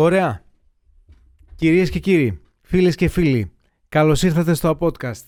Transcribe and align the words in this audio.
Ωραία. 0.00 0.42
Κυρίες 1.54 1.90
και 1.90 1.98
κύριοι, 1.98 2.40
φίλες 2.60 2.94
και 2.94 3.08
φίλοι, 3.08 3.52
καλώς 3.88 4.22
ήρθατε 4.22 4.54
στο 4.54 4.78
podcast. 4.80 5.24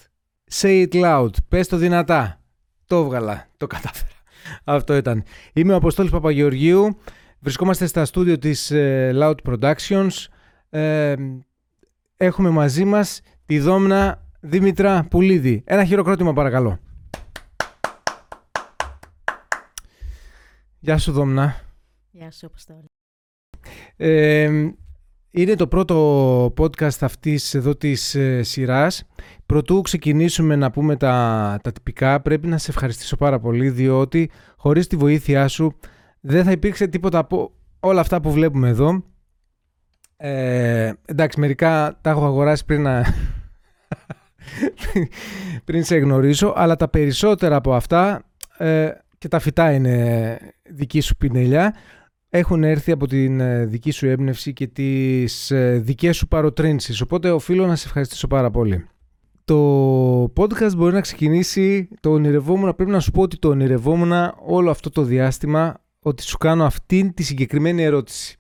Say 0.53 0.87
it 0.89 0.93
loud, 0.93 1.31
πες 1.49 1.69
το 1.69 1.77
δυνατά. 1.77 2.41
Το 2.87 2.97
έβγαλα, 2.97 3.49
το 3.57 3.67
κατάφερα. 3.67 4.11
Αυτό 4.65 4.97
ήταν. 4.97 5.25
Είμαι 5.53 5.73
ο 5.73 5.77
Αποστόλης 5.77 6.11
Παπαγεωργίου. 6.11 6.99
Βρισκόμαστε 7.39 7.87
στα 7.87 8.05
στούντιο 8.05 8.39
της 8.39 8.71
ε, 8.71 9.11
Loud 9.15 9.35
Productions. 9.45 10.27
Ε, 10.71 11.15
έχουμε 12.17 12.51
μαζί 12.51 12.85
μας 12.85 13.21
τη 13.47 13.59
Δόμνα 13.59 14.29
Δήμητρα 14.41 15.05
Πουλίδη. 15.11 15.63
Ένα 15.67 15.85
χειροκρότημα 15.85 16.33
παρακαλώ. 16.33 16.79
Γεια 20.79 20.99
σου 20.99 21.13
Δόμνα. 21.13 21.61
Γεια 22.11 22.31
σου, 22.31 22.47
Αποστόλη. 22.47 22.91
Ε, 23.97 24.51
είναι 25.31 25.55
το 25.55 25.67
πρώτο 25.67 26.45
podcast 26.59 26.97
αυτής 27.01 27.55
εδώ 27.55 27.77
της 27.77 28.15
ε, 28.15 28.43
σειράς. 28.43 29.05
Πρωτού 29.47 29.81
ξεκινήσουμε 29.81 30.57
να 30.57 30.71
πούμε 30.71 30.97
τα, 30.97 31.59
τα 31.63 31.73
τυπικά, 31.73 32.21
πρέπει 32.21 32.47
να 32.47 32.59
σε 32.59 32.71
ευχαριστήσω 32.71 33.17
πάρα 33.17 33.39
πολύ, 33.39 33.71
διότι 33.71 34.31
χωρίς 34.57 34.87
τη 34.87 34.97
βοήθειά 34.97 35.49
σου 35.49 35.75
δεν 36.21 36.45
θα 36.45 36.51
υπήρξε 36.51 36.87
τίποτα 36.87 37.19
από 37.19 37.53
όλα 37.81 38.01
αυτά 38.01 38.21
που 38.21 38.33
βλέπουμε 38.33 38.69
εδώ. 38.69 39.05
Ε, 40.17 40.93
εντάξει, 41.05 41.41
μερικά 41.41 41.99
τα 42.01 42.11
έχω 42.11 42.27
αγοράσει 42.27 42.65
πριν 42.65 42.83
να... 42.83 43.05
πριν 45.65 45.85
σε 45.85 45.97
γνωρίσω, 45.97 46.53
αλλά 46.57 46.77
τα 46.77 46.89
περισσότερα 46.89 47.57
από 47.57 47.75
αυτά 47.75 48.23
ε, 48.59 48.91
και 49.19 49.29
τα 49.29 49.39
φυτά 49.39 49.73
είναι 49.73 50.39
δική 50.63 51.01
σου 51.01 51.17
πινελιά 51.17 51.75
έχουν 52.35 52.65
έρθει 52.65 52.93
από 52.93 53.07
την 53.07 53.41
ε, 53.41 53.65
δική 53.65 53.91
σου 53.91 54.07
έμπνευση 54.07 54.53
και 54.53 54.67
τις 54.67 55.51
ε, 55.51 55.79
δικές 55.79 56.17
σου 56.17 56.29
παροτρύνσεις. 56.29 57.01
Οπότε 57.01 57.31
οφείλω 57.31 57.67
να 57.67 57.77
σε 57.77 57.87
ευχαριστήσω 57.87 58.27
πάρα 58.27 58.51
πολύ. 58.51 58.87
Το 59.45 60.23
podcast 60.23 60.73
μπορεί 60.77 60.95
να 60.95 61.01
ξεκινήσει, 61.01 61.89
το 62.01 62.11
ονειρευόμουν, 62.11 62.75
πρέπει 62.75 62.91
να 62.91 63.01
σου 63.01 63.11
πω 63.11 63.23
ότι 63.23 63.39
το 63.39 63.49
ονειρευόμουν 63.49 64.13
όλο 64.47 64.71
αυτό 64.71 64.91
το 64.91 65.03
διάστημα 65.03 65.81
ότι 65.99 66.23
σου 66.23 66.39
κάνω 66.39 66.65
αυτήν 66.65 67.15
τη 67.15 67.23
συγκεκριμένη 67.23 67.83
ερώτηση. 67.83 68.39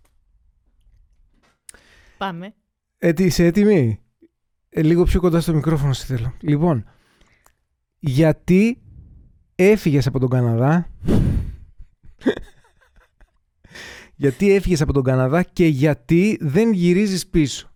Πάμε. 2.19 2.55
Ε, 2.99 3.13
είσαι 3.17 3.45
έτοιμη; 3.45 4.01
Ε, 4.69 4.83
λίγο 4.83 5.05
πιο 5.05 5.21
κοντά 5.21 5.41
στο 5.41 5.55
μικρόφωνο 5.55 5.93
σε 5.93 6.05
θέλω. 6.05 6.35
Λοιπόν, 6.41 6.85
γιατί 7.99 8.83
έφυγες 9.55 10.07
από 10.07 10.19
τον 10.19 10.29
Καναδά; 10.29 10.89
γιατί 14.15 14.53
έφυγες 14.55 14.81
από 14.81 14.93
τον 14.93 15.03
Καναδά 15.03 15.43
και 15.43 15.67
γιατί 15.67 16.39
δεν 16.41 16.73
γυρίζεις 16.73 17.27
πίσω. 17.27 17.71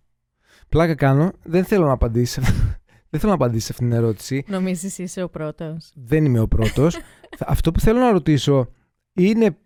Πλάκα 0.69 0.95
κάνω, 0.95 1.31
δεν 1.43 1.63
θέλω 1.65 1.85
να 1.85 1.91
απαντήσω. 1.91 2.41
δεν 3.09 3.19
θέλω 3.19 3.31
να 3.31 3.45
απαντήσω 3.45 3.67
αυτήν 3.71 3.89
την 3.89 3.97
ερώτηση. 3.97 4.43
Νομίζεις 4.47 4.97
είσαι 4.97 5.23
ο 5.23 5.29
πρώτος; 5.29 5.91
Δεν 5.95 6.25
είμαι 6.25 6.39
ο 6.39 6.47
πρώτος. 6.47 6.97
Αυτό 7.39 7.71
που 7.71 7.79
θέλω 7.79 7.99
να 7.99 8.11
ρωτήσω 8.11 8.71
είναι... 9.13 9.57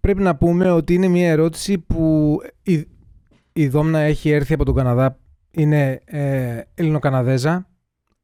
Πρέπει 0.00 0.22
να 0.22 0.36
πούμε 0.36 0.70
ότι 0.70 0.94
είναι 0.94 1.08
μια 1.08 1.30
ερώτηση 1.30 1.78
που 1.78 2.38
η, 2.62 2.86
η 3.52 3.68
Δόμνα 3.68 3.98
έχει 3.98 4.30
έρθει 4.30 4.54
από 4.54 4.64
τον 4.64 4.74
Καναδά. 4.74 5.18
Είναι 5.50 6.00
ε, 6.04 6.60
Ελληνοκαναδέζα 6.74 7.66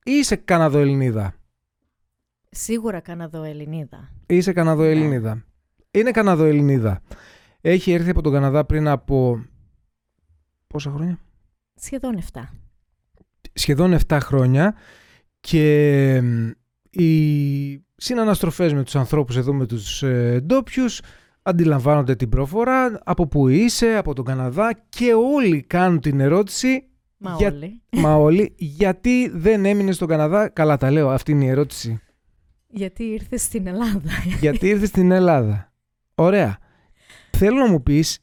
ή 0.05 0.11
είσαι 0.13 0.37
Καναδοελληνίδα; 0.37 1.35
Σίγουρα 2.51 3.01
Καναδοελληνίδα. 3.01 4.11
Είσαι 4.27 4.53
Καναδοελληνίδα 4.53 5.45
είναι 5.91 6.11
Καναδοελληνίδα. 6.11 7.03
Έχει 7.61 7.93
έρθει 7.93 8.11
από 8.11 8.23
τον 8.23 8.33
Καναδά 8.33 8.65
πριν 8.65 8.89
από. 8.89 9.45
Πόσα 10.67 10.91
χρόνια; 10.91 11.19
Σχεδόν 11.75 12.19
7. 12.33 12.41
Σχεδόν 13.53 13.97
7 14.09 14.19
χρόνια 14.23 14.75
και 15.41 16.17
οι 16.91 17.85
συναναστροφές 17.97 18.73
με 18.73 18.83
τους 18.83 18.97
ανθρώπους 18.97 19.37
εδώ 19.37 19.53
με 19.53 19.67
τους 19.67 20.03
ε, 20.03 20.41
ντόπιους 20.41 21.01
αντιλαμβάνονται 21.43 22.17
την 22.17 22.29
προφορά 22.29 23.01
από 23.05 23.27
που 23.27 23.49
είσαι, 23.49 23.95
από 23.97 24.15
τον 24.15 24.25
Καναδά 24.25 24.85
και 24.89 25.13
όλοι 25.15 25.63
κάνουν 25.63 26.01
την 26.01 26.21
ερώτηση 26.21 26.89
Μα 27.19 27.35
όλοι. 27.35 27.83
Μα 27.91 28.15
όλοι. 28.15 28.55
Γιατί 28.57 29.29
δεν 29.29 29.65
έμεινε 29.65 29.93
στον 29.93 30.09
Καναδά. 30.09 30.49
Καλά 30.49 30.77
τα 30.77 30.91
λέω, 30.91 31.11
αυτή 31.11 31.33
είναι 31.33 31.45
η 31.45 31.49
ερώτηση. 31.49 32.01
Γιατί 32.67 33.05
ήρθες 33.05 33.43
στην 33.43 33.67
Ελλάδα. 33.67 34.11
Γιατί 34.41 34.69
ήρθες 34.69 34.89
στην 34.89 35.11
Ελλάδα. 35.11 35.68
Ωραία. 36.21 36.59
Θέλω 37.31 37.59
να 37.59 37.69
μου 37.69 37.83
πεις, 37.83 38.19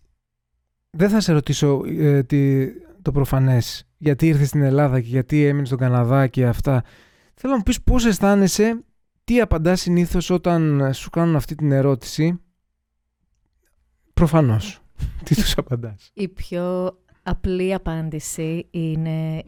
δεν 0.89 1.09
θα 1.09 1.19
σε 1.19 1.31
ρωτήσω 1.31 1.81
ε, 1.85 2.21
το 3.01 3.11
προφανές, 3.11 3.87
γιατί 3.97 4.27
ήρθες 4.27 4.47
στην 4.47 4.61
Ελλάδα 4.61 5.01
και 5.01 5.07
γιατί 5.07 5.45
έμεινες 5.45 5.67
στον 5.67 5.79
Καναδά 5.79 6.27
και 6.27 6.45
αυτά. 6.45 6.83
Θέλω 7.33 7.51
να 7.51 7.57
μου 7.57 7.63
πεις 7.63 7.81
πώς 7.81 8.05
αισθάνεσαι, 8.05 8.83
τι 9.23 9.41
απαντάς 9.41 9.81
συνήθως 9.81 10.29
όταν 10.29 10.93
σου 10.93 11.09
κάνουν 11.09 11.35
αυτή 11.35 11.55
την 11.55 11.71
ερώτηση. 11.71 12.39
Προφανώς. 14.13 14.81
τι 15.25 15.35
τους 15.35 15.57
απαντάς. 15.57 16.11
Η 16.13 16.27
πιο 16.27 16.97
απλή 17.23 17.73
απάντηση 17.73 18.67
είναι 18.71 19.43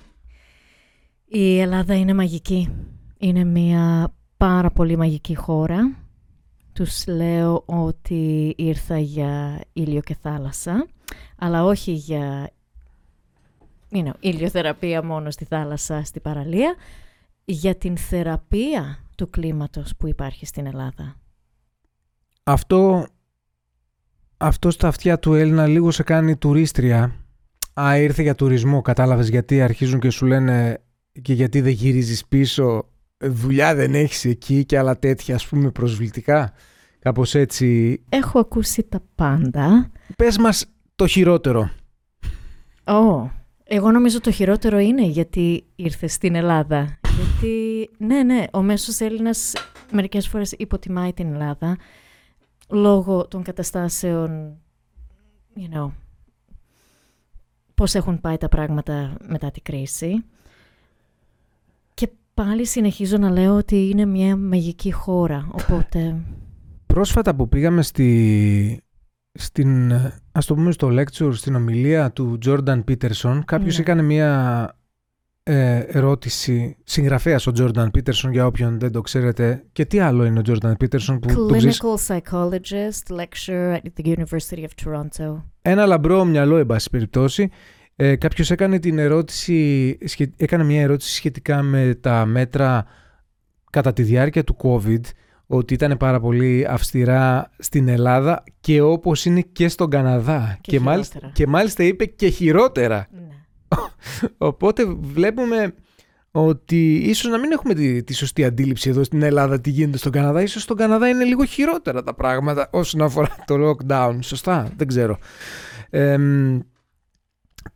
η 1.25 1.59
Ελλάδα 1.59 1.95
είναι 1.95 2.13
μαγική. 2.13 2.69
Είναι 3.17 3.43
μια 3.43 4.13
πάρα 4.37 4.71
πολύ 4.71 4.97
μαγική 4.97 5.35
χώρα 5.35 6.06
τους 6.77 7.07
λέω 7.07 7.63
ότι 7.65 8.53
ήρθα 8.57 8.99
για 8.99 9.61
ήλιο 9.73 10.01
και 10.01 10.15
θάλασσα, 10.21 10.87
αλλά 11.37 11.63
όχι 11.63 11.91
για 11.91 12.49
you 13.91 14.05
know, 14.05 14.11
ηλιοθεραπεία 14.19 15.03
μόνο 15.03 15.31
στη 15.31 15.45
θάλασσα, 15.45 16.03
στη 16.03 16.19
παραλία, 16.19 16.75
για 17.45 17.75
την 17.75 17.97
θεραπεία 17.97 18.99
του 19.15 19.29
κλίματος 19.29 19.95
που 19.97 20.07
υπάρχει 20.07 20.45
στην 20.45 20.65
Ελλάδα. 20.65 21.15
Αυτό, 22.43 23.07
αυτό 24.37 24.71
στα 24.71 24.87
αυτιά 24.87 25.19
του 25.19 25.33
Έλληνα 25.33 25.67
λίγο 25.67 25.91
σε 25.91 26.03
κάνει 26.03 26.37
τουρίστρια. 26.37 27.15
Α, 27.81 27.97
ήρθε 27.97 28.21
για 28.21 28.35
τουρισμό, 28.35 28.81
κατάλαβες 28.81 29.29
γιατί 29.29 29.61
αρχίζουν 29.61 29.99
και 29.99 30.09
σου 30.09 30.25
λένε 30.25 30.81
και 31.21 31.33
γιατί 31.33 31.61
δεν 31.61 31.71
γυρίζεις 31.71 32.25
πίσω 32.25 32.85
δουλειά 33.17 33.75
δεν 33.75 33.95
έχεις 33.95 34.25
εκεί 34.25 34.65
και 34.65 34.77
άλλα 34.77 34.99
τέτοια 34.99 35.35
ας 35.35 35.47
πούμε 35.47 35.71
προσβλητικά. 35.71 36.53
Κάπως 36.99 37.35
έτσι. 37.35 37.99
Έχω 38.09 38.39
ακούσει 38.39 38.83
τα 38.83 39.01
πάντα. 39.15 39.91
Πες 40.15 40.37
μας 40.37 40.65
το 40.95 41.07
χειρότερο. 41.07 41.69
Ω, 42.87 43.29
εγώ 43.63 43.91
νομίζω 43.91 44.21
το 44.21 44.31
χειρότερο 44.31 44.77
είναι 44.79 45.05
γιατί 45.05 45.65
ήρθες 45.75 46.13
στην 46.13 46.35
Ελλάδα. 46.35 46.99
γιατί, 47.17 47.89
ναι, 47.97 48.23
ναι, 48.23 48.43
ο 48.53 48.61
μέσος 48.61 48.99
Έλληνας 48.99 49.53
μερικές 49.91 50.27
φορές 50.27 50.51
υποτιμάει 50.51 51.13
την 51.13 51.33
Ελλάδα 51.33 51.77
λόγω 52.69 53.27
των 53.27 53.43
καταστάσεων, 53.43 54.57
you 55.55 55.77
know, 55.77 55.91
πώς 57.75 57.95
έχουν 57.95 58.21
πάει 58.21 58.37
τα 58.37 58.49
πράγματα 58.49 59.17
μετά 59.27 59.51
την 59.51 59.63
κρίση 59.63 60.23
πάλι 62.43 62.65
συνεχίζω 62.65 63.17
να 63.17 63.29
λέω 63.29 63.55
ότι 63.55 63.89
είναι 63.89 64.05
μια 64.05 64.37
μαγική 64.37 64.91
χώρα, 64.91 65.47
οπότε... 65.51 66.21
Πρόσφατα 66.97 67.35
που 67.35 67.49
πήγαμε 67.49 67.81
στη, 67.81 68.81
στην, 69.31 69.91
ας 70.31 70.45
το 70.45 70.55
πούμε 70.55 70.71
στο 70.71 70.87
lecture, 70.91 71.33
στην 71.33 71.55
ομιλία 71.55 72.11
του 72.11 72.37
Jordan 72.45 72.83
Peterson, 72.83 73.39
κάποιος 73.45 73.75
ναι. 73.75 73.81
έκανε 73.81 74.01
μια 74.01 74.71
ε, 75.43 75.77
ερώτηση, 75.77 76.77
συγγραφέας 76.83 77.47
ο 77.47 77.51
Jordan 77.57 77.85
Peterson 77.85 78.31
για 78.31 78.45
όποιον 78.45 78.79
δεν 78.79 78.91
το 78.91 79.01
ξέρετε. 79.01 79.63
Και 79.71 79.85
τι 79.85 79.99
άλλο 79.99 80.25
είναι 80.25 80.39
ο 80.39 80.41
Jordan 80.45 80.71
Peterson 80.71 81.19
που 81.21 81.47
Clinical 81.49 82.07
psychologist, 82.07 83.15
lecturer 83.15 83.73
at 83.73 84.01
the 84.01 84.15
University 84.15 84.63
of 84.63 84.85
Toronto. 84.85 85.43
Ένα 85.61 85.85
λαμπρό 85.85 86.25
μυαλό, 86.25 86.57
εν 86.57 86.65
πάση 86.65 86.89
περιπτώσει. 86.89 87.49
Ε, 87.95 88.15
κάποιος 88.15 88.51
έκανε, 88.51 88.79
την 88.79 88.99
ερώτηση, 88.99 89.97
έκανε 90.35 90.63
μια 90.63 90.81
ερώτηση 90.81 91.13
σχετικά 91.13 91.61
με 91.61 91.97
τα 92.01 92.25
μέτρα 92.25 92.85
κατά 93.69 93.93
τη 93.93 94.03
διάρκεια 94.03 94.43
του 94.43 94.55
COVID, 94.63 95.01
ότι 95.47 95.73
ήταν 95.73 95.97
πάρα 95.97 96.19
πολύ 96.19 96.65
αυστηρά 96.69 97.51
στην 97.57 97.87
Ελλάδα 97.87 98.43
και 98.59 98.81
όπως 98.81 99.25
είναι 99.25 99.41
και 99.41 99.67
στον 99.67 99.89
Καναδά. 99.89 100.57
Και, 100.61 100.79
μάλιστα, 100.79 101.19
και 101.33 101.47
μάλιστα 101.47 101.83
είπε 101.83 102.05
και 102.05 102.27
χειρότερα. 102.27 103.07
Ναι. 103.11 103.27
Οπότε 104.49 104.85
βλέπουμε 104.85 105.73
ότι 106.31 106.95
ίσως 106.95 107.31
να 107.31 107.39
μην 107.39 107.51
έχουμε 107.51 107.73
τη, 107.73 108.03
τη, 108.03 108.13
σωστή 108.13 108.43
αντίληψη 108.45 108.89
εδώ 108.89 109.03
στην 109.03 109.21
Ελλάδα 109.21 109.61
τι 109.61 109.69
γίνεται 109.69 109.97
στον 109.97 110.11
Καναδά. 110.11 110.41
Ίσως 110.41 110.61
στον 110.61 110.77
Καναδά 110.77 111.09
είναι 111.09 111.23
λίγο 111.23 111.45
χειρότερα 111.45 112.03
τα 112.03 112.13
πράγματα 112.13 112.69
όσον 112.71 113.01
αφορά 113.01 113.35
το 113.45 113.55
lockdown. 113.69 114.17
Σωστά, 114.21 114.71
δεν 114.75 114.87
ξέρω. 114.87 115.17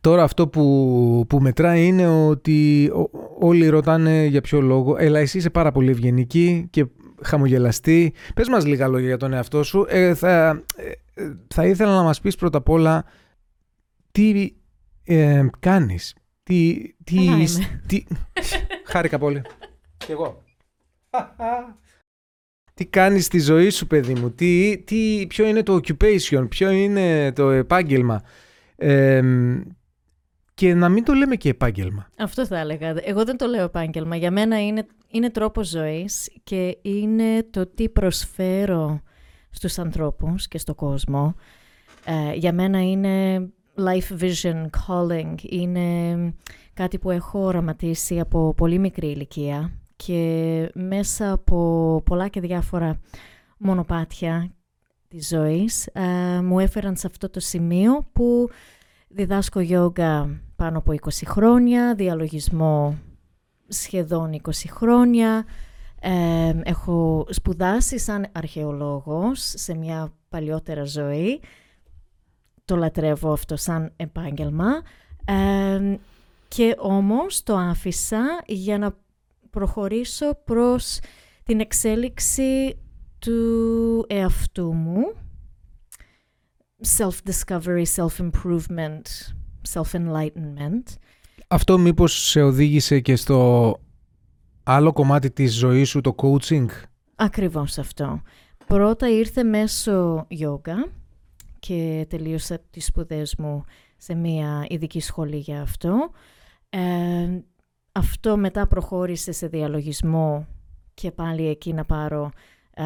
Τώρα 0.00 0.22
αυτό 0.22 0.48
που, 0.48 1.24
που 1.28 1.40
μετράει 1.40 1.86
είναι 1.86 2.06
ότι 2.06 2.90
όλοι 3.38 3.68
ρωτάνε 3.68 4.24
για 4.24 4.40
ποιο 4.40 4.60
λόγο. 4.60 4.96
Έλα, 4.98 5.18
εσύ 5.18 5.38
είσαι 5.38 5.50
πάρα 5.50 5.72
πολύ 5.72 5.90
ευγενική 5.90 6.66
και 6.70 6.86
χαμογελαστή. 7.24 8.12
Πες 8.34 8.48
μας 8.48 8.66
λίγα 8.66 8.88
λόγια 8.88 9.06
για 9.06 9.16
τον 9.16 9.32
εαυτό 9.32 9.62
σου. 9.62 9.86
Ε, 9.88 10.14
θα, 10.14 10.62
ε, 11.14 11.30
θα 11.54 11.66
ήθελα 11.66 11.94
να 11.94 12.02
μας 12.02 12.20
πεις 12.20 12.36
πρώτα 12.36 12.58
απ' 12.58 12.68
όλα 12.68 13.04
τι 14.12 14.52
ε, 15.04 15.46
κάνεις, 15.58 16.14
τι... 16.42 16.80
τι, 17.04 17.14
Καλά 17.14 17.36
είσαι- 17.38 17.60
είμαι. 17.62 17.82
τι... 17.86 18.04
Χάρηκα 18.92 19.18
πολύ. 19.18 19.42
Κι 19.96 20.12
εγώ. 20.12 20.42
τι 22.74 22.86
κάνεις 22.86 23.24
στη 23.24 23.38
ζωή 23.40 23.70
σου, 23.70 23.86
παιδί 23.86 24.14
μου, 24.14 24.30
τι, 24.30 24.78
τι, 24.84 25.26
ποιο 25.28 25.46
είναι 25.46 25.62
το 25.62 25.74
occupation, 25.82 26.46
ποιο 26.48 26.70
είναι 26.70 27.32
το 27.32 27.50
επάγγελμα; 27.50 28.22
Ε, 28.76 29.22
και 30.62 30.74
να 30.74 30.88
μην 30.88 31.04
το 31.04 31.12
λέμε 31.12 31.36
και 31.36 31.48
επάγγελμα. 31.48 32.08
Αυτό 32.18 32.46
θα 32.46 32.58
έλεγα. 32.58 32.94
Εγώ 33.04 33.24
δεν 33.24 33.36
το 33.36 33.46
λέω 33.46 33.64
επάγγελμα. 33.64 34.16
Για 34.16 34.30
μένα 34.30 34.66
είναι, 34.66 34.86
είναι 35.08 35.30
τρόπος 35.30 35.68
ζωής 35.68 36.30
και 36.44 36.78
είναι 36.82 37.46
το 37.50 37.66
τι 37.66 37.88
προσφέρω 37.88 39.00
στους 39.50 39.78
ανθρώπους 39.78 40.48
και 40.48 40.58
στον 40.58 40.74
κόσμο. 40.74 41.34
Ε, 42.04 42.34
για 42.34 42.52
μένα 42.52 42.82
είναι 42.82 43.38
life 43.76 44.22
vision, 44.22 44.64
calling. 44.86 45.34
Είναι 45.42 46.16
κάτι 46.74 46.98
που 46.98 47.10
έχω 47.10 47.38
οραματίσει 47.38 48.20
από 48.20 48.54
πολύ 48.56 48.78
μικρή 48.78 49.06
ηλικία 49.06 49.72
και 49.96 50.70
μέσα 50.74 51.32
από 51.32 52.02
πολλά 52.04 52.28
και 52.28 52.40
διάφορα 52.40 53.00
μονοπάτια 53.58 54.50
της 55.08 55.28
ζωής 55.28 55.86
ε, 55.86 56.40
μου 56.42 56.58
έφεραν 56.58 56.96
σε 56.96 57.06
αυτό 57.06 57.30
το 57.30 57.40
σημείο 57.40 58.08
που 58.12 58.48
διδάσκω 59.12 59.60
γιόγκα 59.60 60.40
πάνω 60.56 60.78
από 60.78 60.92
20 60.92 61.08
χρόνια, 61.24 61.94
διαλογισμό 61.94 62.98
σχεδόν 63.68 64.40
20 64.42 64.50
χρόνια. 64.68 65.44
Ε, 66.00 66.52
έχω 66.62 67.26
σπουδάσει 67.30 67.98
σαν 67.98 68.26
αρχαιολόγος 68.32 69.52
σε 69.56 69.74
μια 69.74 70.12
παλιότερα 70.28 70.84
ζωή. 70.84 71.40
Το 72.64 72.76
λατρεύω 72.76 73.32
αυτό 73.32 73.56
σαν 73.56 73.92
επάγγελμα. 73.96 74.82
Ε, 75.24 75.96
και 76.48 76.74
όμως 76.78 77.42
το 77.42 77.56
άφησα 77.56 78.42
για 78.46 78.78
να 78.78 78.96
προχωρήσω 79.50 80.34
προς 80.44 80.98
την 81.44 81.60
εξέλιξη 81.60 82.78
του 83.18 84.04
εαυτού 84.08 84.72
μου. 84.72 85.02
Self-discovery, 86.86 87.84
self-improvement, 87.96 89.02
self-enlightenment. 89.72 90.82
Αυτό 91.48 91.78
μήπως 91.78 92.28
σε 92.28 92.42
οδήγησε 92.42 93.00
και 93.00 93.16
στο 93.16 93.76
άλλο 94.62 94.92
κομμάτι 94.92 95.30
της 95.30 95.54
ζωής 95.54 95.88
σου, 95.88 96.00
το 96.00 96.14
coaching; 96.16 96.66
Ακριβώς 97.14 97.78
αυτό. 97.78 98.22
Πρώτα 98.66 99.10
ήρθε 99.10 99.42
μέσω 99.42 100.26
γιόγκα 100.28 100.92
και 101.58 102.06
τελείωσα 102.08 102.58
τις 102.70 102.86
σπουδές 102.86 103.34
μου 103.38 103.64
σε 103.96 104.14
μια 104.14 104.66
ειδική 104.68 105.00
σχολή 105.00 105.36
για 105.36 105.62
αυτό. 105.62 106.10
Ε, 106.68 107.40
αυτό 107.92 108.36
μετά 108.36 108.66
προχώρησε 108.66 109.32
σε 109.32 109.46
διαλογισμό 109.46 110.46
και 110.94 111.10
πάλι 111.10 111.48
εκεί 111.48 111.72
να 111.72 111.84
πάρω 111.84 112.30
ε, 112.74 112.84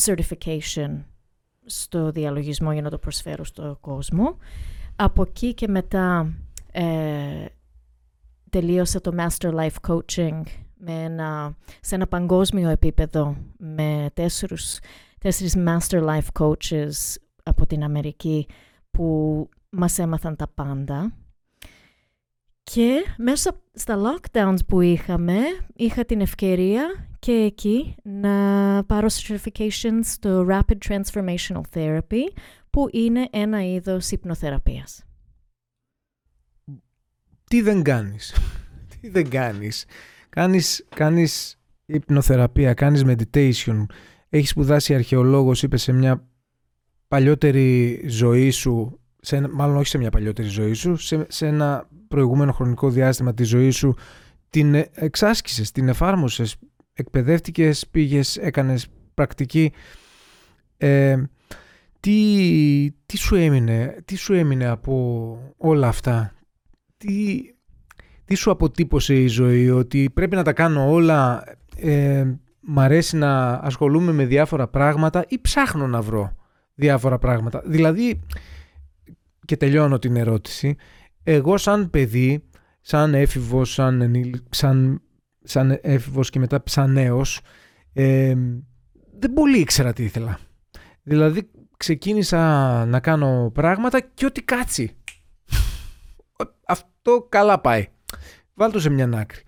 certification 0.00 1.04
στο 1.66 2.10
διαλογισμό 2.10 2.72
για 2.72 2.82
να 2.82 2.90
το 2.90 2.98
προσφέρω 2.98 3.44
στον 3.44 3.80
κόσμο. 3.80 4.36
Από 4.96 5.22
εκεί 5.22 5.54
και 5.54 5.68
μετά 5.68 6.34
ε, 6.72 7.44
τελείωσα 8.50 9.00
το 9.00 9.12
Master 9.16 9.54
Life 9.54 9.88
Coaching 9.88 10.42
με 10.76 10.92
ένα, 10.92 11.56
σε 11.80 11.94
ένα 11.94 12.06
παγκόσμιο 12.06 12.68
επίπεδο 12.68 13.36
με 13.58 14.10
τέσσερους, 14.14 14.78
τέσσερις 15.18 15.56
Master 15.58 16.04
Life 16.08 16.40
Coaches 16.40 16.90
από 17.42 17.66
την 17.66 17.82
Αμερική 17.84 18.46
που 18.90 19.48
μας 19.70 19.98
έμαθαν 19.98 20.36
τα 20.36 20.48
πάντα. 20.54 21.12
Και 22.62 23.02
μέσα 23.18 23.62
στα 23.72 23.98
lockdowns 23.98 24.66
που 24.68 24.80
είχαμε, 24.80 25.38
είχα 25.74 26.04
την 26.04 26.20
ευκαιρία 26.20 27.08
και 27.18 27.32
εκεί 27.32 27.94
να 28.02 28.84
πάρω 28.84 29.06
certification 29.10 29.98
στο 30.02 30.46
Rapid 30.48 30.76
Transformational 30.88 31.60
Therapy, 31.74 32.22
που 32.70 32.88
είναι 32.92 33.28
ένα 33.30 33.64
είδος 33.64 34.10
υπνοθεραπείας. 34.10 35.04
Τι 37.44 37.60
δεν 37.60 37.82
κάνεις; 37.82 38.34
Τι 39.00 39.08
δεν 39.08 39.30
κάνεις; 39.30 39.86
Κάνεις, 40.28 40.86
κάνεις 40.88 41.60
υπνοθεραπεία, 41.86 42.74
κάνεις 42.74 43.02
meditation. 43.06 43.86
Έχεις 44.28 44.48
σπουδάσει 44.50 44.94
αρχαιολόγος, 44.94 45.62
είπες 45.62 45.82
σε 45.82 45.92
μια 45.92 46.28
παλιότερη 47.08 48.02
ζωή 48.08 48.50
σου, 48.50 49.00
σε, 49.24 49.36
ένα- 49.36 49.48
μάλλον 49.52 49.76
όχι 49.76 49.86
σε 49.86 49.98
μια 49.98 50.10
παλιότερη 50.10 50.48
ζωή 50.48 50.72
σου, 50.72 50.96
σε, 50.96 51.26
σε 51.28 51.46
ένα 51.46 51.88
προηγούμενο 52.08 52.52
χρονικό 52.52 52.90
διάστημα 52.90 53.34
της 53.34 53.48
ζωής 53.48 53.76
σου, 53.76 53.94
την 54.50 54.74
ε, 54.74 54.90
εξάσκησες, 54.94 55.70
την 55.72 55.88
εφάρμοσες, 55.88 56.56
εκπαιδεύτηκες, 56.92 57.86
πήγες, 57.90 58.36
έκανες 58.36 58.86
πρακτική. 59.14 59.72
Ε, 60.76 61.22
τι, 62.00 62.92
τι, 63.06 63.16
σου 63.16 63.34
έμεινε, 63.34 63.96
τι 64.04 64.16
σου 64.16 64.32
έμεινε 64.32 64.66
από 64.66 65.38
όλα 65.56 65.88
αυτά, 65.88 66.32
τι, 66.96 67.40
τι 68.24 68.34
σου 68.34 68.50
αποτύπωσε 68.50 69.14
η 69.14 69.26
ζωή, 69.26 69.70
ότι 69.70 70.10
πρέπει 70.14 70.36
να 70.36 70.42
τα 70.42 70.52
κάνω 70.52 70.90
όλα, 70.90 71.44
ε, 71.76 72.24
μ' 72.60 72.80
αρέσει 72.80 73.16
να 73.16 73.52
ασχολούμαι 73.52 74.12
με 74.12 74.24
διάφορα 74.24 74.68
πράγματα 74.68 75.24
ή 75.28 75.40
ψάχνω 75.40 75.86
να 75.86 76.00
βρω 76.02 76.36
διάφορα 76.74 77.18
πράγματα; 77.18 77.62
Δηλαδή, 77.64 78.20
και 79.44 79.56
τελειώνω 79.56 79.98
την 79.98 80.16
ερώτηση, 80.16 80.76
εγώ 81.22 81.56
σαν 81.56 81.90
παιδί, 81.90 82.44
σαν 82.80 83.14
έφηβος, 83.14 83.72
σαν, 83.72 84.00
ενήλ- 84.00 84.42
σαν, 84.50 85.02
σαν 85.42 85.78
έφηβος 85.82 86.30
και 86.30 86.38
μετά 86.38 86.62
σαν 86.66 86.92
νέος, 86.92 87.40
ε, 87.92 88.34
δεν 89.18 89.32
πολύ 89.32 89.58
ήξερα 89.58 89.92
τι 89.92 90.04
ήθελα. 90.04 90.38
Δηλαδή, 91.02 91.50
ξεκίνησα 91.76 92.38
να 92.86 93.00
κάνω 93.00 93.50
πράγματα 93.54 94.00
και 94.00 94.26
ό,τι 94.26 94.42
κάτσει. 94.42 94.96
Αυτό 96.66 97.26
καλά 97.28 97.60
πάει. 97.60 97.86
Βάλ' 98.54 98.70
το 98.70 98.80
σε 98.80 98.90
μια 98.90 99.10
άκρη. 99.14 99.42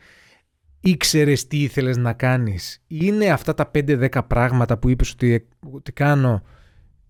Ήξερες 0.81 1.47
τι 1.47 1.63
ήθελες 1.63 1.97
να 1.97 2.13
κάνεις; 2.13 2.83
Είναι 2.87 3.31
αυτά 3.31 3.55
τα 3.55 3.71
5-10 3.75 4.23
πράγματα 4.27 4.79
που 4.79 4.89
είπες 4.89 5.11
ότι, 5.11 5.49
ότι 5.73 5.93
κάνω 5.93 6.43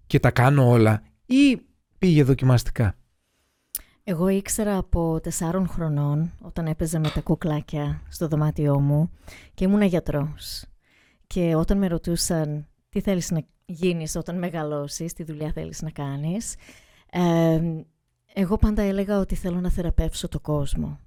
και 0.06 0.20
τα 0.20 0.30
κάνω 0.30 0.68
όλα; 0.68 1.02
Ή 1.26 1.60
πήγε 2.04 2.22
δοκιμαστικά; 2.22 2.94
Εγώ 4.04 4.28
ήξερα 4.28 4.76
από 4.76 5.20
τεσσάρων 5.22 5.68
χρονών, 5.68 6.32
όταν 6.40 6.66
έπαιζα 6.66 6.98
με 6.98 7.08
τα 7.08 7.20
κουκλάκια 7.20 8.02
στο 8.08 8.28
δωμάτιό 8.28 8.80
μου 8.80 9.10
και 9.54 9.64
ήμουνα 9.64 9.84
γιατρός. 9.84 10.64
Και 11.26 11.54
όταν 11.54 11.78
με 11.78 11.86
ρωτούσαν 11.86 12.66
τι 12.88 13.00
θέλεις 13.00 13.30
να 13.30 13.40
γίνεις 13.66 14.16
όταν 14.16 14.38
μεγαλώσεις, 14.38 15.12
τι 15.12 15.24
δουλειά 15.24 15.52
θέλεις 15.52 15.82
να 15.82 15.90
κάνεις, 15.90 16.54
ε, 17.10 17.60
εγώ 18.34 18.56
πάντα 18.56 18.82
έλεγα 18.82 19.18
ότι 19.18 19.34
θέλω 19.34 19.60
να 19.60 19.70
θεραπεύσω 19.70 20.28
το 20.28 20.40
κόσμο. 20.40 20.98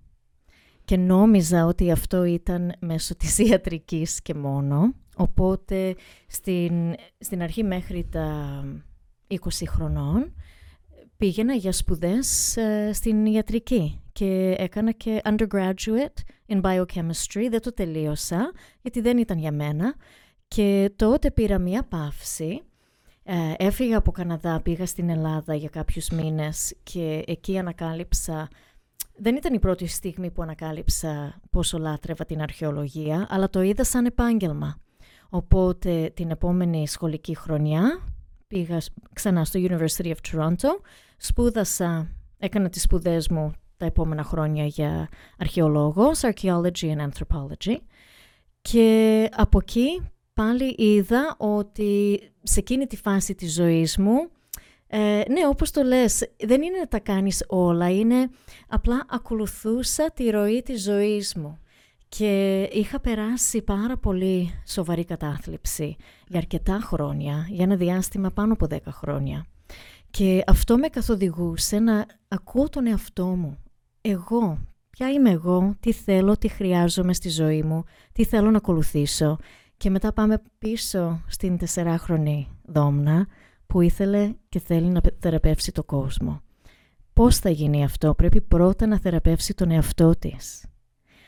Και 0.85 0.97
νόμιζα 0.97 1.65
ότι 1.65 1.91
αυτό 1.91 2.23
ήταν 2.23 2.73
μέσω 2.79 3.15
της 3.15 3.37
ιατρικής 3.47 4.21
και 4.21 4.33
μόνο. 4.33 4.93
Οπότε 5.15 5.95
στην, 6.27 6.95
στην 7.19 7.41
αρχή 7.41 7.63
μέχρι 7.63 8.07
τα 8.11 8.63
20 9.27 9.35
χρονών 9.67 10.33
πήγαινα 11.17 11.53
για 11.53 11.71
σπουδές 11.71 12.57
ε, 12.57 12.93
στην 12.93 13.25
ιατρική 13.25 14.01
και 14.11 14.55
έκανα 14.57 14.91
και 14.91 15.21
undergraduate 15.23 16.21
in 16.47 16.61
biochemistry. 16.61 17.47
Δεν 17.49 17.61
το 17.61 17.73
τελείωσα 17.73 18.51
γιατί 18.81 19.01
δεν 19.01 19.17
ήταν 19.17 19.37
για 19.37 19.51
μένα 19.51 19.95
και 20.47 20.91
τότε 20.95 21.31
πήρα 21.31 21.59
μία 21.59 21.83
παύση. 21.83 22.61
Ε, 23.23 23.53
έφυγα 23.57 23.97
από 23.97 24.11
Καναδά, 24.11 24.61
πήγα 24.61 24.85
στην 24.85 25.09
Ελλάδα 25.09 25.55
για 25.55 25.69
κάποιους 25.69 26.09
μήνες 26.09 26.75
και 26.83 27.23
εκεί 27.27 27.57
ανακάλυψα 27.57 28.49
δεν 29.19 29.35
ήταν 29.35 29.53
η 29.53 29.59
πρώτη 29.59 29.87
στιγμή 29.87 30.31
που 30.31 30.41
ανακάλυψα 30.41 31.41
πόσο 31.49 31.77
λάτρευα 31.77 32.25
την 32.25 32.41
αρχαιολογία, 32.41 33.27
αλλά 33.29 33.49
το 33.49 33.61
είδα 33.61 33.83
σαν 33.83 34.05
επάγγελμα. 34.05 34.79
Οπότε 35.29 36.11
την 36.13 36.29
επόμενη 36.29 36.87
σχολική 36.87 37.35
χρονιά 37.35 37.99
πήγα 38.47 38.77
ξανά 39.13 39.45
στο 39.45 39.59
University 39.63 40.07
of 40.07 40.15
Toronto, 40.31 40.69
σπούδασα, 41.17 42.11
έκανα 42.37 42.69
τις 42.69 42.81
σπουδές 42.81 43.27
μου 43.27 43.51
τα 43.77 43.85
επόμενα 43.85 44.23
χρόνια 44.23 44.65
για 44.65 45.09
αρχαιολόγος, 45.37 46.19
archaeology 46.23 46.95
and 46.95 47.09
anthropology 47.09 47.75
και 48.61 49.29
από 49.35 49.57
εκεί 49.61 50.11
πάλι 50.33 50.75
είδα 50.77 51.35
ότι 51.37 52.19
σε 52.43 52.59
εκείνη 52.59 52.85
τη 52.87 52.97
φάση 52.97 53.35
της 53.35 53.53
ζωής 53.53 53.97
μου 53.97 54.29
ε, 54.87 55.21
ναι, 55.29 55.47
όπως 55.47 55.71
το 55.71 55.83
λες, 55.83 56.31
δεν 56.39 56.61
είναι 56.61 56.77
να 56.77 56.87
τα 56.87 56.99
κάνεις 56.99 57.43
όλα, 57.47 57.89
είναι 57.89 58.29
απλά 58.67 59.05
ακολουθούσα 59.09 60.11
τη 60.11 60.29
ροή 60.29 60.61
της 60.61 60.83
ζωής 60.83 61.35
μου. 61.35 61.59
Και 62.09 62.61
είχα 62.71 62.99
περάσει 62.99 63.61
πάρα 63.61 63.97
πολύ 63.97 64.61
σοβαρή 64.67 65.05
κατάθλιψη 65.05 65.95
για 66.27 66.39
αρκετά 66.39 66.79
χρόνια, 66.83 67.47
για 67.49 67.63
ένα 67.63 67.75
διάστημα 67.75 68.31
πάνω 68.31 68.53
από 68.53 68.67
10 68.69 68.77
χρόνια. 68.89 69.45
Και 70.09 70.43
αυτό 70.47 70.77
με 70.77 70.87
καθοδηγούσε 70.87 71.79
να 71.79 72.05
ακούω 72.27 72.69
τον 72.69 72.87
εαυτό 72.87 73.25
μου. 73.25 73.57
Εγώ, 74.01 74.59
ποια 74.89 75.11
είμαι 75.11 75.29
εγώ, 75.29 75.75
τι 75.79 75.91
θέλω, 75.91 76.37
τι 76.37 76.47
χρειάζομαι 76.47 77.13
στη 77.13 77.29
ζωή 77.29 77.63
μου, 77.63 77.83
τι 78.11 78.25
θέλω 78.25 78.51
να 78.51 78.57
ακολουθήσω. 78.57 79.37
Και 79.77 79.89
μετά 79.89 80.13
πάμε 80.13 80.41
πίσω 80.57 81.23
στην 81.27 81.57
τεσσεράχρονη 81.57 82.47
δόμνα 82.65 83.27
που 83.67 83.81
ήθελε 83.81 84.33
και 84.49 84.59
θέλει 84.59 84.87
να 84.87 85.01
θεραπεύσει 85.19 85.71
το 85.71 85.83
κόσμο. 85.83 86.41
Πώς 87.13 87.37
θα 87.37 87.49
γίνει 87.49 87.83
αυτό, 87.83 88.15
πρέπει 88.15 88.41
πρώτα 88.41 88.87
να 88.87 88.99
θεραπεύσει 88.99 89.53
τον 89.53 89.71
εαυτό 89.71 90.15
της. 90.19 90.65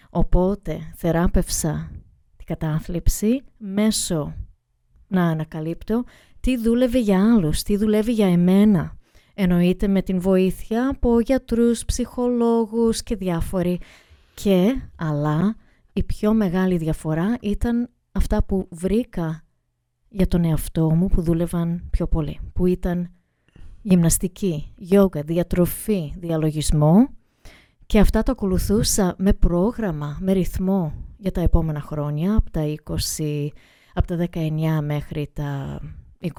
Οπότε 0.10 0.92
θεράπευσα 0.96 1.92
την 2.36 2.46
κατάθλιψη 2.46 3.44
μέσω 3.58 4.34
να 5.08 5.24
ανακαλύπτω 5.26 6.04
τι 6.40 6.58
δούλευε 6.58 7.00
για 7.00 7.34
άλλους, 7.34 7.62
τι 7.62 7.78
δουλεύει 7.78 8.12
για 8.12 8.28
εμένα. 8.28 8.98
Εννοείται 9.34 9.88
με 9.88 10.02
την 10.02 10.20
βοήθεια 10.20 10.90
από 10.90 11.20
γιατρούς, 11.20 11.86
ψυχολόγους 11.86 13.04
και 13.04 13.16
διάφοροι. 13.16 13.80
Και, 14.34 14.82
αλλά, 14.96 15.56
η 15.94 16.04
πιο 16.04 16.34
μεγάλη 16.34 16.78
διαφορά 16.78 17.38
ήταν 17.42 17.90
αυτά 18.12 18.44
που 18.44 18.68
βρήκα 18.70 19.44
για 20.10 20.28
τον 20.28 20.44
εαυτό 20.44 20.90
μου 20.90 21.08
που 21.08 21.22
δούλευαν 21.22 21.88
πιο 21.90 22.08
πολύ. 22.08 22.40
Που 22.54 22.66
ήταν 22.66 23.12
γυμναστική, 23.82 24.74
γιόγκα, 24.78 25.22
διατροφή, 25.22 26.14
διαλογισμό 26.18 27.10
και 27.86 28.00
αυτά 28.00 28.24
τα 28.24 28.32
ακολουθούσα 28.32 29.16
με 29.18 29.34
πρόγραμμα, 29.34 30.18
με 30.22 30.32
ρυθμό 30.32 30.94
για 31.18 31.32
τα 31.32 31.42
επόμενα 31.42 31.82
χρόνια, 31.82 32.36
από 32.36 32.52
τα 32.52 32.74
20, 33.18 33.48
από 33.94 34.08
τα 34.08 34.28
19 34.34 34.82
μέχρι 34.82 35.30
τα 35.34 35.82
26, 36.22 36.32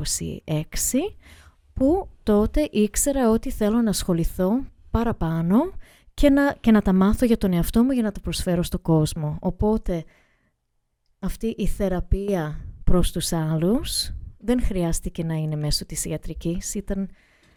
που 1.72 2.08
τότε 2.22 2.68
ήξερα 2.72 3.30
ότι 3.30 3.50
θέλω 3.50 3.80
να 3.82 3.90
ασχοληθώ 3.90 4.64
παραπάνω 4.90 5.72
και 6.14 6.30
να, 6.30 6.52
και 6.52 6.70
να 6.70 6.82
τα 6.82 6.92
μάθω 6.92 7.26
για 7.26 7.38
τον 7.38 7.52
εαυτό 7.52 7.82
μου 7.82 7.90
για 7.90 8.02
να 8.02 8.12
τα 8.12 8.20
προσφέρω 8.20 8.62
στον 8.62 8.82
κόσμο. 8.82 9.38
Οπότε 9.40 10.04
αυτή 11.18 11.46
η 11.46 11.66
θεραπεία 11.66 12.64
προς 12.84 13.12
τους 13.12 13.32
άλλους 13.32 14.12
δεν 14.38 14.62
χρειάστηκε 14.62 15.24
να 15.24 15.34
είναι 15.34 15.56
μέσω 15.56 15.86
της 15.86 16.04
ιατρικής, 16.04 16.74
ήταν, 16.74 17.08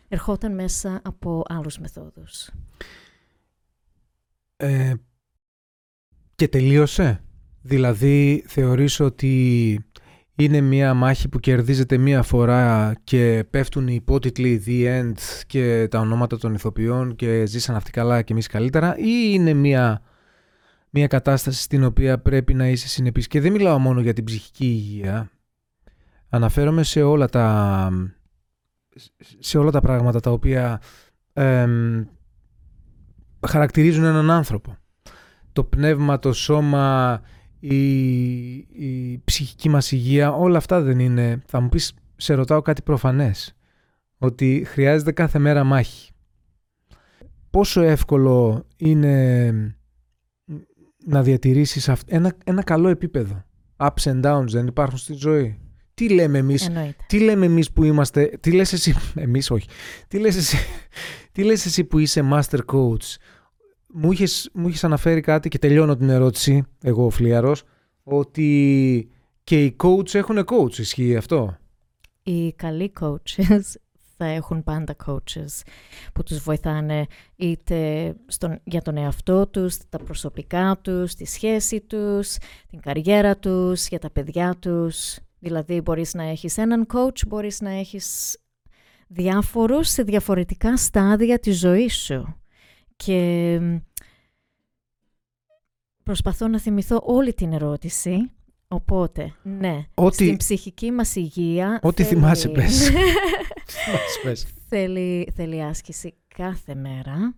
ερχόταν 0.07 0.53
μέσα 0.53 1.01
από 1.03 1.43
άλλους 1.47 1.79
μεθόδους. 1.79 2.49
Ε, 4.55 4.93
και 6.35 6.47
τελείωσε. 6.47 7.23
Δηλαδή 7.61 8.43
θεωρείς 8.47 8.99
ότι 8.99 9.85
είναι 10.35 10.61
μια 10.61 10.93
μάχη 10.93 11.29
που 11.29 11.39
κερδίζεται 11.39 11.97
μία 11.97 12.21
φορά 12.21 12.93
και 13.03 13.45
πέφτουν 13.49 13.87
οι 13.87 13.93
υπότιτλοι 13.95 14.63
The 14.65 15.01
End 15.01 15.17
και 15.47 15.87
τα 15.91 15.99
ονόματα 15.99 16.37
των 16.37 16.53
ηθοποιών 16.53 17.15
και 17.15 17.45
ζήσαν 17.45 17.75
αυτοί 17.75 17.91
καλά 17.91 18.21
και 18.21 18.33
εμείς 18.33 18.47
καλύτερα 18.47 18.97
ή 18.97 19.31
είναι 19.31 19.53
μια, 19.53 20.01
μια 20.89 21.07
κατάσταση 21.07 21.61
στην 21.61 21.83
οποία 21.83 22.19
πρέπει 22.19 22.53
να 22.53 22.67
είσαι 22.67 22.87
συνεπής; 22.87 23.27
Και 23.27 23.41
δεν 23.41 23.51
μιλάω 23.51 23.79
μόνο 23.79 24.01
για 24.01 24.13
την 24.13 24.23
ψυχική 24.23 24.65
υγεία. 24.65 25.29
Αναφέρομαι 26.29 26.83
σε 26.83 27.01
όλα 27.01 27.27
τα 27.27 27.89
σε 29.39 29.57
όλα 29.57 29.71
τα 29.71 29.81
πράγματα 29.81 30.19
τα 30.19 30.31
οποία 30.31 30.81
χαρακτηρίζουν 33.47 34.03
έναν 34.03 34.31
άνθρωπο. 34.31 34.77
Το 35.53 35.63
πνεύμα, 35.63 36.19
το 36.19 36.33
σώμα, 36.33 37.21
η, 37.65 38.51
η 38.53 39.22
ψυχική 39.24 39.70
μας 39.70 39.91
υγεία, 39.91 40.32
όλα 40.34 40.58
αυτά 40.58 40.82
δεν 40.82 41.00
είναι... 41.00 41.41
Θα 41.46 41.60
μου 41.60 41.70
πεις, 41.70 41.93
σε 42.15 42.34
ρωτάω 42.34 42.62
κάτι 42.62 42.82
προφανές, 42.82 43.55
ότι 44.17 44.63
χρειάζεται 44.67 45.12
κάθε 45.12 45.39
μέρα 45.39 45.63
μάχη. 45.63 46.12
Πόσο 47.50 47.82
εύκολο 47.82 48.65
είναι 48.77 49.51
να 51.05 51.24
διατηρήσεις 51.24 51.89
ένα, 52.08 52.36
ένα 52.43 52.63
καλό 52.63 52.89
επίπεδο; 52.89 53.43
Ups 53.77 54.03
and 54.03 54.22
downs 54.22 54.48
δεν 54.48 54.67
υπάρχουν 54.67 54.98
στη 54.98 55.13
ζωή. 55.13 55.58
Τι 55.93 56.10
λέμε 56.10 56.38
εμείς, 56.38 56.70
τι 57.08 57.20
λέμε 57.20 57.46
εμείς 57.46 57.72
που 57.72 57.84
είμαστε, 57.84 58.38
τι 58.39 58.51
λες 58.51 58.74
εσύ, 58.74 58.96
εμείς 59.15 59.51
όχι, 59.51 59.67
τι 60.08 60.20
λες 60.20 60.36
εσύ, 60.36 60.58
τι 61.32 61.43
λες 61.43 61.65
εσύ 61.65 61.84
που 61.84 62.00
είσαι 62.00 62.29
master 62.32 62.60
coach, 62.65 63.15
μου 63.93 64.12
είχες, 64.12 64.50
μου 64.53 64.71
αναφέρει 64.81 65.21
κάτι 65.21 65.50
και 65.50 65.59
τελειώνω 65.59 65.97
την 65.97 66.09
ερώτηση, 66.09 66.63
εγώ 66.81 67.05
ο 67.05 67.09
Φλίαρος, 67.09 67.63
ότι 68.03 69.09
και 69.43 69.63
οι 69.63 69.75
coach 69.83 70.13
έχουν 70.13 70.45
coach, 70.45 70.77
ισχύει 70.77 71.15
αυτό; 71.15 71.57
Οι 72.23 72.53
καλοί 72.53 72.93
coaches 73.00 73.62
θα 74.17 74.25
έχουν 74.25 74.63
πάντα 74.63 74.95
coaches 75.05 75.62
που 76.13 76.23
τους 76.23 76.38
βοηθάνε 76.38 77.05
είτε 77.35 78.13
στον, 78.27 78.59
για 78.63 78.81
τον 78.81 78.97
εαυτό 78.97 79.47
τους, 79.47 79.77
τα 79.89 79.97
προσωπικά 79.97 80.79
τους, 80.81 81.13
τη 81.15 81.25
σχέση 81.25 81.81
τους, 81.81 82.38
την 82.69 82.79
καριέρα 82.79 83.38
τους, 83.38 83.88
για 83.88 84.00
τα 84.00 84.09
παιδιά 84.09 84.55
τους. 84.59 85.17
Δηλαδή 85.39 85.81
μπορείς 85.81 86.13
να 86.13 86.23
έχεις 86.23 86.57
έναν 86.57 86.85
coach, 86.93 87.27
μπορείς 87.27 87.62
να 87.62 87.69
έχεις 87.69 88.38
διάφορους 89.07 89.89
σε 89.89 90.03
διαφορετικά 90.03 90.77
στάδια 90.77 91.39
της 91.39 91.59
ζωής 91.59 91.95
σου. 91.95 92.42
Και 92.95 93.59
προσπαθώ 96.03 96.47
να 96.47 96.59
θυμηθώ 96.59 97.01
όλη 97.03 97.33
την 97.33 97.53
ερώτηση. 97.53 98.31
Οπότε, 98.67 99.33
ναι, 99.43 99.85
Ό,τι... 99.93 100.15
στην 100.15 100.38
ψυχική 100.38 100.91
μας 100.91 101.15
υγεία... 101.15 101.79
Ό,τι 101.83 102.03
θέλει... 102.03 102.15
θυμάσαι 102.15 102.50
πες. 102.50 102.89
θέλει, 104.69 105.31
θέλει 105.35 105.63
άσκηση 105.63 106.13
κάθε 106.35 106.75
μέρα. 106.75 107.35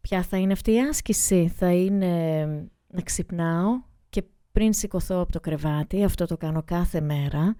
Ποια 0.00 0.22
θα 0.22 0.36
είναι 0.36 0.52
αυτή 0.52 0.72
η 0.72 0.80
άσκηση; 0.80 1.52
Θα 1.56 1.72
είναι 1.72 2.44
να 2.86 3.00
ξυπνάω 3.02 3.82
και 4.08 4.22
πριν 4.52 4.72
σηκωθώ 4.72 5.20
από 5.20 5.32
το 5.32 5.40
κρεβάτι, 5.40 6.04
αυτό 6.04 6.26
το 6.26 6.36
κάνω 6.36 6.62
κάθε 6.62 7.00
μέρα, 7.00 7.56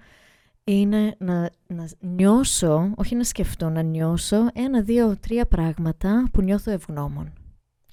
είναι 0.69 1.15
να, 1.19 1.51
να 1.67 1.89
νιώσω, 2.01 2.93
όχι 2.97 3.15
να 3.15 3.25
σκεφτώ, 3.25 3.69
να 3.69 3.83
νιώσω 3.83 4.47
ένα, 4.53 4.83
δύο, 4.83 5.17
τρία 5.17 5.47
πράγματα 5.47 6.29
που 6.33 6.43
νιώθω 6.43 6.71
ευγνώμων. 6.71 7.33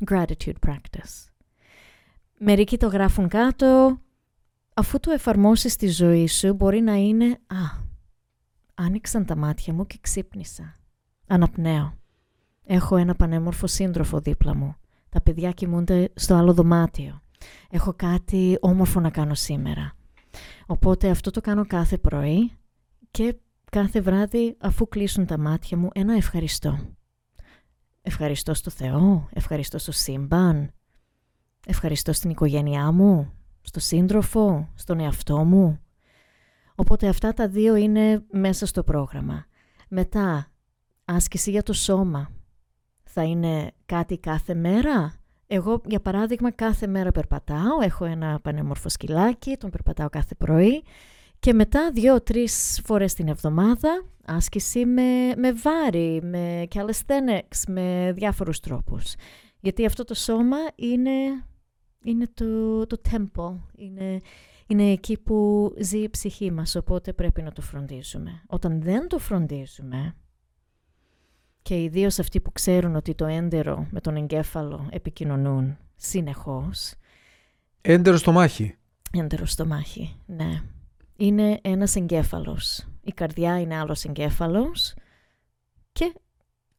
Gratitude 0.09 0.53
practice. 0.67 1.29
Μερικοί 2.37 2.77
το 2.77 2.87
γράφουν 2.87 3.27
κάτω. 3.27 3.99
Αφού 4.73 4.99
το 4.99 5.11
εφαρμόσεις 5.11 5.73
στη 5.73 5.87
ζωή 5.87 6.27
σου 6.27 6.53
μπορεί 6.53 6.81
να 6.81 6.93
είναι 6.93 7.25
«Α, 7.25 7.83
άνοιξαν 8.73 9.25
τα 9.25 9.35
μάτια 9.35 9.73
μου 9.73 9.85
και 9.85 9.97
ξύπνησα. 10.01 10.79
Αναπνέω. 11.27 11.93
Έχω 12.63 12.95
ένα 12.95 13.15
πανέμορφο 13.15 13.67
σύντροφο 13.67 14.19
δίπλα 14.19 14.55
μου. 14.55 14.75
Τα 15.09 15.21
παιδιά 15.21 15.51
κοιμούνται 15.51 16.11
στο 16.15 16.35
άλλο 16.35 16.53
δωμάτιο. 16.53 17.21
Έχω 17.69 17.93
κάτι 17.95 18.57
όμορφο 18.61 18.99
να 18.99 19.09
κάνω 19.09 19.33
σήμερα. 19.33 19.93
Οπότε 20.65 21.09
αυτό 21.09 21.31
το 21.31 21.41
κάνω 21.41 21.65
κάθε 21.65 21.97
πρωί 21.97 22.51
και 23.15 23.35
κάθε 23.71 24.01
βράδυ 24.01 24.57
αφού 24.59 24.87
κλείσουν 24.87 25.25
τα 25.25 25.37
μάτια 25.37 25.77
μου 25.77 25.89
ένα 25.93 26.13
ευχαριστώ. 26.13 26.79
Ευχαριστώ 28.01 28.53
στο 28.53 28.69
Θεό, 28.69 29.29
ευχαριστώ 29.33 29.77
στο 29.77 29.91
σύμπαν, 29.91 30.71
ευχαριστώ 31.67 32.13
στην 32.13 32.29
οικογένειά 32.29 32.91
μου, 32.91 33.31
στο 33.61 33.79
σύντροφο, 33.79 34.69
στον 34.75 34.99
εαυτό 34.99 35.43
μου. 35.43 35.79
Οπότε 36.75 37.07
αυτά 37.07 37.33
τα 37.33 37.47
δύο 37.47 37.75
είναι 37.75 38.23
μέσα 38.31 38.65
στο 38.65 38.83
πρόγραμμα. 38.83 39.45
Μετά, 39.89 40.51
άσκηση 41.05 41.51
για 41.51 41.63
το 41.63 41.73
σώμα. 41.73 42.29
Θα 43.03 43.23
είναι 43.23 43.71
κάτι 43.85 44.17
κάθε 44.17 44.53
μέρα; 44.53 45.13
Εγώ, 45.47 45.81
για 45.85 45.99
παράδειγμα, 45.99 46.51
κάθε 46.51 46.87
μέρα 46.87 47.11
περπατάω. 47.11 47.81
Έχω 47.81 48.05
ένα 48.05 48.39
πανέμορφο 48.39 48.89
σκυλάκι, 48.89 49.57
τον 49.57 49.69
περπατάω 49.69 50.09
κάθε 50.09 50.35
πρωί. 50.35 50.83
Και 51.45 51.53
μετά 51.53 51.91
δύο-τρεις 51.91 52.81
φορές 52.83 53.13
την 53.13 53.27
εβδομάδα 53.27 54.05
άσκηση 54.25 54.85
με, 54.85 55.35
με 55.35 55.53
βάρη, 55.53 56.21
με 56.23 56.67
calisthenics, 56.75 57.63
με 57.67 58.11
διάφορους 58.15 58.59
τρόπους. 58.59 59.13
Γιατί 59.59 59.85
αυτό 59.85 60.03
το 60.03 60.13
σώμα 60.13 60.57
είναι, 60.75 61.11
είναι 62.03 62.27
το, 62.33 62.85
το 62.85 63.01
temple, 63.11 63.55
είναι, 63.75 64.21
είναι 64.67 64.91
εκεί 64.91 65.17
που 65.17 65.73
ζει 65.79 65.97
η 65.97 66.09
ψυχή 66.09 66.51
μας, 66.51 66.75
οπότε 66.75 67.13
πρέπει 67.13 67.41
να 67.41 67.51
το 67.51 67.61
φροντίζουμε. 67.61 68.43
Όταν 68.47 68.81
δεν 68.81 69.07
το 69.07 69.19
φροντίζουμε, 69.19 70.15
και 71.61 71.83
ιδίως 71.83 72.19
αυτοί 72.19 72.41
που 72.41 72.51
ξέρουν 72.51 72.95
ότι 72.95 73.15
το 73.15 73.25
έντερο 73.25 73.87
με 73.91 74.01
τον 74.01 74.15
εγκέφαλο 74.15 74.87
επικοινωνούν 74.91 75.77
συνεχώς. 75.95 76.93
Έντερο 77.81 78.17
στο 78.17 78.31
μάχη. 78.31 78.75
Έντερο 79.11 79.45
στο 79.45 79.65
μάχη, 79.65 80.15
ναι 80.25 80.61
είναι 81.15 81.59
ένας 81.61 81.95
εγκέφαλος. 81.95 82.87
Η 83.01 83.11
καρδιά 83.11 83.59
είναι 83.59 83.77
άλλος 83.77 84.03
εγκέφαλος 84.03 84.93
και 85.91 86.13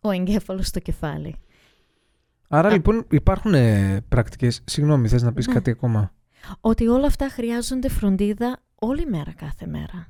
ο 0.00 0.10
εγκέφαλος 0.10 0.66
στο 0.66 0.80
κεφάλι. 0.80 1.36
Άρα 2.48 2.70
λοιπόν 2.72 3.06
υπάρχουν 3.10 3.54
ε, 3.54 4.00
πρακτικές, 4.08 4.62
συγγνώμη 4.64 5.08
θες 5.08 5.22
να 5.22 5.32
πεις 5.32 5.46
ναι. 5.46 5.52
κάτι 5.54 5.70
ακόμα; 5.70 6.12
Ότι 6.60 6.86
όλα 6.86 7.06
αυτά 7.06 7.28
χρειάζονται 7.28 7.88
φροντίδα 7.88 8.58
όλη 8.74 9.06
μέρα 9.06 9.32
κάθε 9.32 9.66
μέρα. 9.66 10.06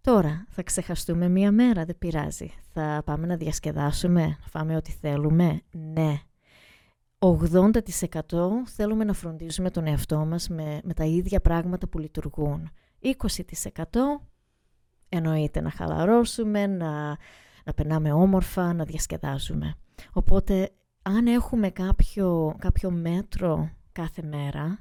Τώρα, 0.00 0.46
θα 0.48 0.62
ξεχαστούμε 0.62 1.28
μία 1.28 1.52
μέρα, 1.52 1.84
δεν 1.84 1.98
πειράζει. 1.98 2.52
Θα 2.72 3.02
πάμε 3.04 3.26
να 3.26 3.36
διασκεδάσουμε, 3.36 4.22
να 4.22 4.46
φάμε 4.50 4.76
ό,τι 4.76 4.90
θέλουμε. 4.90 5.60
Ναι. 5.70 6.20
80% 7.18 7.70
θέλουμε 8.66 9.04
να 9.04 9.12
φροντίζουμε 9.12 9.70
τον 9.70 9.86
εαυτό 9.86 10.18
μας 10.18 10.48
με, 10.48 10.80
με 10.84 10.94
τα 10.94 11.04
ίδια 11.04 11.40
πράγματα 11.40 11.88
που 11.88 11.98
λειτουργούν. 11.98 12.70
20% 13.02 13.14
εννοείται 15.08 15.60
να 15.60 15.70
χαλαρώσουμε, 15.70 16.66
να, 16.66 17.08
να 17.64 17.74
περνάμε 17.74 18.12
όμορφα, 18.12 18.72
να 18.72 18.84
διασκεδάζουμε. 18.84 19.74
Οπότε, 20.12 20.70
αν 21.02 21.26
έχουμε 21.26 21.70
κάποιο, 21.70 22.56
κάποιο 22.58 22.90
μέτρο 22.90 23.70
κάθε 23.92 24.22
μέρα, 24.22 24.78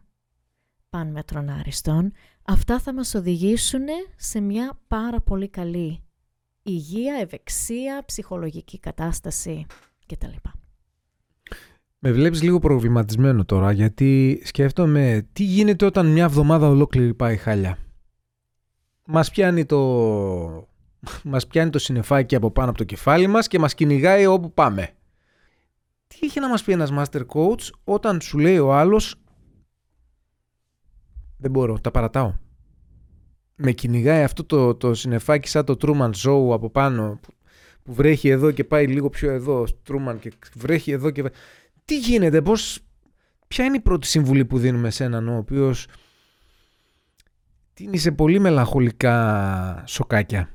παν 0.89 1.11
μέτρων 1.11 1.49
άριστον, 1.49 2.11
αυτά 2.43 2.79
θα 2.79 2.93
μας 2.93 3.13
οδηγήσουν 3.13 3.85
σε 4.15 4.39
μια 4.39 4.79
πάρα 4.87 5.21
πολύ 5.21 5.49
καλή 5.49 6.03
υγεία, 6.63 7.15
ευεξία, 7.15 8.03
ψυχολογική 8.05 8.79
κατάσταση 8.79 9.65
κτλ. 10.05 10.33
Με 11.99 12.11
βλέπεις 12.11 12.41
λίγο 12.41 12.59
προβληματισμένο 12.59 13.45
τώρα 13.45 13.71
γιατί 13.71 14.41
σκέφτομαι 14.45 15.27
τι 15.33 15.43
γίνεται 15.43 15.85
όταν 15.85 16.11
μια 16.11 16.23
εβδομάδα 16.23 16.67
ολόκληρη 16.67 17.13
πάει 17.13 17.37
χάλια. 17.37 17.77
Μας 19.11 19.31
πιάνει 19.31 19.65
το, 19.65 19.77
μας 21.23 21.47
πιάνει 21.47 21.69
το 21.69 21.79
συνεφάκι 21.79 22.35
από 22.35 22.51
πάνω 22.51 22.69
από 22.69 22.77
το 22.77 22.83
κεφάλι 22.83 23.27
μας 23.27 23.47
και 23.47 23.59
μας 23.59 23.73
κυνηγάει 23.73 24.25
όπου 24.25 24.53
πάμε. 24.53 24.89
Τι 26.07 26.17
είχε 26.21 26.39
να 26.39 26.49
μας 26.49 26.63
πει 26.63 26.71
ένας 26.71 26.91
master 26.93 27.25
coach 27.25 27.69
όταν 27.83 28.21
σου 28.21 28.37
λέει 28.37 28.57
ο 28.57 28.73
άλλος 28.73 29.15
δεν 31.37 31.51
μπορώ, 31.51 31.79
τα 31.79 31.91
παρατάω. 31.91 32.33
Με 33.55 33.71
κυνηγάει 33.71 34.23
αυτό 34.23 34.43
το, 34.43 34.75
το 34.75 34.93
συνεφάκι 34.93 35.47
σαν 35.47 35.65
το 35.65 35.77
Truman 35.81 36.11
Show 36.11 36.51
από 36.51 36.69
πάνω 36.69 37.19
που, 37.83 37.93
βρέχει 37.93 38.29
εδώ 38.29 38.51
και 38.51 38.63
πάει 38.63 38.87
λίγο 38.87 39.09
πιο 39.09 39.31
εδώ, 39.31 39.65
Truman 39.87 40.15
και 40.19 40.31
βρέχει 40.55 40.91
εδώ 40.91 41.09
και... 41.09 41.31
Τι 41.85 41.99
γίνεται, 41.99 42.41
πώς... 42.41 42.79
Ποια 43.47 43.65
είναι 43.65 43.75
η 43.75 43.79
πρώτη 43.79 44.07
συμβουλή 44.07 44.45
που 44.45 44.57
δίνουμε 44.57 44.89
σε 44.89 45.03
έναν 45.03 45.27
ο 45.27 45.37
οποίος 45.37 45.87
τίνει 47.79 47.97
σε 47.97 48.11
πολύ 48.11 48.39
μελαγχολικά 48.39 49.83
σοκάκια. 49.87 50.49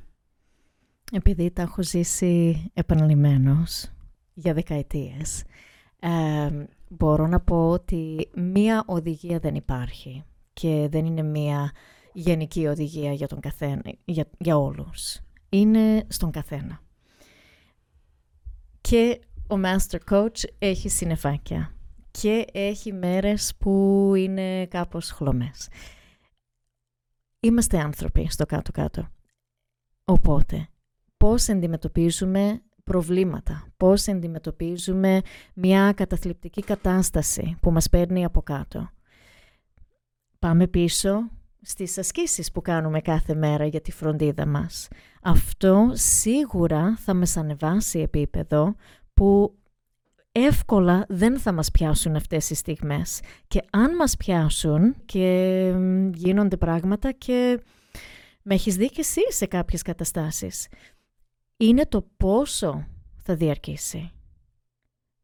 Επειδή 1.11 1.51
τα 1.51 1.61
έχω 1.61 1.83
ζήσει 1.83 2.63
επαναλημμένος 2.73 3.91
για 4.33 4.53
δεκαετίες, 4.53 5.43
ε, 5.99 6.49
μπορώ 6.87 7.27
να 7.27 7.39
πω 7.39 7.69
ότι 7.69 8.29
μία 8.35 8.83
οδηγία 8.85 9.39
δεν 9.39 9.55
υπάρχει 9.55 10.23
και 10.53 10.87
δεν 10.91 11.05
είναι 11.05 11.23
μία 11.23 11.71
γενική 12.13 12.67
οδηγία 12.67 13.11
για, 13.11 13.27
τον 13.27 13.39
καθένα, 13.39 13.81
για, 14.05 14.29
για 14.37 14.57
όλους. 14.57 15.19
Είναι 15.49 16.05
στον 16.07 16.31
καθένα. 16.31 16.79
Και 18.81 19.19
ο 19.47 19.55
Master 19.63 19.97
Coach 20.09 20.43
έχει 20.59 20.89
συνεφάκια 20.89 21.73
και 22.11 22.45
έχει 22.51 22.93
μέρες 22.93 23.53
που 23.57 24.11
είναι 24.15 24.65
κάπως 24.65 25.11
χλωμές. 25.11 25.67
Είμαστε 27.45 27.79
άνθρωποι 27.79 28.27
στο 28.29 28.45
κάτω-κάτω. 28.45 29.07
Οπότε, 30.05 30.67
πώς 31.17 31.49
αντιμετωπίζουμε 31.49 32.61
προβλήματα, 32.83 33.67
πώς 33.77 34.07
αντιμετωπίζουμε 34.07 35.21
μια 35.53 35.93
καταθλιπτική 35.93 36.61
κατάσταση 36.61 37.57
που 37.61 37.71
μας 37.71 37.89
παίρνει 37.89 38.25
από 38.25 38.41
κάτω; 38.41 38.89
Πάμε 40.39 40.67
πίσω 40.67 41.29
στις 41.61 41.97
ασκήσεις 41.97 42.51
που 42.51 42.61
κάνουμε 42.61 43.01
κάθε 43.01 43.35
μέρα 43.35 43.65
για 43.65 43.81
τη 43.81 43.91
φροντίδα 43.91 44.45
μας. 44.45 44.87
Αυτό 45.21 45.89
σίγουρα 45.93 46.95
θα 46.97 47.13
μας 47.13 47.37
ανεβάσει 47.37 47.99
επίπεδο 47.99 48.75
που 49.13 49.55
εύκολα 50.35 51.05
δεν 51.09 51.39
θα 51.39 51.51
μας 51.51 51.71
πιάσουν 51.71 52.15
αυτές 52.15 52.49
οι 52.49 52.55
στιγμές. 52.55 53.19
Και 53.47 53.61
αν 53.69 53.95
μας 53.95 54.17
πιάσουν 54.17 54.95
και 55.05 55.73
γίνονται 56.13 56.57
πράγματα 56.57 57.11
και 57.11 57.59
με 58.41 58.53
έχεις 58.53 58.75
δει 58.75 58.89
και 58.89 59.01
εσύ 59.01 59.21
σε 59.29 59.45
κάποιες 59.45 59.81
καταστάσεις, 59.81 60.67
είναι 61.57 61.85
το 61.85 62.07
πόσο 62.17 62.85
θα 63.15 63.35
διαρκήσει. 63.35 64.11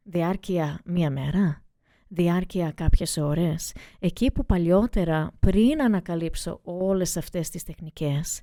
Διάρκεια 0.04 0.82
μία 0.86 1.10
μέρα, 1.10 1.64
διάρκεια 2.08 2.72
κάποιες 2.72 3.18
ώρες. 3.18 3.74
Εκεί 4.00 4.32
που 4.32 4.46
παλιότερα 4.46 5.32
πριν 5.40 5.82
ανακαλύψω 5.82 6.60
όλες 6.64 7.18
αυτές 7.18 7.50
τις 7.50 7.64
τεχνικές, 7.64 8.42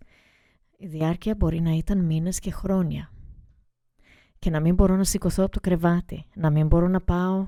η 0.77 0.87
διάρκεια 0.87 1.35
μπορεί 1.35 1.61
να 1.61 1.71
ήταν 1.71 2.05
μήνες 2.05 2.39
και 2.39 2.51
χρόνια. 2.51 3.11
Και 4.39 4.51
να 4.51 4.61
μην 4.61 4.75
μπορώ 4.75 4.97
να 4.97 5.05
σηκωθώ 5.05 5.43
από 5.43 5.53
το 5.53 5.61
κρεβάτι, 5.61 6.25
να 6.35 6.51
μην 6.51 6.67
μπορώ 6.67 6.89
να 6.89 7.01
πάω 7.01 7.47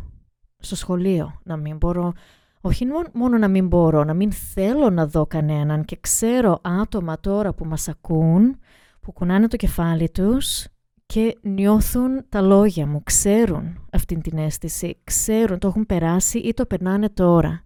στο 0.58 0.76
σχολείο, 0.76 1.40
να 1.42 1.56
μην 1.56 1.76
μπορώ... 1.76 2.12
Όχι 2.60 2.86
μόνο 3.12 3.38
να 3.38 3.48
μην 3.48 3.66
μπορώ, 3.66 4.04
να 4.04 4.14
μην 4.14 4.32
θέλω 4.32 4.90
να 4.90 5.06
δω 5.06 5.26
κανέναν 5.26 5.84
και 5.84 5.98
ξέρω 6.00 6.60
άτομα 6.62 7.20
τώρα 7.20 7.52
που 7.54 7.64
μας 7.64 7.88
ακούν, 7.88 8.58
που 9.00 9.12
κουνάνε 9.12 9.48
το 9.48 9.56
κεφάλι 9.56 10.10
τους 10.10 10.66
και 11.06 11.38
νιώθουν 11.42 12.24
τα 12.28 12.40
λόγια 12.40 12.86
μου, 12.86 13.02
ξέρουν 13.02 13.86
αυτή 13.92 14.18
την 14.18 14.38
αίσθηση, 14.38 15.00
ξέρουν, 15.04 15.58
το 15.58 15.68
έχουν 15.68 15.86
περάσει 15.86 16.38
ή 16.38 16.54
το 16.54 16.66
περνάνε 16.66 17.08
τώρα. 17.08 17.64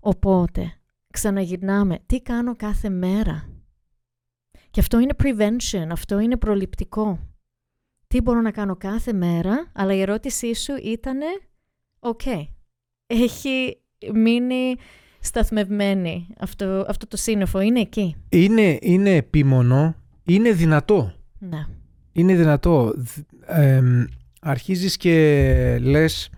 Οπότε, 0.00 0.72
ξαναγυρνάμε, 1.10 1.98
τι 2.06 2.20
κάνω 2.20 2.56
κάθε 2.56 2.88
μέρα; 2.88 3.48
Και 4.70 4.80
αυτό 4.80 4.98
είναι 4.98 5.14
prevention, 5.22 5.86
αυτό 5.90 6.18
είναι 6.18 6.36
προληπτικό. 6.36 7.18
Τι 8.14 8.20
μπορώ 8.20 8.40
να 8.40 8.50
κάνω 8.50 8.76
κάθε 8.76 9.12
μέρα, 9.12 9.70
αλλά 9.72 9.94
η 9.94 10.00
ερώτησή 10.00 10.54
σου 10.54 10.72
ήταν, 10.82 11.18
οκ, 12.00 12.20
έχει 13.06 13.80
μείνει 14.14 14.74
σταθμευμένη 15.20 16.26
αυτό, 16.38 16.84
αυτό 16.88 17.06
το 17.06 17.16
σύννεφο, 17.16 17.60
είναι 17.60 17.80
εκεί; 17.80 18.16
Είναι, 18.28 18.78
είναι 18.80 19.14
επίμονο, 19.14 19.94
είναι 20.24 20.52
δυνατό. 20.52 21.14
Ναι 21.38 21.66
είναι 22.12 22.34
δυνατό. 22.34 22.94
Ε, 23.46 23.82
αρχίζεις 24.40 24.96
και 24.96 25.78
λες 25.80 26.30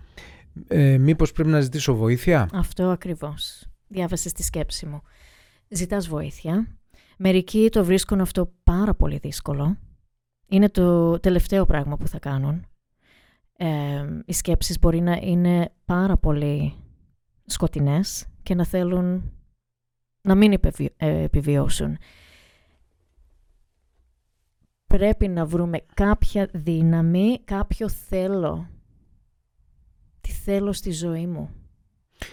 ε, 0.67 0.97
μήπως 0.97 1.31
πρέπει 1.31 1.49
να 1.49 1.61
ζητήσω 1.61 1.95
βοήθεια; 1.95 2.49
Αυτό 2.53 2.89
ακριβώς. 2.89 3.65
Διάβασες 3.87 4.31
τη 4.31 4.43
σκέψη 4.43 4.85
μου. 4.85 5.01
Ζητάς 5.69 6.07
βοήθεια. 6.07 6.67
Μερικοί 7.17 7.69
το 7.71 7.85
βρίσκουν 7.85 8.21
αυτό 8.21 8.53
πάρα 8.63 8.93
πολύ 8.93 9.17
δύσκολο. 9.17 9.77
Είναι 10.53 10.69
το 10.69 11.19
τελευταίο 11.19 11.65
πράγμα 11.65 11.97
που 11.97 12.07
θα 12.07 12.19
κάνουν. 12.19 12.65
Ε, 13.57 14.05
οι 14.25 14.33
σκέψεις 14.33 14.79
μπορεί 14.79 15.01
να 15.01 15.19
είναι 15.21 15.71
πάρα 15.85 16.17
πολύ 16.17 16.73
σκοτεινές 17.45 18.25
και 18.43 18.55
να 18.55 18.65
θέλουν 18.65 19.31
να 20.21 20.35
μην 20.35 20.59
επιβιώσουν 20.97 21.97
πρέπει 24.97 25.27
να 25.27 25.45
βρούμε 25.45 25.85
κάποια 25.93 26.49
δύναμη, 26.53 27.39
κάποιο 27.45 27.89
θέλω. 27.89 28.69
Τι 30.21 30.31
θέλω 30.31 30.73
στη 30.73 30.91
ζωή 30.91 31.27
μου. 31.27 31.49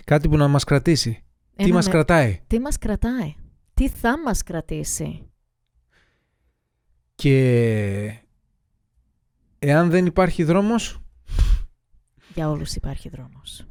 Κάτι 0.04 0.28
που 0.28 0.36
να 0.36 0.48
μας 0.48 0.64
κρατήσει. 0.64 1.24
τι 1.56 1.72
μας 1.72 1.88
κρατάει. 1.88 2.40
Τι 2.46 2.58
μας 2.58 2.78
κρατάει. 2.78 3.34
Τι 3.74 3.88
θα 3.88 4.22
μας 4.22 4.42
κρατήσει. 4.42 5.29
Και 7.20 8.14
εάν 9.58 9.90
δεν 9.90 10.06
υπάρχει 10.06 10.44
δρόμος... 10.44 10.98
Για 12.34 12.50
όλους 12.50 12.74
υπάρχει 12.74 13.08
δρόμος. 13.08 13.66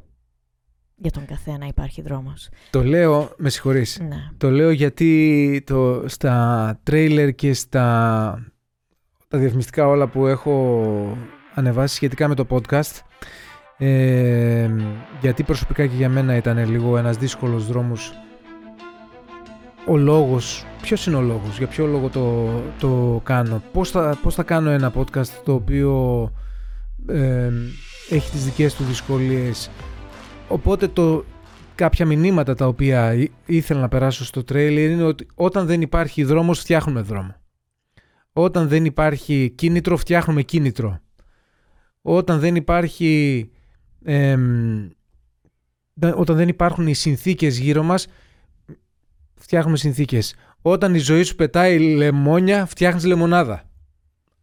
Για 0.96 1.12
τον 1.12 1.26
καθένα 1.26 1.66
υπάρχει 1.66 2.02
δρόμος. 2.02 2.50
Το 2.70 2.84
λέω, 2.84 3.34
με 3.38 3.50
συγχωρείς. 3.50 4.00
Ναι. 4.00 4.30
Το 4.38 4.50
λέω 4.50 4.72
γιατί 4.72 5.64
το, 5.66 6.04
στα 6.08 6.80
τρέιλερ 6.84 7.36
και 7.36 7.54
στα 7.54 8.52
τα 9.28 9.38
διαφημιστικά 9.38 9.88
όλα 9.88 10.08
που 10.08 10.28
έχω 10.28 11.18
ανεβάσει 11.54 11.96
σχετικά 11.96 12.28
με 12.28 12.36
το 12.36 12.46
podcast 12.50 13.00
ε, 13.78 14.70
γιατί 15.22 15.44
προσωπικά 15.44 15.88
και 15.88 15.96
για 15.96 16.10
μένα 16.10 16.36
ήταν 16.36 16.70
λίγο 16.70 16.98
ένας 16.98 17.18
δύσκολος 17.18 17.68
δρόμος 17.68 18.14
ο 19.88 19.98
λόγος, 19.98 20.66
ποιος 20.82 21.06
είναι 21.06 21.16
ο 21.16 21.22
λόγος, 21.22 21.58
για 21.58 21.68
ποιο 21.68 21.86
λόγο 21.86 22.10
το, 22.10 22.50
το 22.80 23.22
κάνω, 23.24 23.62
πώς 23.72 23.90
θα, 23.90 24.20
πώς 24.24 24.36
θα 24.36 24.44
κάνω 24.44 24.70
ένα 24.70 24.94
podcast 24.96 25.30
το 25.44 25.54
οποίο 25.54 26.32
ε, 27.08 27.52
έχει 28.10 28.32
τις 28.32 28.46
δικές 28.46 28.76
του 28.76 28.84
δυσκολίες 28.84 29.70
οπότε 30.48 30.88
το, 30.88 31.26
κάποια 31.80 32.06
μηνύματα 32.06 32.56
τα 32.56 32.68
οποία 32.68 33.30
ήθελα 33.46 33.80
να 33.80 33.88
περάσω 33.88 34.26
στο 34.26 34.44
τρέιλερ 34.44 34.90
είναι 34.90 35.04
ότι 35.04 35.28
όταν 35.36 35.66
δεν 35.66 35.82
υπάρχει 35.82 36.24
δρόμος 36.24 36.60
φτιάχνουμε 36.60 37.02
δρόμο. 37.02 37.36
Όταν 38.34 38.68
δεν 38.68 38.86
υπάρχει 38.86 39.54
κίνητρο, 39.56 39.98
φτιάχνουμε 39.98 40.42
κίνητρο. 40.42 41.00
Όταν 42.02 42.40
δεν 42.40 42.56
υπάρχει... 42.56 43.50
όταν 46.16 46.36
δεν 46.36 46.48
υπάρχουν 46.48 46.88
οι 46.88 46.94
συνθήκες 46.94 47.58
γύρω 47.58 47.84
μας, 47.84 48.08
φτιάχνουμε 49.40 49.78
συνθήκες. 49.78 50.36
Όταν 50.62 50.96
η 50.96 50.98
ζωή 50.98 51.24
σου 51.24 51.36
πετάει 51.36 51.80
λεμόνια, 51.80 52.66
φτιάχνεις 52.66 53.06
λεμονάδα. 53.06 53.64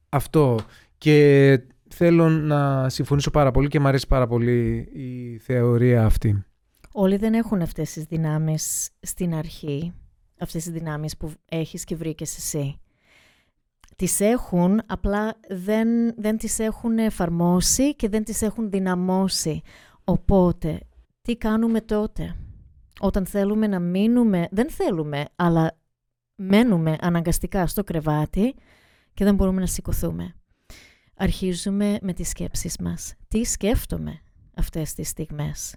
Αυτό. 0.09 0.59
Και 0.98 1.61
θέλω 1.88 2.28
να 2.28 2.88
συμφωνήσω 2.88 3.30
πάρα 3.30 3.50
πολύ 3.50 3.68
και 3.68 3.80
μου 3.80 3.88
αρέσει 3.88 4.06
πάρα 4.06 4.26
πολύ 4.26 4.88
η 4.92 5.38
θεωρία 5.38 6.04
αυτή. 6.04 6.44
Όλοι 6.92 7.16
δεν 7.16 7.35
έχουν 7.35 7.62
αυτές 7.62 7.92
τις 7.92 8.04
δυνάμεις 8.04 8.90
στην 9.00 9.35
αρχή, 9.35 9.92
αυτές 10.40 10.62
τις 10.62 10.72
δυνάμεις 10.72 11.16
που 11.16 11.32
έχεις 11.48 11.85
και 11.85 11.96
βρήκες 11.96 12.37
εσύ. 12.37 12.80
Τις 13.96 14.20
έχουν, 14.20 14.82
απλά 14.87 15.37
δεν, 15.48 15.88
δεν 16.16 16.37
τις 16.37 16.59
έχουν 16.59 16.98
εφαρμόσει 16.98 17.94
και 17.94 18.09
δεν 18.09 18.24
τις 18.24 18.42
έχουν 18.42 18.70
δυναμώσει. 18.70 19.61
Οπότε, 20.04 20.78
τι 21.22 21.37
κάνουμε 21.37 21.80
τότε, 21.80 22.37
όταν 23.00 23.26
θέλουμε 23.26 23.66
να 23.66 23.80
μείνουμε, 23.80 24.48
δεν 24.50 24.70
θέλουμε, 24.70 25.24
αλλά 25.37 25.78
μένουμε 26.35 26.96
αναγκαστικά 27.00 27.66
στο 27.66 27.85
κρεβάτι 27.85 28.54
και 29.14 29.24
δεν 29.24 29.35
μπορούμε 29.35 29.61
να 29.61 29.66
σηκωθούμε. 29.66 30.35
Αρχίζουμε 31.16 31.98
με 32.02 32.12
τις 32.12 32.28
σκέψεις 32.28 32.78
μας. 32.78 33.14
Τι 33.28 33.44
σκέφτομαι 33.44 34.20
αυτές 34.56 34.94
τις 34.94 35.09
στιγμές; 35.09 35.76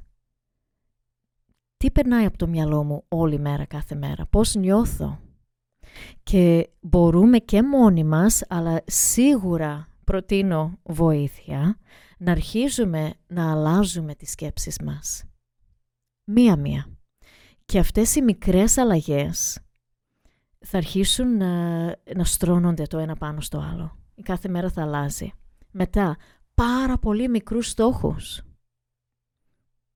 Τι 1.77 1.91
περνάει 1.91 2.25
από 2.25 2.37
το 2.37 2.47
μυαλό 2.47 2.83
μου 2.83 3.03
όλη 3.07 3.39
μέρα, 3.39 3.65
κάθε 3.65 3.95
μέρα; 3.95 4.25
Πώς 4.25 4.55
νιώθω; 4.55 5.19
Και 6.23 6.69
μπορούμε 6.79 7.37
και 7.37 7.63
μόνοι 7.63 8.03
μας, 8.03 8.43
αλλά 8.49 8.81
σίγουρα 8.85 9.87
προτείνω 10.03 10.79
βοήθεια, 10.83 11.77
να 12.17 12.31
αρχίζουμε 12.31 13.13
να 13.27 13.51
αλλάζουμε 13.51 14.15
τις 14.15 14.31
σκέψεις 14.31 14.79
μας. 14.79 15.23
Μία-μία. 16.23 16.98
Και 17.69 17.79
αυτές 17.79 18.15
οι 18.15 18.21
μικρές 18.21 18.77
αλλαγές 18.77 19.59
θα 20.59 20.77
αρχίσουν 20.77 21.37
να, 21.37 21.85
να 22.15 22.23
στρώνονται 22.23 22.83
το 22.83 22.97
ένα 22.97 23.15
πάνω 23.15 23.41
στο 23.41 23.59
άλλο. 23.59 23.97
Η 24.15 24.21
κάθε 24.21 24.49
μέρα 24.49 24.69
θα 24.69 24.81
αλλάζει. 24.81 25.33
Μετά, 25.71 26.17
πάρα 26.53 26.97
πολύ 26.97 27.29
μικρούς 27.29 27.69
στόχους. 27.69 28.41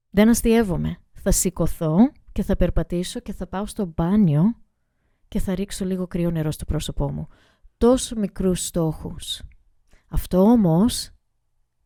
Δεν 0.09 0.29
αστείευομαι. 0.29 0.97
Θα 1.12 1.31
σηκωθώ 1.31 1.95
και 2.31 2.43
θα 2.43 2.55
περπατήσω 2.55 3.19
και 3.19 3.33
θα 3.33 3.47
πάω 3.47 3.65
στο 3.65 3.91
μπάνιο 3.95 4.55
και 5.27 5.39
θα 5.39 5.55
ρίξω 5.55 5.86
λίγο 5.86 6.07
κρύο 6.07 6.31
νερό 6.31 6.51
στο 6.51 6.65
πρόσωπό 6.65 7.12
μου. 7.12 7.27
Τόσο 7.77 8.15
μικρούς 8.15 8.65
στόχους. 8.65 9.41
Αυτό 10.07 10.41
όμως 10.41 11.12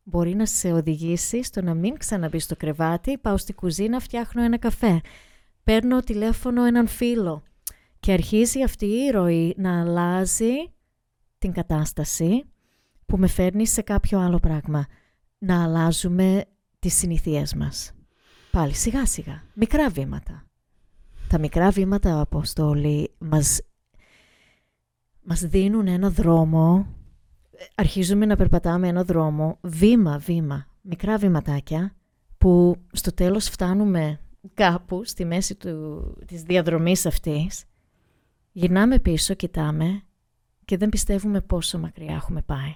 μπορεί 0.02 0.34
να 0.34 0.46
σε 0.46 0.72
οδηγήσει 0.72 1.42
στο 1.42 1.62
να 1.62 1.74
μην 1.74 1.96
ξαναμπεί 1.96 2.38
στο 2.38 2.56
κρεβάτι, 2.56 3.18
πάω 3.18 3.36
στη 3.36 3.52
κουζίνα, 3.52 4.00
φτιάχνω 4.00 4.42
ένα 4.42 4.58
καφέ. 4.58 5.00
Παίρνω 5.68 6.00
τηλέφωνο 6.00 6.64
έναν 6.64 6.86
φίλο 6.86 7.42
και 8.00 8.12
αρχίζει 8.12 8.62
αυτή 8.62 8.86
η 8.86 9.10
ροή 9.10 9.54
να 9.56 9.80
αλλάζει 9.80 10.52
την 11.38 11.52
κατάσταση 11.52 12.44
που 13.06 13.18
με 13.18 13.26
φέρνει 13.26 13.66
σε 13.66 13.82
κάποιο 13.82 14.18
άλλο 14.18 14.38
πράγμα. 14.38 14.86
Να 15.38 15.62
αλλάζουμε 15.62 16.44
τις 16.78 16.94
συνήθειές 16.94 17.54
μας. 17.54 17.92
Πάλι 18.50 18.74
σιγά 18.74 19.06
σιγά, 19.06 19.42
μικρά 19.54 19.88
βήματα. 19.88 20.46
Τα 21.28 21.38
μικρά 21.38 21.70
βήματα, 21.70 22.20
Αποστόλη, 22.20 23.14
μας, 23.18 23.60
μας 25.22 25.40
δίνουν 25.40 25.86
ένα 25.86 26.10
δρόμο, 26.10 26.86
αρχίζουμε 27.74 28.26
να 28.26 28.36
περπατάμε 28.36 28.88
ένα 28.88 29.04
δρόμο, 29.04 29.58
βήμα-βήμα, 29.62 30.66
μικρά 30.80 31.18
βηματάκια, 31.18 31.94
που 32.38 32.76
στο 32.92 33.14
τέλος 33.14 33.48
φτάνουμε 33.48 34.20
κάπου 34.54 35.04
στη 35.04 35.24
μέση 35.24 35.54
του, 35.54 36.02
της 36.26 36.42
διαδρομής 36.42 37.06
αυτής, 37.06 37.64
γυρνάμε 38.52 38.98
πίσω, 38.98 39.34
κοιτάμε 39.34 40.02
και 40.64 40.76
δεν 40.76 40.88
πιστεύουμε 40.88 41.40
πόσο 41.40 41.78
μακριά 41.78 42.14
έχουμε 42.14 42.42
πάει. 42.42 42.74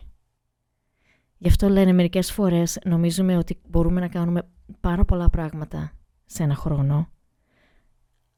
Γι' 1.38 1.48
αυτό 1.48 1.68
λένε 1.68 1.92
μερικές 1.92 2.32
φορές 2.32 2.78
νομίζουμε 2.84 3.36
ότι 3.36 3.60
μπορούμε 3.68 4.00
να 4.00 4.08
κάνουμε 4.08 4.48
πάρα 4.80 5.04
πολλά 5.04 5.30
πράγματα 5.30 5.92
σε 6.24 6.42
ένα 6.42 6.54
χρόνο. 6.54 7.10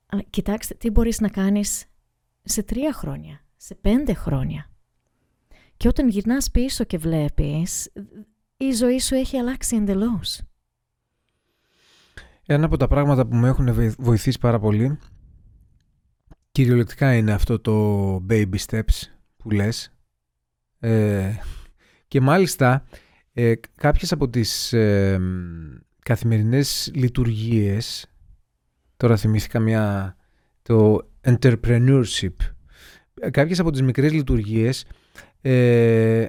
Αλλά 0.06 0.22
κοιτάξτε 0.30 0.74
τι 0.74 0.90
μπορείς 0.90 1.20
να 1.20 1.28
κάνεις 1.28 1.84
σε 2.42 2.62
τρία 2.62 2.92
χρόνια, 2.92 3.40
σε 3.56 3.74
πέντε 3.74 4.14
χρόνια. 4.14 4.70
Και 5.76 5.88
όταν 5.88 6.08
γυρνάς 6.08 6.50
πίσω 6.50 6.84
και 6.84 6.98
βλέπεις, 6.98 7.92
η 8.56 8.72
ζωή 8.72 8.98
σου 9.00 9.14
έχει 9.14 9.37
αλλάξει 9.37 9.76
εντελώς. 9.76 10.42
Ένα 12.46 12.64
από 12.64 12.76
τα 12.76 12.87
πράγματα 12.87 13.26
που 13.26 13.37
με 13.37 13.48
έχουν 13.48 13.94
βοηθήσει 13.98 14.38
πάρα 14.38 14.59
πολύ, 14.59 14.98
κυριολεκτικά 16.50 17.14
είναι 17.14 17.33
αυτό 17.33 17.61
το 17.61 18.16
baby 18.28 18.54
steps 18.66 19.02
που 19.37 19.50
λες. 19.50 19.92
Ε, 20.78 21.33
και 22.09 22.20
μάλιστα 22.20 22.85
ε, 23.33 23.54
κάποιες 23.74 24.12
από 24.12 24.28
τις 24.28 24.72
ε, 24.72 25.20
καθημερινές 26.02 26.90
λειτουργίες, 26.94 28.07
τώρα 28.96 29.16
θυμήθηκα 29.16 29.59
μια, 29.59 30.16
το 30.62 31.09
entrepreneurship, 31.20 32.35
κάποιες 33.30 33.59
από 33.59 33.70
τις 33.70 33.83
μικρές 33.83 34.12
λειτουργίες 34.12 34.85
ε, 35.40 36.26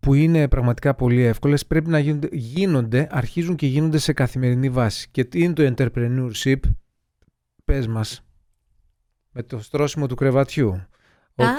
που 0.00 0.14
είναι 0.14 0.48
πραγματικά 0.48 0.94
πολύ 0.94 1.22
εύκολες 1.22 1.66
πρέπει 1.66 1.90
να 1.90 1.98
γίνονται, 1.98 2.28
γίνονται, 2.32 3.08
αρχίζουν 3.10 3.56
και 3.56 3.66
γίνονται 3.66 3.98
σε 3.98 4.12
καθημερινή 4.12 4.70
βάση. 4.70 5.08
Και 5.10 5.24
τι 5.24 5.42
είναι 5.42 5.52
το 5.52 5.74
entrepreneurship, 5.76 6.58
πες 7.64 7.86
μας, 7.86 8.24
με 9.30 9.42
το 9.42 9.58
στρώσιμο 9.58 10.06
του 10.06 10.14
κρεβατιού. 10.14 10.82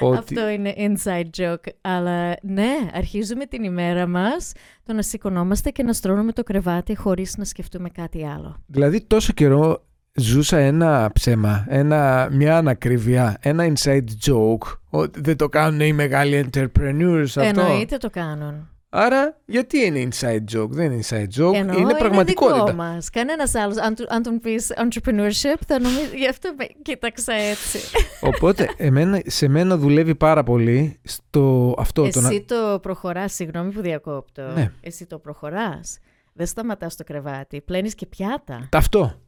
Ότι, 0.00 0.18
Αυτό 0.18 0.48
είναι 0.48 0.74
inside 0.76 1.30
joke. 1.36 1.68
Αλλά 1.80 2.36
ναι, 2.42 2.90
αρχίζουμε 2.92 3.46
την 3.46 3.64
ημέρα 3.64 4.06
μας 4.06 4.52
το 4.82 4.92
να 4.92 5.02
σηκωνόμαστε 5.02 5.70
και 5.70 5.82
να 5.82 5.92
στρώνουμε 5.92 6.32
το 6.32 6.42
κρεβάτι 6.42 6.96
χωρίς 6.96 7.36
να 7.36 7.44
σκεφτούμε 7.44 7.88
κάτι 7.88 8.26
άλλο. 8.26 8.62
Δηλαδή 8.66 9.00
τόσο 9.06 9.32
καιρό 9.32 9.85
ζούσα 10.16 10.58
ένα 10.58 11.10
ψέμα, 11.12 11.66
ένα, 11.68 12.28
μια 12.32 12.56
ανακρίβεια, 12.56 13.36
ένα 13.40 13.72
inside 13.72 14.30
joke 14.30 14.78
ότι 14.90 15.20
δεν 15.20 15.36
το 15.36 15.48
κάνουν 15.48 15.80
οι 15.80 15.92
μεγάλοι 15.92 16.50
entrepreneurs 16.52 17.22
αυτό. 17.24 17.40
Εννοείται 17.40 17.96
το 17.96 18.10
κάνουν. 18.10 18.68
Άρα, 18.88 19.40
γιατί 19.46 19.84
είναι 19.84 20.08
inside 20.10 20.56
joke, 20.56 20.68
δεν 20.68 20.92
είναι 20.92 21.02
inside 21.08 21.40
joke, 21.40 21.54
Εννοώ, 21.54 21.78
είναι 21.78 21.94
πραγματικότητα. 21.94 22.56
Είναι 22.56 22.70
δικό 22.70 22.82
μας. 22.82 23.10
Κανένας 23.10 23.54
άλλος, 23.54 23.76
αν, 23.76 23.94
αν 24.08 24.22
τον 24.22 24.40
πεις 24.40 24.72
entrepreneurship, 24.76 25.60
θα 25.66 25.80
νομίζει, 25.80 26.16
γι' 26.16 26.28
αυτό 26.28 26.54
με 26.58 26.66
κοίταξα 26.82 27.32
έτσι. 27.32 27.78
Οπότε, 28.20 28.70
εμένα, 28.76 29.20
σε 29.26 29.48
μένα 29.48 29.76
δουλεύει 29.76 30.14
πάρα 30.14 30.42
πολύ 30.42 31.00
στο 31.02 31.74
αυτό. 31.78 32.04
Εσύ 32.04 32.44
το, 32.48 32.72
το 32.72 32.78
προχωράς, 32.78 33.32
συγγνώμη 33.32 33.72
που 33.72 33.80
διακόπτω. 33.80 34.42
Ναι. 34.54 34.72
Εσύ 34.80 35.06
το 35.06 35.18
προχωράς. 35.18 35.98
Δεν 36.32 36.46
σταματάς 36.46 36.92
στο 36.92 37.04
κρεβάτι, 37.04 37.60
πλένεις 37.60 37.94
και 37.94 38.06
πιάτα. 38.06 38.68
Αυτό. 38.72 39.20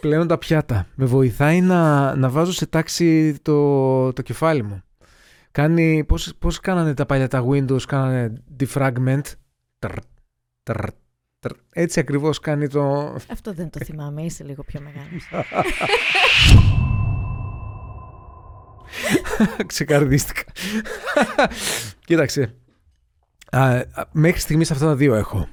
Πλέον 0.00 0.26
τα 0.26 0.38
πιάτα. 0.38 0.86
Με 0.94 1.04
βοηθάει 1.04 1.60
να, 1.60 2.14
να 2.16 2.28
βάζω 2.28 2.52
σε 2.52 2.66
τάξη 2.66 3.38
το, 3.42 4.12
το 4.12 4.22
κεφάλι 4.22 4.62
μου. 4.62 4.82
Κάνει, 5.50 6.04
πώς, 6.04 6.34
πώς 6.38 6.60
κάνανε 6.60 6.94
τα 6.94 7.06
παλιά 7.06 7.28
τα 7.28 7.44
Windows, 7.48 7.82
κάνανε 7.82 8.32
defragment. 8.60 9.22
Τρ, 9.78 9.92
τρ, 10.62 10.86
τρ, 11.38 11.50
έτσι 11.72 12.00
ακριβώς 12.00 12.38
κάνει 12.38 12.68
το... 12.68 13.14
Αυτό 13.30 13.52
δεν 13.52 13.70
το 13.70 13.84
θυμάμαι, 13.84 14.22
είσαι 14.22 14.44
λίγο 14.44 14.64
πιο 14.64 14.80
μεγάλος. 14.80 15.28
Ξεκαρδίστηκα. 19.66 20.42
Κοίταξε. 22.04 22.54
Α, 23.50 23.82
μέχρι 24.12 24.40
στιγμής 24.40 24.70
αυτά 24.70 24.86
τα 24.86 24.96
δύο 24.96 25.14
έχω. 25.14 25.48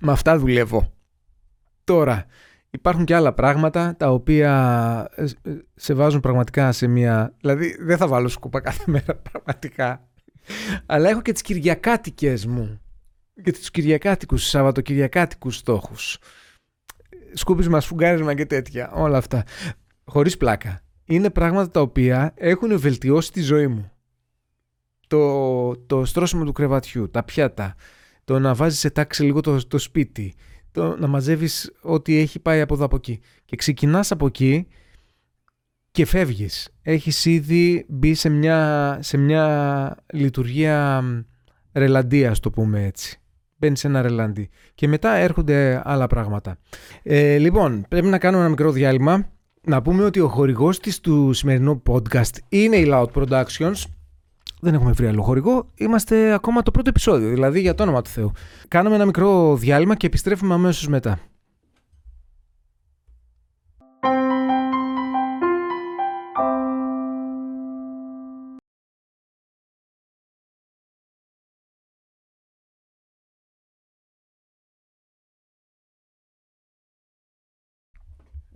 Με 0.00 0.12
αυτά 0.12 0.38
δουλεύω. 0.38 0.92
Τώρα, 1.84 2.26
Υπάρχουν 2.74 3.04
και 3.04 3.14
άλλα 3.14 3.32
πράγματα 3.32 3.96
τα 3.96 4.10
οποία 4.10 5.10
ε, 5.14 5.22
ε, 5.22 5.56
σε 5.74 5.94
βάζουν 5.94 6.20
πραγματικά 6.20 6.72
σε 6.72 6.86
μια... 6.86 7.34
Δηλαδή 7.40 7.76
δεν 7.80 7.96
θα 7.96 8.08
βάλω 8.08 8.28
σκούπα 8.28 8.60
κάθε 8.60 8.84
μέρα 8.86 9.16
πραγματικά. 9.30 10.08
Αλλά 10.86 11.08
έχω 11.08 11.22
και 11.22 11.32
τις 11.32 11.42
κυριακάτικες 11.42 12.46
μου. 12.46 12.80
Και 13.42 13.52
τους 13.52 13.70
κυριακάτικους, 13.70 14.48
σαββατοκυριακάτικους 14.48 15.56
στόχους. 15.56 16.18
Σκούπισμα, 17.32 17.80
σφουγγάρισμα 17.80 18.34
και 18.34 18.46
τέτοια. 18.46 18.92
Όλα 18.92 19.18
αυτά. 19.18 19.44
Χωρίς 20.04 20.36
πλάκα. 20.36 20.80
Είναι 21.04 21.30
πράγματα 21.30 21.70
τα 21.70 21.80
οποία 21.80 22.32
έχουν 22.36 22.78
βελτιώσει 22.78 23.32
τη 23.32 23.40
ζωή 23.40 23.66
μου. 23.66 23.90
Το, 25.06 25.76
το 25.76 26.04
στρώσιμο 26.04 26.44
του 26.44 26.52
κρεβατιού, 26.52 27.10
τα 27.10 27.22
πιάτα, 27.22 27.74
το 28.24 28.38
να 28.38 28.54
βάζεις 28.54 28.78
σε 28.78 28.90
τάξη 28.90 29.22
λίγο 29.22 29.40
το, 29.40 29.66
το 29.66 29.78
σπίτι, 29.78 30.34
το 30.72 30.96
να 30.96 31.06
μαζεύεις 31.06 31.72
ό,τι 31.82 32.18
έχει 32.18 32.38
πάει 32.38 32.60
από 32.60 32.74
εδώ 32.74 32.84
από 32.84 32.96
εκεί. 32.96 33.20
Και 33.44 33.56
ξεκινάς 33.56 34.10
από 34.10 34.26
εκεί 34.26 34.66
και 35.90 36.04
φεύγεις. 36.04 36.68
Έχεις 36.82 37.24
ήδη 37.24 37.84
μπει 37.88 38.14
σε 38.14 38.28
μια, 38.28 38.98
σε 39.02 39.16
μια 39.16 39.96
λειτουργία 40.12 41.02
ρελαντία, 41.72 42.30
ας 42.30 42.40
το 42.40 42.50
πούμε 42.50 42.84
έτσι. 42.84 43.20
Μπαίνεις 43.56 43.80
σε 43.80 43.86
ένα 43.86 44.02
ρελαντί. 44.02 44.48
Και 44.74 44.88
μετά 44.88 45.14
έρχονται 45.14 45.82
άλλα 45.84 46.06
πράγματα. 46.06 46.58
Ε, 47.02 47.38
λοιπόν, 47.38 47.84
πρέπει 47.88 48.06
να 48.06 48.18
κάνουμε 48.18 48.42
ένα 48.42 48.50
μικρό 48.50 48.72
διάλειμμα. 48.72 49.30
να 49.64 49.82
πούμε 49.82 50.04
ότι 50.04 50.20
ο 50.20 50.28
χορηγός 50.28 50.80
της 50.80 51.00
του 51.00 51.32
σημερινού 51.32 51.82
podcast 51.86 52.36
είναι 52.48 52.76
η 52.76 52.86
Loud 52.88 53.06
Productions. 53.14 53.82
Δεν 54.60 54.74
έχουμε 54.74 54.92
βρει 54.92 55.06
άλλο 55.06 55.22
χορηγό. 55.22 55.68
Είμαστε 55.74 56.32
ακόμα 56.32 56.62
το 56.62 56.70
πρώτο 56.70 56.88
επεισόδιο, 56.88 57.28
δηλαδή 57.28 57.60
για 57.60 57.74
το 57.74 57.82
όνομα 57.82 58.02
του 58.02 58.10
Θεού. 58.10 58.32
Κάνουμε 58.68 58.94
ένα 58.94 59.04
μικρό 59.04 59.56
διάλειμμα 59.56 59.94
και 59.94 60.06
επιστρέφουμε 60.06 60.54
αμέσως 60.54 60.88
μετά. 60.88 61.18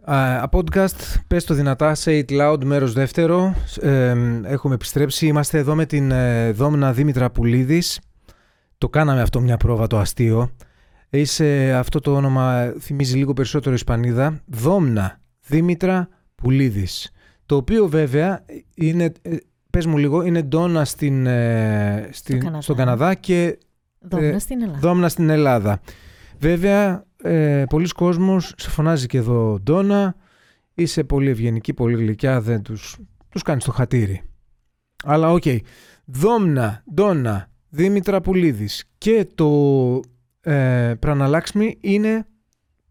Uh, 0.09 0.45
podcast, 0.51 1.21
πες 1.27 1.45
το 1.45 1.55
δυνατά, 1.55 1.97
say 2.05 2.25
it 2.25 2.41
loud, 2.41 2.65
μέρος 2.65 2.93
δεύτερο. 2.93 3.55
έχουμε 4.43 4.75
επιστρέψει, 4.75 5.27
είμαστε 5.27 5.59
εδώ 5.59 5.75
με 5.75 5.87
την 5.87 6.11
ε, 6.11 6.51
Δόμνα 6.53 6.93
Δήμητρα 6.93 7.31
Πουλίδης. 7.31 8.01
Το 8.79 8.89
κάναμε 8.89 9.21
αυτό 9.21 9.41
μια 9.41 9.57
πρόβα 9.57 9.87
το 9.87 9.99
αστείο. 9.99 10.51
Είσαι, 11.11 11.73
αυτό 11.73 12.01
το 12.01 12.15
όνομα 12.15 12.73
θυμίζει 12.81 13.17
λίγο 13.17 13.33
περισσότερο 13.33 13.75
Ισπανίδα. 13.75 14.41
Δόμνα 14.47 15.21
Δήμητρα 15.47 16.09
Πουλίδης. 16.35 17.11
Το 17.47 17.57
οποίο 17.57 17.89
βέβαια 17.89 18.45
είναι, 18.75 19.13
ε, 19.23 19.37
πες 19.71 19.87
μου 19.87 19.97
λίγο, 19.97 20.23
είναι 20.23 20.43
ντόνα 20.43 20.85
στην, 20.85 21.27
ε, 21.27 22.09
στην, 22.13 22.41
Καναδά. 22.41 22.61
στον 22.61 22.77
Καναδά 22.77 23.15
και 23.15 23.59
Δόμνα 23.99 24.39
στην 24.39 24.63
Ελλάδα. 24.63 24.79
δόμνα 24.79 25.09
στην 25.09 25.29
Ελλάδα. 25.29 25.81
Βέβαια, 26.39 27.05
ε, 27.27 27.65
πολλοί 27.69 27.89
κόσμος 27.89 28.55
σε 28.57 28.71
φωνάζει 28.71 29.07
και 29.07 29.19
εδώ 29.19 29.59
Ντόνα, 29.63 30.17
είσαι 30.75 31.05
πολύ 31.05 31.31
ευγενική, 31.31 31.75
πολύ 31.75 31.97
γλυκιά, 31.97 32.41
δεν 32.41 32.63
τους, 32.63 32.97
τους 33.29 33.43
κάνεις 33.43 33.65
το 33.65 33.73
χατήρι. 33.73 34.23
Αλλά 35.05 35.33
οκ, 35.33 35.43
Δόμνα, 36.05 36.83
Ντόνα, 36.95 37.51
Δήμητρα 37.69 38.21
Πουλίδης 38.21 38.85
και 38.99 39.27
το 39.35 40.01
ε, 40.41 40.95
Πραναλάξμι 40.99 41.79
είναι, 41.81 42.27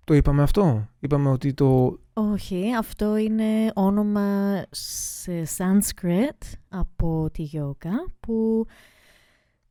το 0.03 0.13
είπαμε 0.13 0.41
αυτό, 0.41 0.89
είπαμε 0.99 1.29
ότι 1.29 1.53
το, 1.53 1.99
Όχι, 2.13 2.75
αυτό 2.77 3.17
είναι 3.17 3.71
όνομα 3.73 4.61
σε 4.71 5.43
Sanskrit 5.57 6.57
από 6.69 7.29
τη 7.33 7.41
γιόγκα 7.41 8.05
που, 8.19 8.65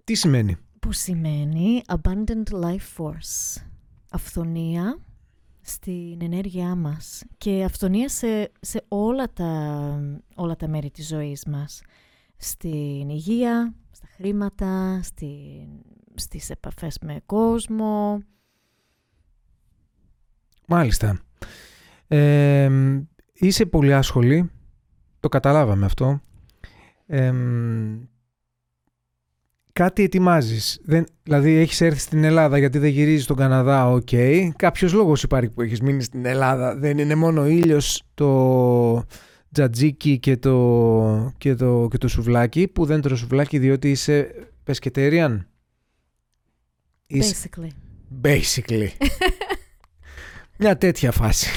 τι 0.05 0.15
σημαίνει; 0.15 0.57
που 0.81 0.93
σημαίνει 0.93 1.83
Abundant 1.87 2.65
Life 2.65 2.97
Force. 2.97 3.63
Αυθονία 4.15 4.99
στην 5.61 6.23
ενέργειά 6.23 6.75
μας 6.75 7.23
και 7.39 7.65
αυθονία 7.65 8.09
σε, 8.09 8.53
σε 8.61 8.85
όλα, 8.89 9.33
τα, 9.33 10.01
όλα 10.35 10.57
τα 10.57 10.69
μέρη 10.69 10.91
της 10.91 11.07
ζωής 11.07 11.45
μας. 11.45 11.83
Στην 12.37 13.09
υγεία, 13.09 13.75
στα 13.91 14.07
χρήματα, 14.17 15.01
στην, 15.03 15.69
στις 16.15 16.51
επαφές 16.51 16.99
με 17.01 17.21
κόσμο. 17.27 18.23
Μάλιστα. 20.67 21.21
Ε, 22.09 22.71
είσαι 23.33 23.67
πολύ 23.67 23.95
άσχολη, 23.95 24.51
το 25.21 25.29
καταλάβαμε 25.29 25.85
αυτό. 25.85 26.21
Ε, 27.07 27.33
κάτι 29.75 30.03
ετοιμάζεις. 30.03 30.81
Δεν, 30.85 31.07
δηλαδή 31.23 31.53
έχεις 31.57 31.81
έρθει 31.81 31.99
στην 31.99 32.25
Ελλάδα 32.25 32.59
γιατί 32.59 32.79
δεν 32.79 32.91
γυρίζεις 32.91 33.25
στον 33.25 33.37
Καναδά, 33.37 33.91
ok. 33.91 34.09
Okay. 34.11 34.49
Κάποιος 34.57 34.93
λόγος 34.93 35.23
υπάρχει 35.23 35.51
που 35.51 35.63
έχεις 35.63 35.81
μείνει 35.81 36.03
στην 36.03 36.25
Ελλάδα. 36.25 36.77
Δεν 36.77 36.99
είναι 36.99 37.15
μόνο 37.15 37.41
ο 37.41 37.47
ήλιος, 37.47 38.03
το 38.15 39.05
τζατζίκι 39.53 40.19
και 40.19 40.37
το, 40.37 41.33
και 41.39 41.55
το, 41.55 41.89
και 41.91 41.99
το 41.99 42.09
σουβλάκι, 42.09 42.69
που 42.69 42.85
δεν 42.85 43.01
τρώω 43.01 43.17
σουβλάκι 43.17 43.59
διότι 43.59 43.91
είσαι 43.91 44.31
pescatarian. 44.67 45.39
Είσαι 47.07 47.49
Basically. 47.57 47.69
basically. 48.23 48.89
Μια 50.59 50.77
τέτοια 50.77 51.13
φάση. 51.13 51.49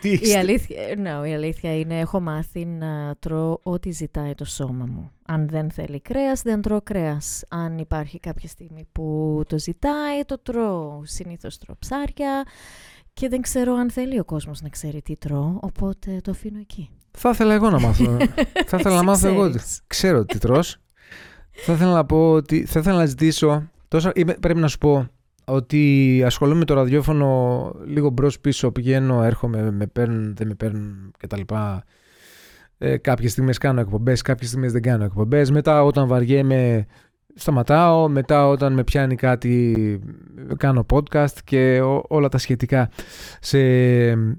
Τι 0.00 0.08
Η 0.08 0.12
είστε. 0.22 0.38
αλήθεια, 0.38 0.76
no, 0.96 1.28
η 1.28 1.32
αλήθεια 1.34 1.78
είναι 1.78 1.98
έχω 2.00 2.20
μάθει 2.20 2.64
να 2.64 3.14
τρώω 3.18 3.58
ό,τι 3.62 3.90
ζητάει 3.90 4.34
το 4.34 4.44
σώμα 4.44 4.86
μου. 4.86 5.10
Αν 5.26 5.48
δεν 5.48 5.70
θέλει 5.70 6.00
κρέας, 6.00 6.42
δεν 6.42 6.62
τρώω 6.62 6.80
κρέας. 6.82 7.44
Αν 7.48 7.78
υπάρχει 7.78 8.20
κάποια 8.20 8.48
στιγμή 8.48 8.86
που 8.92 9.40
το 9.46 9.58
ζητάει, 9.58 10.24
το 10.26 10.38
τρώω. 10.38 11.00
Συνήθως 11.04 11.58
τρώω 11.58 11.76
ψάρια 11.78 12.44
και 13.12 13.28
δεν 13.28 13.40
ξέρω 13.40 13.74
αν 13.74 13.90
θέλει 13.90 14.18
ο 14.18 14.24
κόσμος 14.24 14.60
να 14.62 14.68
ξέρει 14.68 15.02
τι 15.02 15.16
τρώω, 15.16 15.58
οπότε 15.60 16.20
το 16.22 16.30
αφήνω 16.30 16.58
εκεί. 16.58 16.88
Θα 17.10 17.30
ήθελα 17.30 17.54
εγώ 17.54 17.70
να 17.70 17.80
μάθω. 17.80 18.16
θα 18.66 18.76
ήθελα 18.78 18.94
να 18.94 18.94
Εσύ 18.94 19.04
μάθω 19.04 19.28
εγώ. 19.28 19.48
ξέρεις. 19.48 19.80
Ξέρω 19.86 20.24
τι 20.24 20.38
τρως. 20.38 20.76
θα 21.50 21.72
ήθελα 21.72 21.92
να 21.92 22.04
πω 22.06 22.30
ότι 22.32 22.64
θα 22.64 22.78
ήθελα 22.80 22.96
να 22.96 23.06
ζητήσω. 23.06 23.70
Τόσο, 23.88 24.10
είμαι- 24.14 24.38
πρέπει 24.38 24.58
να 24.60 24.68
σου 24.68 24.78
πω 24.78 25.06
ότι 25.48 26.22
ασχολούμαι 26.26 26.58
με 26.58 26.64
το 26.64 26.74
ραδιόφωνο 26.74 27.72
λίγο 27.86 28.10
μπρος 28.10 28.40
πίσω. 28.40 28.70
Πηγαίνω, 28.72 29.22
έρχομαι, 29.22 29.70
με 29.70 29.86
παίρνουν, 29.86 30.34
δεν 30.36 30.46
με 30.46 30.54
παίρνουν 30.54 31.12
κτλ. 31.18 31.40
Ε, 32.78 32.96
κάποιες 32.96 33.30
στιγμές 33.32 33.58
κάνω 33.58 33.80
εκπομπές, 33.80 34.22
κάποιες 34.22 34.48
στιγμές 34.48 34.72
δεν 34.72 34.82
κάνω 34.82 35.04
εκπομπές. 35.04 35.50
Μετά 35.50 35.84
όταν 35.84 36.06
βαριέμαι 36.06 36.86
σταματάω. 37.34 38.08
Μετά 38.08 38.48
όταν 38.48 38.72
με 38.72 38.84
πιάνει 38.84 39.14
κάτι 39.14 40.00
κάνω 40.56 40.86
podcast 40.92 41.34
και 41.44 41.80
ό- 41.80 42.04
όλα 42.08 42.28
τα 42.28 42.38
σχετικά. 42.38 42.90
Σε, 43.40 43.58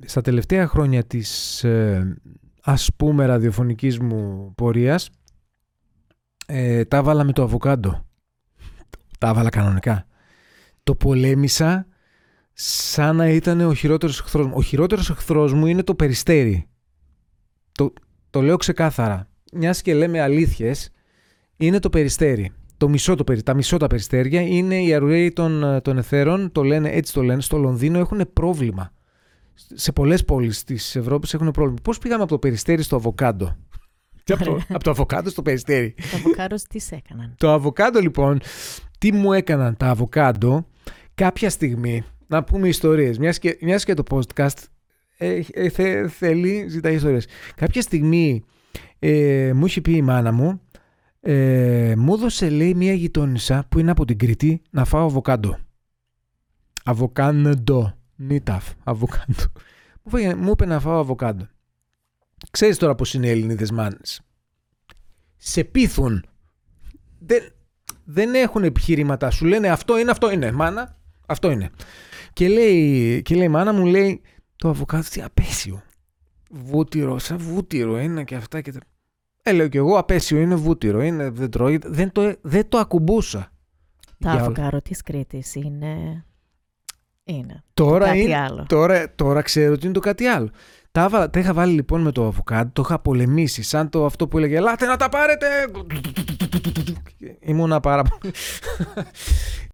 στα 0.06 0.22
τελευταία 0.22 0.68
χρόνια 0.68 1.04
της 1.04 1.64
ε, 1.64 2.18
ας 2.64 2.90
πούμε 2.98 3.26
ραδιοφωνικής 3.26 4.00
μου 4.00 4.54
πορείας 4.56 5.10
ε, 6.48 6.86
τα 6.86 6.98
έβαλα 6.98 7.24
με 7.24 7.32
το 7.32 7.44
αβοκάντο. 7.44 8.06
Τα 9.20 9.30
έβαλα 9.30 9.50
κανονικά. 9.50 10.06
Το 10.90 10.96
πολέμησα 10.96 11.88
σαν 12.54 13.16
να 13.16 13.30
ήταν 13.30 13.62
ο 13.62 13.74
χειρότερος 13.74 14.20
εχθρός 14.20 14.46
μου. 14.46 14.54
Ο 14.56 14.62
χειρότερος 14.62 15.10
εχθρός 15.10 15.54
μου 15.54 15.66
είναι 15.66 15.84
το 15.84 15.96
περιστέρι. 15.96 16.68
Το, 17.72 17.94
το 18.30 18.42
λέω 18.42 18.58
ξεκάθαρα. 18.58 19.28
Μιας 19.54 19.82
και 19.82 19.94
λέμε 19.94 20.22
αλήθειες, 20.22 20.90
είναι 21.58 21.80
το 21.80 21.90
περιστέρι. 21.90 22.52
Το 22.78 22.90
μισό 22.90 23.16
το, 23.16 23.24
περι- 23.24 23.44
τα 23.44 23.54
μισό 23.54 23.78
τα 23.78 23.88
περιστέρια 23.88 24.42
είναι 24.42 24.84
οι 24.84 24.94
αρουραίοι 24.94 25.32
των, 25.32 25.64
ε, 25.64 25.82
των 25.82 25.98
εθέρων, 25.98 26.52
το 26.52 26.64
λένε, 26.64 26.90
έτσι 26.90 27.14
το 27.14 27.22
λένε, 27.24 27.42
στο 27.42 27.58
Λονδίνο 27.58 28.00
έχουν 28.00 28.30
πρόβλημα. 28.34 28.94
Σε 29.74 29.92
πολλές 29.92 30.26
πόλεις 30.26 30.64
της 30.64 30.96
Ευρώπης 30.96 31.34
έχουν 31.34 31.52
πρόβλημα. 31.52 31.80
Πώς 31.84 31.98
πήγαμε 31.98 32.22
από 32.24 32.32
το 32.32 32.40
περιστέρι 32.40 32.82
στο 32.82 32.96
αβοκάντο; 32.96 33.56
Και 34.24 34.34
από, 34.34 34.44
το, 34.44 34.52
Ωραία. 34.52 34.66
από 34.70 34.84
το 34.84 34.90
αβοκάντο 34.90 35.30
στο 35.30 35.42
περιστέρι; 35.42 35.96
Τα 36.12 36.18
αβοκάρος 36.18 36.64
τι 36.64 36.80
σε 36.80 36.96
έκαναν. 36.96 37.34
Το 37.38 37.52
αβοκάντο 37.52 38.00
λοιπόν, 38.00 38.40
τι 38.98 39.12
μου 39.14 39.34
έκαναν 39.34 39.78
τα 39.78 39.88
αβοκάντο; 39.88 40.66
Κάποια 41.20 41.50
στιγμή, 41.50 42.04
να 42.28 42.44
πούμε 42.44 42.68
ιστορίες, 42.68 43.18
μιας 43.18 43.40
και, 43.40 43.58
μιας 43.62 43.84
και 43.86 43.94
το 43.94 44.04
podcast 44.10 44.64
ε, 45.18 45.42
ε, 45.52 45.70
θε- 45.70 46.10
θέλει, 46.10 46.66
ζητάει 46.70 46.96
ιστορίες. 46.96 47.28
Κάποια 47.56 47.82
στιγμή 47.82 48.44
ε, 49.00 49.52
μου 49.56 49.66
είχε 49.66 49.82
πει 49.82 49.92
η 49.96 50.02
μάνα 50.02 50.32
μου, 50.32 50.62
ε, 51.22 51.94
μου 51.98 52.14
έδωσε 52.14 52.50
λέει 52.50 52.74
μια 52.74 52.94
γειτόνισσα 52.94 53.66
που 53.70 53.80
είναι 53.80 53.92
από 53.92 54.06
την 54.06 54.18
Κρήτη 54.18 54.62
να 54.70 54.86
φάω 54.86 55.06
αβοκάντο. 55.06 55.58
Αβοκάντο. 56.84 57.94
Νίταφ. 58.16 58.70
Αβοκάντο. 58.84 59.44
Μου, 60.04 60.12
φάγε- 60.12 60.36
μου 60.36 60.50
είπε 60.50 60.66
να 60.66 60.80
φάω 60.80 61.00
αβοκάντο. 61.00 61.48
Ξέρεις 62.52 62.78
τώρα 62.78 62.96
πώς 62.96 63.14
είναι 63.14 63.28
οι 63.28 63.30
Ελληνίδες 63.30 63.72
μάνες. 63.72 64.22
Σε 65.38 65.64
πείθουν. 65.64 66.26
Δεν, 67.20 67.44
δεν 68.04 68.34
έχουν 68.36 68.64
επιχειρήματα. 68.64 69.30
Σου 69.32 69.46
λένε 69.46 69.70
αυτό 69.70 70.00
είναι, 70.00 70.12
αυτό 70.12 70.32
είναι. 70.32 70.52
Μάνα, 70.52 70.99
αυτό 71.30 71.52
είναι. 71.52 71.70
Και 72.34 72.48
λέει, 72.48 73.22
και 73.22 73.36
λέει 73.36 73.46
η 73.46 73.50
μάνα 73.50 73.74
μου, 73.74 73.86
λέει, 73.86 74.22
το 74.56 74.70
αβοκάντο 74.70 75.04
τι 75.10 75.22
απέσιο. 75.22 75.82
Βούτυρο, 76.52 77.18
σαν 77.20 77.38
βούτυρο 77.38 78.00
είναι 78.00 78.24
και 78.24 78.36
αυτά 78.36 78.62
και 78.62 78.72
τα... 78.72 78.80
Ε, 79.44 79.52
λέω 79.52 79.68
κι 79.68 79.78
εγώ, 79.78 79.98
απέσιο 79.98 80.40
είναι 80.40 80.56
βούτυρο, 80.56 81.02
είναι, 81.02 81.30
δεν 81.30 81.50
τρώγεται. 81.50 81.90
Δεν 81.90 82.12
το, 82.12 82.34
δεν 82.42 82.70
το 82.70 82.78
ακουμπούσα. 82.78 83.52
Τα 84.20 84.32
Για- 84.32 84.42
αβοκάρο 84.42 84.82
της 84.82 85.02
Κρήτης 85.02 85.56
είναι... 85.56 86.24
Είναι. 87.24 87.64
Τώρα, 87.74 88.06
Κάτι 88.06 88.20
είναι, 88.22 88.38
άλλο. 88.38 88.66
τώρα, 88.68 89.16
τώρα 89.16 89.42
ξέρω 89.42 89.74
ότι 89.74 89.86
είναι 89.86 89.94
το 89.94 90.00
κάτι 90.00 90.26
άλλο. 90.26 90.50
Τα, 90.92 91.04
έβα- 91.04 91.30
τα 91.30 91.40
είχα 91.40 91.54
βάλει 91.54 91.74
λοιπόν 91.74 92.02
με 92.02 92.12
το 92.12 92.26
αβοκάντο, 92.26 92.70
το 92.74 92.82
είχα 92.86 93.00
πολεμήσει, 93.00 93.62
σαν 93.62 93.90
το 93.90 94.06
αυτό 94.06 94.28
που 94.28 94.38
έλεγε 94.38 94.56
«Ελάτε 94.56 94.86
να 94.86 94.96
τα 94.96 95.10
πάρετε!» 95.10 95.48
Ήμουνα 97.40 97.80
πάρα 97.80 98.02
πολύ... 98.04 98.34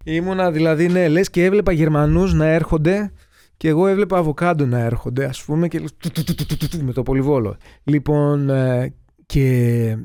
Ήμουνα 0.04 0.50
δηλαδή, 0.50 0.88
ναι, 0.88 1.08
λες 1.08 1.30
και 1.30 1.44
έβλεπα 1.44 1.72
Γερμανούς 1.72 2.32
να 2.32 2.46
έρχονται 2.46 3.12
και 3.56 3.68
εγώ 3.68 3.86
έβλεπα 3.86 4.18
αβοκάντο 4.18 4.66
να 4.66 4.78
έρχονται, 4.78 5.24
ας 5.24 5.44
πούμε, 5.44 5.68
και 5.68 5.78
λες, 5.78 5.96
του, 5.96 6.10
του, 6.10 6.24
του, 6.24 6.34
του, 6.34 6.46
του, 6.46 6.56
του, 6.56 6.68
του, 6.68 6.84
με 6.84 6.92
το 6.92 7.02
πολυβόλο. 7.02 7.56
Λοιπόν, 7.84 8.50
ε, 8.50 8.94
και 9.26 9.96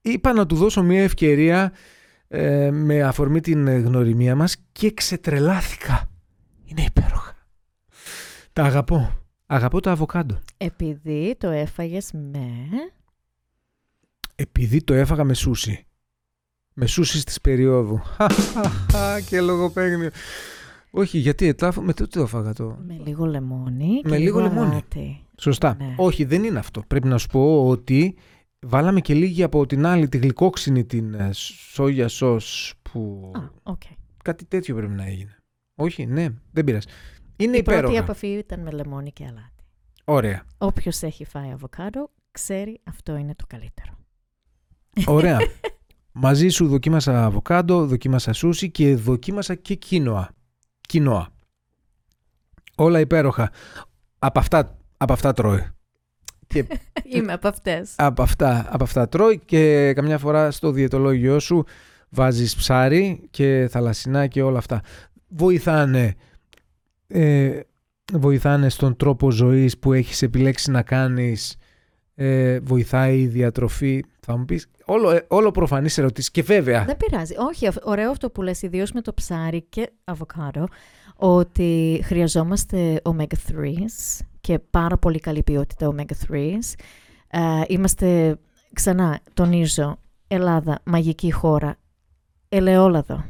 είπα 0.00 0.32
να 0.32 0.46
του 0.46 0.56
δώσω 0.56 0.82
μια 0.82 1.02
ευκαιρία 1.02 1.72
ε, 2.28 2.70
με 2.70 3.02
αφορμή 3.02 3.40
την 3.40 3.66
ε, 3.66 3.76
γνωριμία 3.76 4.36
μας 4.36 4.56
και 4.72 4.92
ξετρελάθηκα. 4.94 6.10
Είναι 6.64 6.82
υπέροχα. 6.82 7.34
Τα 8.52 8.62
αγαπώ. 8.64 9.21
Αγαπώ 9.52 9.80
το 9.80 9.90
αβοκάντο. 9.90 10.38
Επειδή 10.56 11.36
το 11.38 11.48
έφαγες 11.48 12.12
με... 12.12 12.46
Επειδή 14.34 14.82
το 14.82 14.94
έφαγα 14.94 15.24
με 15.24 15.34
σούσι. 15.34 15.86
Με 16.72 16.86
σούσι 16.86 17.24
της 17.24 17.40
περίοδου. 17.40 18.02
και 19.28 19.40
λογοπαίγνιο. 19.40 20.10
Όχι, 20.90 21.18
γιατί 21.18 21.54
με 21.80 21.92
τι 21.92 22.06
το 22.06 22.20
έφαγα 22.20 22.52
το. 22.52 22.78
Με 22.86 23.00
λίγο 23.04 23.26
λεμόνι. 23.26 24.00
Με 24.04 24.18
λίγο 24.18 24.40
λεμόνι. 24.40 24.84
Σωστά. 25.36 25.76
Ναι. 25.78 25.94
Όχι, 25.96 26.24
δεν 26.24 26.44
είναι 26.44 26.58
αυτό. 26.58 26.82
Πρέπει 26.86 27.08
να 27.08 27.18
σου 27.18 27.26
πω 27.26 27.68
ότι 27.68 28.14
βάλαμε 28.60 29.00
και 29.00 29.14
λίγη 29.14 29.42
από 29.42 29.66
την 29.66 29.86
άλλη, 29.86 30.08
τη 30.08 30.18
γλυκόξινη, 30.18 30.84
την 30.84 31.14
ε, 31.14 31.30
σόγια 31.72 32.08
σος 32.08 32.74
που... 32.82 33.32
Α, 33.34 33.72
okay. 33.72 33.96
Κάτι 34.24 34.44
τέτοιο 34.44 34.74
πρέπει 34.74 34.92
να 34.92 35.06
έγινε. 35.06 35.36
Όχι, 35.74 36.06
ναι, 36.06 36.28
δεν 36.52 36.64
πειράζει. 36.64 36.86
Είναι 37.36 37.56
Η 37.56 37.58
υπέροχα. 37.58 37.82
πρώτη 37.82 37.96
επαφή 37.96 38.26
ήταν 38.26 38.60
με 38.60 38.70
λεμόνι 38.70 39.12
και 39.12 39.24
αλάτι. 39.24 39.64
Ωραία. 40.04 40.42
Όποιος 40.58 41.02
έχει 41.02 41.24
φάει 41.24 41.50
αβοκάντο, 41.50 42.10
ξέρει 42.30 42.80
αυτό 42.84 43.16
είναι 43.16 43.34
το 43.34 43.44
καλύτερο. 43.48 43.92
Ωραία. 45.06 45.38
Μαζί 46.12 46.48
σου 46.48 46.68
δοκίμασα 46.68 47.24
αβοκάντο, 47.24 47.86
δοκίμασα 47.86 48.32
σούσι 48.32 48.70
και 48.70 48.96
δοκίμασα 48.96 49.54
και 49.54 49.74
κίνοα. 49.74 50.30
Κίνοα. 50.80 51.28
Όλα 52.76 53.00
υπέροχα. 53.00 53.50
Από 54.18 54.38
αυτά, 54.38 54.76
από 54.96 55.12
αυτά 55.12 55.32
τρώει. 55.32 55.66
Και... 56.46 56.66
Είμαι 57.16 57.32
από 57.32 57.48
αυτές. 57.48 57.92
Από 57.96 58.22
αυτά, 58.22 58.66
από 58.70 58.84
αυτά 58.84 59.08
τρώει 59.08 59.38
και 59.38 59.92
καμιά 59.92 60.18
φορά 60.18 60.50
στο 60.50 60.70
διαιτολόγιο 60.70 61.38
σου 61.38 61.64
βάζεις 62.08 62.56
ψάρι 62.56 63.26
και 63.30 63.68
θαλασσινά 63.70 64.26
και 64.26 64.42
όλα 64.42 64.58
αυτά. 64.58 64.80
Βοηθάνε, 65.28 66.14
ε, 67.12 67.60
βοηθάνε 68.12 68.68
στον 68.68 68.96
τρόπο 68.96 69.30
ζωής 69.30 69.78
που 69.78 69.92
έχεις 69.92 70.22
επιλέξει 70.22 70.70
να 70.70 70.82
κάνεις 70.82 71.56
ε, 72.14 72.60
βοηθάει 72.60 73.20
η 73.20 73.26
διατροφή. 73.26 74.04
Θα 74.20 74.36
μου 74.36 74.44
πεις, 74.44 74.66
όλο, 74.84 75.10
ε, 75.10 75.24
όλο 75.28 75.50
προφανείς 75.50 75.98
ερωτήσεις 75.98 76.30
και 76.30 76.42
βέβαια. 76.42 76.84
Δεν 76.84 76.96
πειράζει. 76.96 77.34
Όχι, 77.38 77.68
ωραίο 77.82 78.10
αυτό 78.10 78.30
που 78.30 78.42
λες, 78.42 78.62
ιδίως 78.62 78.92
με 78.92 79.00
το 79.00 79.14
ψάρι 79.14 79.62
και 79.62 79.90
αβοκάντο, 80.04 80.66
ότι 81.16 82.00
χρειαζόμαστε 82.04 83.00
omega-3s 83.04 84.20
και 84.40 84.58
πάρα 84.58 84.98
πολύ 84.98 85.18
καλή 85.18 85.42
ποιότητα 85.42 85.94
omega-3s. 85.94 86.74
Ε, 87.28 87.62
είμαστε, 87.66 88.38
ξανά, 88.72 89.20
τονίζω, 89.34 89.98
Ελλάδα, 90.28 90.80
μαγική 90.84 91.32
χώρα, 91.32 91.76
ελαιόλαδο, 92.48 93.24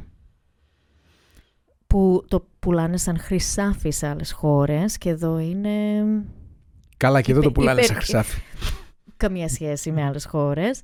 που 1.87 2.25
το 2.27 2.47
πουλάνε 2.63 2.97
σαν 2.97 3.19
χρυσάφι 3.19 3.89
σε 3.89 4.07
άλλες 4.07 4.31
χώρες 4.31 4.97
και 4.97 5.09
εδώ 5.09 5.39
είναι... 5.39 6.03
Καλά 6.97 7.21
και 7.21 7.31
εδώ 7.31 7.41
το 7.41 7.51
πουλάνε 7.51 7.81
σαν 7.81 7.95
χρυσάφι. 7.95 8.41
Καμία 9.17 9.47
σχέση 9.47 9.91
με 9.91 10.03
άλλες 10.03 10.25
χώρες. 10.25 10.81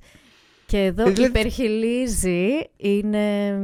Και 0.66 0.84
εδώ 0.84 1.08
ε, 1.08 1.12
υπερχιλίζει 1.16 2.48
είναι, 2.76 3.54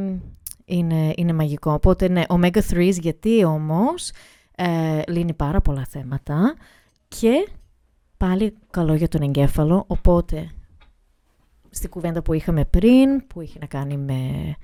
είναι, 0.65 1.13
είναι 1.17 1.33
μαγικό. 1.33 1.73
Οπότε 1.73 2.09
ναι, 2.09 2.23
omega-3 2.29 2.93
γιατί 2.93 3.45
όμως 3.45 4.11
ε, 4.57 5.01
λύνει 5.09 5.35
πάρα 5.35 5.61
πολλά 5.61 5.87
θέματα 5.91 6.55
και 7.09 7.49
πάλι 8.17 8.55
καλό 8.71 8.95
για 8.95 9.09
τον 9.09 9.23
εγκέφαλο. 9.23 9.85
Οπότε 9.87 10.51
στην 11.71 11.91
κουβέντα 11.91 12.23
που 12.23 12.33
είχαμε 12.33 12.65
πριν, 12.65 13.27
που 13.27 13.41
είχε 13.41 13.59
να 13.61 13.67
κάνει 13.67 13.97
με 13.97 14.55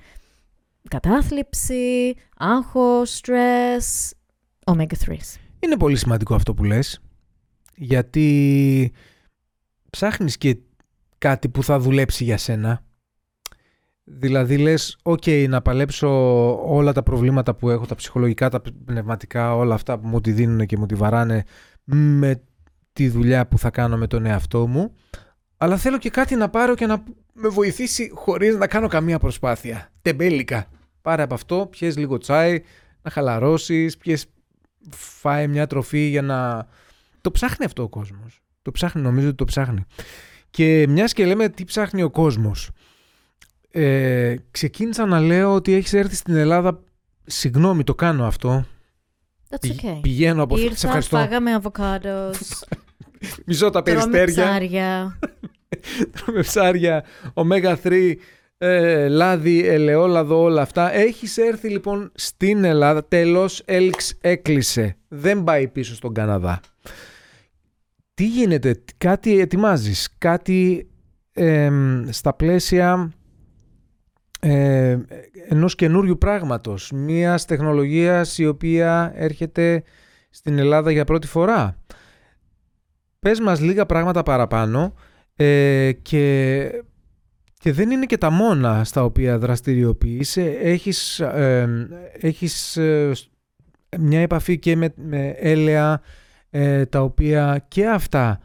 κατάθλιψη, 0.89 2.13
άγχος, 2.37 3.21
stress, 3.23 4.11
omega-3. 4.65 5.15
Είναι 5.59 5.77
πολύ 5.77 5.95
σημαντικό 5.95 6.35
αυτό 6.35 6.53
που 6.53 6.63
λες, 6.63 6.99
γιατί 7.75 8.91
ψάχνεις 9.89 10.37
και 10.37 10.57
κάτι 11.17 11.49
που 11.49 11.63
θα 11.63 11.79
δουλέψει 11.79 12.23
για 12.23 12.37
σένα. 12.37 12.85
Δηλαδή 14.03 14.57
λες, 14.57 14.97
οκ, 15.03 15.23
να 15.47 15.61
παλέψω 15.61 16.07
όλα 16.75 16.93
τα 16.93 17.03
προβλήματα 17.03 17.55
που 17.55 17.69
έχω, 17.69 17.85
τα 17.85 17.95
ψυχολογικά, 17.95 18.49
τα 18.49 18.61
πνευματικά, 18.85 19.55
όλα 19.55 19.73
αυτά 19.73 19.99
που 19.99 20.07
μου 20.07 20.21
τη 20.21 20.31
δίνουν 20.31 20.65
και 20.65 20.77
μου 20.77 20.85
τη 20.85 20.95
βαράνε 20.95 21.43
με 21.83 22.43
τη 22.93 23.09
δουλειά 23.09 23.47
που 23.47 23.57
θα 23.57 23.69
κάνω 23.69 23.97
με 23.97 24.07
τον 24.07 24.25
εαυτό 24.25 24.67
μου 24.67 24.93
αλλά 25.63 25.77
θέλω 25.77 25.97
και 25.97 26.09
κάτι 26.09 26.35
να 26.35 26.49
πάρω 26.49 26.75
και 26.75 26.85
να 26.85 27.03
με 27.33 27.47
βοηθήσει 27.47 28.11
χωρίς 28.13 28.55
να 28.55 28.67
κάνω 28.67 28.87
καμία 28.87 29.19
προσπάθεια. 29.19 29.89
Τεμπέλικα. 30.01 30.65
Πάρε 31.03 31.21
από 31.21 31.33
αυτό, 31.33 31.67
πιες 31.71 31.97
λίγο 31.97 32.17
τσάι, 32.17 32.61
να 33.01 33.11
χαλαρώσεις, 33.11 33.97
πιες 33.97 34.25
φάει 34.89 35.47
μια 35.47 35.67
τροφή 35.67 35.99
για 35.99 36.21
να... 36.21 36.67
Το 37.21 37.31
ψάχνει 37.31 37.65
αυτό 37.65 37.83
ο 37.83 37.89
κόσμος. 37.89 38.41
Το 38.61 38.71
ψάχνει, 38.71 39.01
νομίζω 39.01 39.27
ότι 39.27 39.35
το 39.35 39.45
ψάχνει. 39.45 39.85
Και 40.49 40.85
μιας 40.89 41.13
και 41.13 41.25
λέμε 41.25 41.49
τι 41.49 41.63
ψάχνει 41.63 42.03
ο 42.03 42.09
κόσμος. 42.09 42.69
Ε, 43.71 44.35
ξεκίνησα 44.51 45.05
να 45.05 45.19
λέω 45.19 45.53
ότι 45.53 45.73
έχεις 45.73 45.93
έρθει 45.93 46.15
στην 46.15 46.35
Ελλάδα 46.35 46.83
Συγγνώμη, 47.25 47.83
το 47.83 47.95
κάνω 47.95 48.25
αυτό. 48.25 48.65
That's 49.49 49.67
okay. 49.67 49.99
Πηγαίνω 50.01 50.43
από 50.43 50.53
αυτό. 50.53 50.65
Ήρθα, 50.65 51.01
φάγαμε 51.01 51.53
αβοκάντος. 51.53 52.63
Μισό 53.45 53.69
τα 53.69 53.83
περιστέρια. 53.83 54.33
Τρώμε 54.35 54.51
ψάρια. 54.51 55.19
Τρώμε 56.11 56.41
ψάρια, 56.41 57.03
ωμέγα-3, 57.33 58.13
ε, 58.65 59.07
λάδι, 59.07 59.67
ελαιόλαδο, 59.67 60.41
όλα 60.41 60.61
αυτά. 60.61 60.93
Έχεις 60.93 61.37
έρθει 61.37 61.69
λοιπόν 61.69 62.11
στην 62.15 62.63
Ελλάδα, 62.63 63.05
τέλος 63.05 63.61
έλξ 63.65 64.17
έκλεισε. 64.21 64.97
Δεν 65.07 65.43
πάει 65.43 65.67
πίσω 65.67 65.95
στον 65.95 66.13
Καναδά. 66.13 66.59
Τι 68.13 68.25
γίνεται, 68.25 68.83
κάτι 68.97 69.39
ετοιμάζεις, 69.39 70.15
κάτι 70.17 70.87
στα 72.09 72.33
πλαίσια 72.33 73.13
ε, 74.39 74.97
ενός 75.49 75.75
καινούριου 75.75 76.17
πράγματος, 76.17 76.91
μιας 76.91 77.45
τεχνολογίας 77.45 78.37
η 78.37 78.45
οποία 78.45 79.11
έρχεται 79.15 79.83
στην 80.29 80.57
Ελλάδα 80.57 80.91
για 80.91 81.05
πρώτη 81.05 81.27
φορά. 81.27 81.77
Πες 83.19 83.39
μας 83.39 83.61
λίγα 83.61 83.85
πράγματα 83.85 84.23
παραπάνω 84.23 84.93
ε, 85.35 85.91
και, 86.01 86.83
και 87.63 87.73
δεν 87.73 87.91
είναι 87.91 88.05
και 88.05 88.17
τα 88.17 88.29
μόνα 88.29 88.83
στα 88.83 89.03
οποία 89.03 89.37
δραστηριοποιείσαι. 89.37 90.57
Έχεις, 90.61 91.19
ε, 91.19 91.87
έχεις 92.19 92.77
ε, 92.77 93.11
μια 93.99 94.19
επαφή 94.19 94.59
και 94.59 94.75
με, 94.75 94.93
με 94.95 95.27
έλαια 95.27 96.01
ε, 96.49 96.85
τα 96.85 97.01
οποία 97.01 97.65
και 97.67 97.87
αυτά 97.87 98.39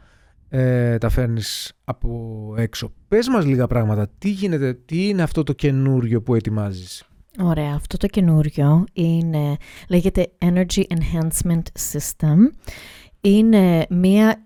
τα 0.99 1.09
φέρνεις 1.09 1.73
από 1.83 2.53
έξω. 2.57 2.93
Πες 3.07 3.27
μας 3.27 3.45
λίγα 3.45 3.67
πράγματα. 3.67 4.07
Τι 4.17 4.29
γίνεται, 4.29 4.73
τι 4.73 5.07
είναι 5.07 5.21
αυτό 5.21 5.43
το 5.43 5.53
καινούριο 5.53 6.21
που 6.21 6.35
ετοιμάζεις; 6.35 7.03
Ωραία, 7.41 7.73
αυτό 7.75 7.97
το 7.97 8.07
καινούριο 8.07 8.83
είναι, 8.93 9.55
λέγεται 9.89 10.27
Energy 10.39 10.83
Enhancement 10.87 11.63
System. 11.91 12.37
Είναι 13.21 13.85
μία 13.89 14.43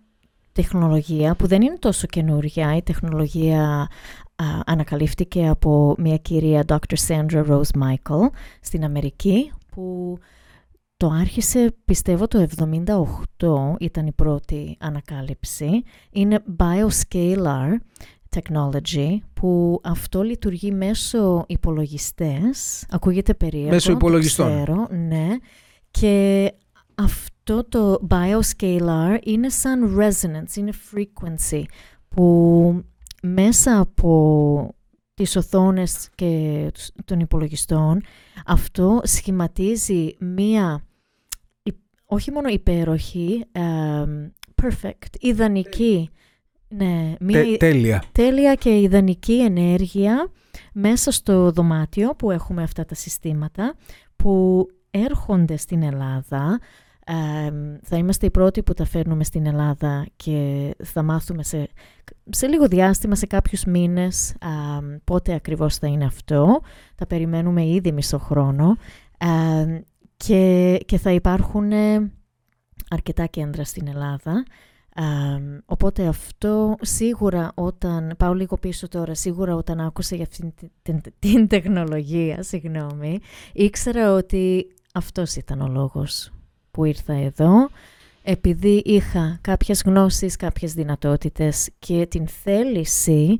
τεχνολογία 0.52 1.36
που 1.36 1.48
δεν 1.48 1.62
είναι 1.62 1.78
τόσο 1.80 2.08
καινούρια. 2.08 2.76
Η 2.76 2.82
τεχνολογία 2.82 3.88
ανακαλύφθηκε 4.66 5.48
από 5.48 5.96
μια 5.98 6.18
κυρία 6.18 6.64
Dr. 6.68 6.96
Sandra 7.08 7.46
Rose 7.46 7.82
Michael 7.84 8.30
στην 8.62 8.84
Αμερική 8.84 9.52
που 9.72 10.18
το 10.98 11.08
άρχισε 11.08 11.76
πιστεύω 11.86 12.28
το 12.28 12.48
78 13.38 13.76
ήταν 13.80 14.08
η 14.08 14.12
πρώτη 14.12 14.78
ανακάλυψη. 14.80 15.84
Είναι 16.12 16.44
Bioscalar 16.58 17.76
Technology 18.36 19.18
που 19.34 19.80
αυτό 19.84 20.22
λειτουργεί 20.22 20.72
μέσω 20.72 21.44
υπολογιστές. 21.48 22.86
Ακούγεται 22.90 23.34
περίεργο. 23.34 23.70
Μέσω 23.70 23.92
υπολογιστών. 23.92 24.48
Ξέρω, 24.48 24.88
ναι. 24.90 25.28
Και 25.92 26.52
αυτό 26.96 27.64
το 27.70 28.08
bioscalar 28.10 29.18
είναι 29.24 29.50
σαν 29.50 29.98
resonance, 30.00 30.56
είναι 30.56 30.72
frequency 30.92 31.64
που 32.10 32.84
μέσα 33.28 33.80
από 33.80 34.76
τις 35.14 35.36
οθόνες 35.36 36.10
και 36.16 36.72
των 37.06 37.20
υπολογιστών 37.20 38.02
αυτό 38.46 39.02
σχηματίζει 39.04 40.16
μία 40.20 40.84
όχι 42.06 42.32
μόνο 42.32 42.48
υπέροχη, 42.48 43.46
perfect, 44.62 45.16
ιδανική, 45.20 46.10
ναι, 46.68 47.16
μία 47.20 47.58
τέλεια. 47.58 48.04
τέλεια 48.12 48.56
και 48.56 48.80
ιδανική 48.80 49.42
ενέργεια 49.42 50.32
μέσα 50.74 51.12
στο 51.12 51.52
δωμάτιο 51.52 52.16
που 52.16 52.32
έχουμε 52.32 52.64
αυτά 52.64 52.86
τα 52.86 52.96
συστήματα 52.96 53.76
που 54.16 54.68
έρχονται 54.92 55.58
στην 55.58 55.84
Ελλάδα 55.84 56.60
θα 57.82 57.98
είμαστε 57.98 58.26
οι 58.26 58.32
πρώτοι 58.32 58.64
που 58.64 58.74
τα 58.74 58.86
φέρνουμε 58.86 59.24
στην 59.24 59.46
Ελλάδα 59.46 60.06
και 60.16 60.72
θα 60.84 61.04
μάθουμε 61.04 61.44
σε, 61.44 61.68
σε 62.30 62.48
λίγο 62.48 62.68
διάστημα, 62.68 63.16
σε 63.16 63.26
κάποιους 63.26 63.64
μήνες, 63.64 64.36
πότε 65.04 65.34
ακριβώς 65.34 65.78
θα 65.78 65.88
είναι 65.88 66.06
αυτό. 66.06 66.62
Θα 66.96 67.08
περιμένουμε 67.08 67.66
ήδη 67.66 67.92
μισό 67.92 68.18
χρόνο 68.18 68.78
και, 70.18 70.78
και 70.86 70.98
θα 70.98 71.12
υπάρχουν 71.12 71.72
αρκετά 72.90 73.26
κέντρα 73.26 73.64
στην 73.64 73.88
Ελλάδα. 73.88 74.46
οπότε 75.66 76.08
αυτό 76.08 76.76
σίγουρα 76.82 77.52
όταν, 77.56 78.14
πάω 78.18 78.34
λίγο 78.34 78.58
πίσω 78.58 78.88
τώρα, 78.88 79.16
σίγουρα 79.16 79.56
όταν 79.56 79.80
άκουσα 79.80 80.16
για 80.16 80.26
αυτήν 80.30 80.54
την, 80.82 81.02
την, 81.20 81.48
τεχνολογία, 81.48 82.44
συγγνώμη, 82.44 83.20
ήξερα 83.54 84.14
ότι 84.14 84.68
αυτός 84.94 85.36
ήταν 85.36 85.62
ο 85.62 85.68
λόγος 85.68 86.32
που 86.74 86.86
ήρθα 86.86 87.14
εδώ, 87.14 87.70
επειδή 88.24 88.82
είχα 88.86 89.38
κάποιες 89.42 89.82
γνώσεις, 89.86 90.36
κάποιες 90.36 90.74
δυνατότητες 90.74 91.70
και 91.80 92.08
την 92.10 92.28
θέληση 92.28 93.38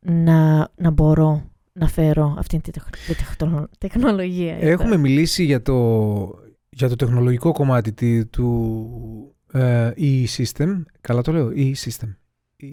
να, 0.00 0.68
να 0.76 0.90
μπορώ 0.90 1.50
να 1.72 1.88
φέρω 1.88 2.34
αυτή 2.38 2.60
τη 2.60 2.70
τεχνολογία. 3.78 4.56
Έχουμε 4.60 4.96
μιλήσει 4.96 5.44
για 5.44 5.62
το, 5.62 5.74
για 6.68 6.88
το 6.88 6.96
τεχνολογικό 6.96 7.52
κομμάτι 7.52 8.24
του 8.26 9.34
ε, 9.52 9.90
e-system. 9.96 10.82
Καλά 11.00 11.22
το 11.22 11.32
λέω, 11.32 11.52
e-system. 11.56 12.14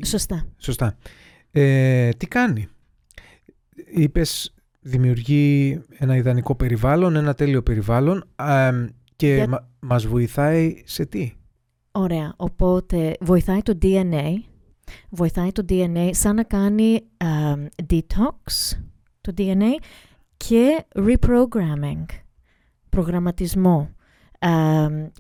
Σωστά. 0.06 0.46
Σωστά. 0.58 0.98
Ε, 1.52 2.10
τι 2.10 2.28
κάνει; 2.28 2.68
Είπες 3.94 4.54
δημιουργεί 4.82 5.80
ένα 5.90 6.16
ιδανικό 6.16 6.56
περιβάλλον, 6.56 7.16
ένα 7.16 7.34
τέλειο 7.34 7.62
περιβάλλον 7.62 8.28
και 9.22 9.34
για... 9.36 9.70
μας 9.80 10.08
βοηθάει 10.08 10.82
σε 10.86 11.06
τι; 11.06 11.34
Ωραία. 11.92 12.34
Οπότε 12.38 13.16
βοηθάει 13.20 13.62
το 13.62 13.78
DNA. 13.82 14.34
Βοηθάει 15.10 15.52
το 15.52 15.66
DNA 15.70 16.10
σαν 16.12 16.36
να 16.36 16.44
κάνει 16.44 17.02
detox 17.90 18.76
το 19.22 19.34
DNA 19.38 19.70
και 20.38 20.86
reprogramming, 20.96 22.06
προγραμματισμό. 22.90 23.90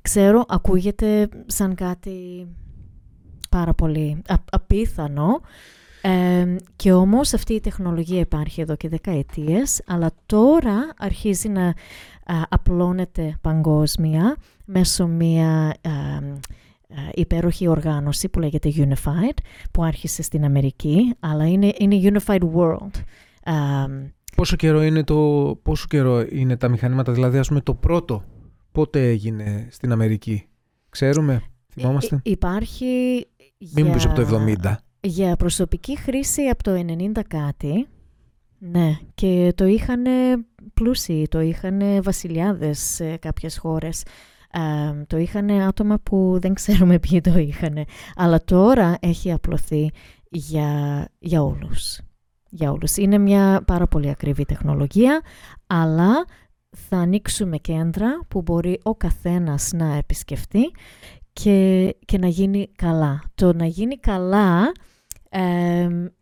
ξέρω, 0.02 0.46
ακούγεται 0.48 1.30
σαν 1.46 1.76
κάτι 1.76 2.48
πάρα 3.50 3.74
πολύ 3.74 4.22
απίθανο 4.52 5.42
και 6.76 6.94
όμως 6.94 7.34
αυτή 7.34 7.54
η 7.54 7.60
τεχνολογία 7.60 8.20
υπάρχει 8.20 8.62
εδώ 8.62 8.76
και 8.76 8.90
δεκαετίες, 8.90 9.82
αλλά 9.86 10.12
τώρα 10.26 10.94
αρχίζει 10.98 11.50
να 11.50 11.74
απλώνεται 12.50 13.38
παγκόσμια 13.42 14.36
μέσω 14.66 15.08
μια 15.08 15.74
υπέροχη 17.14 17.68
οργάνωση 17.68 18.30
που 18.30 18.40
λέγεται 18.40 18.72
Unified, 18.76 19.38
που 19.72 19.84
άρχισε 19.84 20.22
στην 20.22 20.44
Αμερική, 20.44 21.16
αλλά 21.20 21.48
είναι, 21.48 21.74
είναι 21.78 22.00
Unified 22.04 22.42
World. 22.56 22.92
Πόσο 24.36 24.56
καιρό, 24.56 24.84
είναι 24.84 25.04
το, 25.04 25.16
πόσο 25.64 25.86
καιρό 25.90 26.26
είναι 26.32 26.58
τα 26.58 26.68
μηχανήματα, 26.68 27.12
δηλαδή 27.12 27.38
ας 27.38 27.48
πούμε 27.48 27.62
το 27.62 27.74
πρώτο, 27.74 28.24
πότε 28.72 29.10
έγινε 29.10 29.68
στην 29.72 29.92
Αμερική, 29.92 30.48
ξέρουμε, 30.90 31.44
θυμόμαστε; 31.74 32.16
Υ- 32.16 32.28
υπάρχει... 32.32 33.26
Μην 33.74 33.86
μου 33.86 33.94
πεις 33.94 34.06
από 34.06 34.16
το 34.16 34.46
70. 34.64 34.76
Για 35.02 35.36
προσωπική 35.36 35.98
χρήση 35.98 36.42
από 36.42 36.64
το 36.64 36.72
90 37.16 37.20
κάτι, 37.28 37.88
ναι, 38.58 38.98
και 39.14 39.54
το 39.56 39.66
είχαν 39.66 40.04
πλούσιοι, 40.82 41.28
το 41.28 41.40
είχαν 41.40 42.04
βασιλιάδες 42.04 42.80
σε 42.80 43.18
κάποιες 43.18 43.58
χώρες. 43.58 44.04
το 45.08 45.18
είχαν 45.18 45.50
άτομα 45.50 46.00
που 46.00 46.38
δεν 46.42 46.54
ξέρουμε 46.54 47.00
ποιοι 47.00 47.22
το 47.22 47.38
είχαν. 47.38 47.86
Αλλά 48.16 48.44
τώρα 48.44 48.98
έχει 49.00 49.32
απλωθεί 49.32 49.90
για, 50.30 51.08
για 51.20 51.44
όλους 51.44 52.00
για 52.54 52.72
όλους. 52.72 52.98
Είναι 52.98 53.18
μια 53.18 53.64
πάρα 53.68 53.88
πολύ 53.88 54.10
ακριβή 54.10 54.46
τεχνολογία, 54.46 55.22
αλλά 55.68 56.26
θα 56.70 56.98
ανοίξουμε 56.98 57.58
κέντρα 57.58 58.20
που 58.28 58.42
μπορεί 58.42 58.80
ο 58.84 58.96
καθένας 58.96 59.72
να 59.74 59.96
επισκεφτεί 59.96 60.72
και, 61.34 61.90
και 62.06 62.18
να 62.18 62.28
γίνει 62.28 62.72
καλά. 62.76 63.22
Το 63.36 63.54
να 63.54 63.66
γίνει 63.66 63.98
καλά 63.98 64.72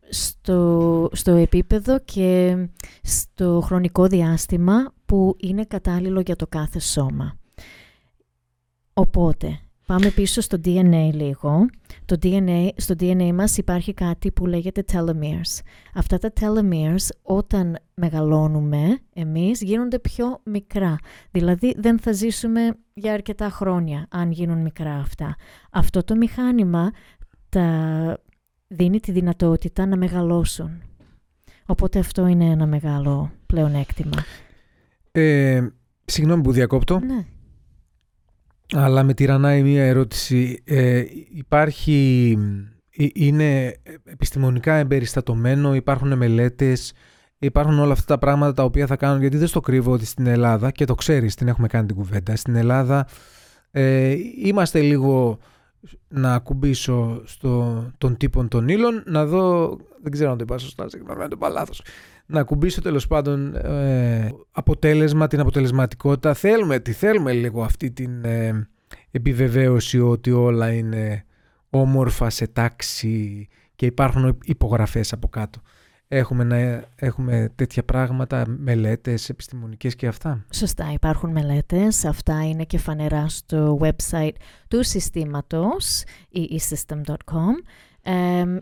στο, 0.09 1.09
στο 1.11 1.31
επίπεδο 1.31 1.99
και 1.99 2.57
στο 3.01 3.61
χρονικό 3.63 4.07
διάστημα 4.07 4.93
που 5.05 5.35
είναι 5.39 5.65
κατάλληλο 5.65 6.19
για 6.19 6.35
το 6.35 6.47
κάθε 6.47 6.79
σώμα. 6.79 7.37
Οπότε, 8.93 9.59
Πάμε 9.89 10.09
πίσω 10.09 10.41
στο 10.41 10.57
DNA 10.65 11.09
λίγο. 11.13 11.65
Το 12.05 12.15
DNA, 12.23 12.67
στο 12.75 12.95
DNA 12.99 13.31
μας 13.33 13.57
υπάρχει 13.57 13.93
κάτι 13.93 14.31
που 14.31 14.45
λέγεται 14.45 14.83
telomeres. 14.91 15.59
Αυτά 15.93 16.17
τα 16.17 16.31
telomeres 16.39 17.07
όταν 17.21 17.77
μεγαλώνουμε 17.93 18.99
εμείς 19.13 19.61
γίνονται 19.61 19.99
πιο 19.99 20.39
μικρά. 20.43 20.97
Δηλαδή 21.31 21.75
δεν 21.77 21.99
θα 21.99 22.11
ζήσουμε 22.11 22.77
για 22.93 23.13
αρκετά 23.13 23.49
χρόνια 23.49 24.05
αν 24.09 24.31
γίνουν 24.31 24.61
μικρά 24.61 24.93
αυτά. 24.93 25.35
Αυτό 25.71 26.03
το 26.03 26.15
μηχάνημα 26.15 26.91
τα 27.49 28.17
δίνει 28.69 28.99
τη 28.99 29.11
δυνατότητα 29.11 29.85
να 29.85 29.97
μεγαλώσουν. 29.97 30.81
Οπότε 31.65 31.99
αυτό 31.99 32.27
είναι 32.27 32.45
ένα 32.45 32.65
μεγάλο 32.65 33.31
πλεονέκτημα. 33.45 34.23
Ε, 35.11 35.67
συγγνώμη 36.05 36.43
που 36.43 36.51
διακόπτω. 36.51 36.99
Ναι. 36.99 37.25
Αλλά 38.73 39.03
με 39.03 39.13
τυραννάει 39.13 39.63
μία 39.63 39.83
ερώτηση. 39.83 40.61
Ε, 40.63 41.03
υπάρχει, 41.33 42.37
ε, 42.89 43.05
είναι 43.13 43.75
επιστημονικά 44.03 44.73
εμπεριστατωμένο, 44.73 45.75
υπάρχουν 45.75 46.17
μελέτες, 46.17 46.93
υπάρχουν 47.37 47.79
όλα 47.79 47.91
αυτά 47.91 48.05
τα 48.05 48.17
πράγματα 48.17 48.53
τα 48.53 48.63
οποία 48.63 48.87
θα 48.87 48.95
κάνουν, 48.95 49.21
γιατί 49.21 49.37
δεν 49.37 49.47
στο 49.47 49.59
κρύβω 49.59 49.91
ότι 49.91 50.05
στην 50.05 50.27
Ελλάδα, 50.27 50.71
και 50.71 50.85
το 50.85 50.95
ξέρεις, 50.95 51.35
την 51.35 51.47
έχουμε 51.47 51.67
κάνει 51.67 51.87
την 51.87 51.95
κουβέντα, 51.95 52.35
στην 52.35 52.55
Ελλάδα 52.55 53.07
ε, 53.71 54.15
είμαστε 54.43 54.81
λίγο 54.81 55.39
να 56.07 56.33
ακουμπήσω 56.33 57.21
στο, 57.25 57.83
τον 57.97 58.17
τύπων 58.17 58.47
των 58.47 58.67
ύλων, 58.67 59.03
να 59.05 59.25
δω, 59.25 59.77
δεν 60.01 60.11
ξέρω 60.11 60.31
αν 60.31 60.37
το 60.37 60.43
είπα 60.43 60.57
σωστά, 60.57 60.89
συγγνώμη 60.89 61.23
αν 61.23 61.29
το 61.29 61.35
είπα 61.37 61.49
λάθος, 61.49 61.81
να 62.25 62.39
ακουμπήσω 62.39 62.81
τέλος 62.81 63.07
πάντων 63.07 63.55
ε, 63.55 64.31
αποτέλεσμα, 64.51 65.27
την 65.27 65.39
αποτελεσματικότητα. 65.39 66.33
Θέλουμε, 66.33 66.79
τι 66.79 66.91
θέλουμε 66.91 67.31
λίγο 67.31 67.63
αυτή 67.63 67.91
την 67.91 68.25
ε, 68.25 68.67
επιβεβαίωση 69.11 69.99
ότι 69.99 70.31
όλα 70.31 70.71
είναι 70.71 71.25
όμορφα 71.69 72.29
σε 72.29 72.47
τάξη 72.47 73.47
και 73.75 73.85
υπάρχουν 73.85 74.37
υπογραφές 74.43 75.13
από 75.13 75.27
κάτω. 75.27 75.61
Έχουμε, 76.11 76.43
να, 76.43 76.83
έχουμε 76.95 77.51
τέτοια 77.55 77.83
πράγματα, 77.83 78.45
μελέτες 78.47 79.29
επιστημονικές 79.29 79.95
και 79.95 80.07
αυτά. 80.07 80.45
Σωστά, 80.53 80.91
υπάρχουν 80.91 81.31
μελέτες. 81.31 82.05
Αυτά 82.05 82.47
είναι 82.47 82.63
και 82.63 82.77
φανερά 82.77 83.27
στο 83.27 83.79
website 83.81 84.35
του 84.67 84.83
συστήματος, 84.83 86.03
eesystem.com 86.33 87.53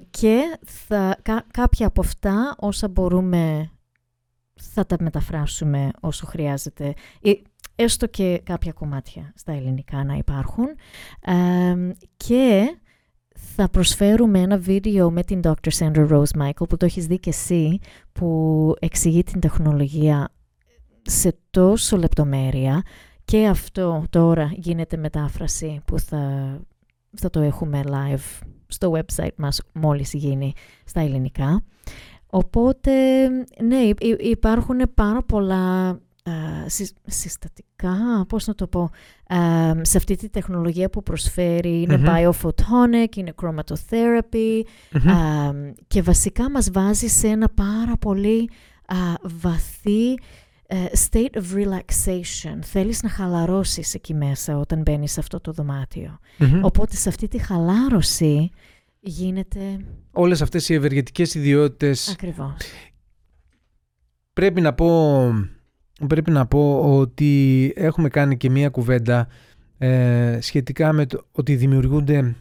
και 0.10 0.58
θα, 0.66 1.18
κάποια 1.52 1.88
από 1.88 2.02
αυτά 2.02 2.56
όσα 2.60 2.88
μπορούμε 2.88 3.72
θα 4.56 4.86
τα 4.86 4.96
μεταφράσουμε 5.00 5.92
όσο 6.00 6.26
χρειάζεται. 6.26 6.94
Έστω 7.76 8.08
και 8.08 8.42
κάποια 8.44 8.72
κομμάτια 8.72 9.34
στα 9.36 9.52
ελληνικά 9.52 10.04
να 10.04 10.14
υπάρχουν. 10.14 10.68
και 12.18 12.78
θα 13.40 13.70
προσφέρουμε 13.70 14.40
ένα 14.40 14.58
βίντεο 14.58 15.12
με 15.12 15.24
την 15.24 15.40
Dr. 15.44 15.70
Sandra 15.78 16.10
Rose 16.10 16.42
Michael 16.42 16.70
που 16.70 16.78
το 16.78 16.86
έχεις 16.86 17.08
δει 17.08 17.20
και 17.20 17.30
εσύ 17.30 17.80
που 18.12 18.74
εξηγεί 18.80 19.24
την 19.24 19.40
τεχνολογία 19.40 20.30
σε 21.02 21.38
τόσο 21.50 21.98
λεπτομέρεια 21.98 22.82
και 23.26 23.48
αυτό 23.48 24.04
τώρα 24.10 24.52
γίνεται 24.56 24.98
μετάφραση 24.98 25.82
που 25.86 26.00
θα, 26.00 26.56
θα 27.14 27.30
το 27.30 27.40
έχουμε 27.40 27.82
live 27.86 28.48
στο 28.68 28.92
website 28.92 29.36
μας 29.36 29.62
μόλις 29.74 30.14
γίνει 30.14 30.54
στα 30.86 31.02
ελληνικά. 31.02 31.64
Οπότε, 32.30 32.92
ναι, 33.64 33.90
υπάρχουν 34.20 34.82
πάρα 34.94 35.24
πολλά 35.24 36.00
συστατικά, 37.06 38.26
πώς 38.28 38.48
να 38.48 38.56
το 38.56 38.68
πω, 38.68 38.90
σε 39.82 39.98
αυτή 39.98 40.16
τη 40.16 40.30
τεχνολογία 40.30 40.90
που 40.90 41.04
προσφέρει. 41.04 41.82
Είναι 41.82 42.02
biophotonic, 42.06 43.16
είναι 43.16 43.34
chromatotherapy 43.42 44.62
και 45.88 46.02
βασικά 46.02 46.50
μας 46.50 46.72
βάζει 46.72 47.08
σε 47.08 47.28
ένα 47.28 47.50
πάρα 47.50 47.98
πολύ 47.98 48.50
βαθύ 49.22 50.14
ε, 50.68 50.86
state 51.10 51.38
of 51.38 51.44
relaxation. 51.56 52.60
Θέλεις 52.62 53.04
να 53.04 53.10
χαλαρώσεις 53.10 53.94
εκεί 53.94 54.14
μέσα 54.14 54.58
όταν 54.58 54.82
μπαίνεις 54.82 55.12
σε 55.12 55.20
αυτό 55.20 55.42
το 55.42 55.52
δωματιο 55.52 56.20
Οπότε 56.62 56.96
σε 56.96 57.10
αυτή 57.10 57.28
τη 57.28 57.38
χαλάρωση 57.38 58.50
γίνεται... 59.00 59.80
Όλες 60.12 60.42
αυτές 60.42 60.70
οι 60.70 60.74
ευεργετικές 60.74 61.36
ιδιότητες... 61.36 62.10
Ακριβώς. 62.10 62.56
Πρέπει 64.34 64.62
να 64.62 64.74
πω, 64.74 65.30
πρέπει 66.08 66.32
να 66.32 66.46
πω 66.46 66.98
ότι 67.00 67.74
έχουμε 67.76 68.10
κάνει 68.10 68.38
και 68.38 68.50
μία 68.50 68.70
κουβέντα 68.70 69.28
ε, 69.78 70.38
σχετικά 70.42 70.94
με 70.94 71.06
το 71.06 71.26
ότι 71.32 71.56
δημιουργούνται... 71.56 72.36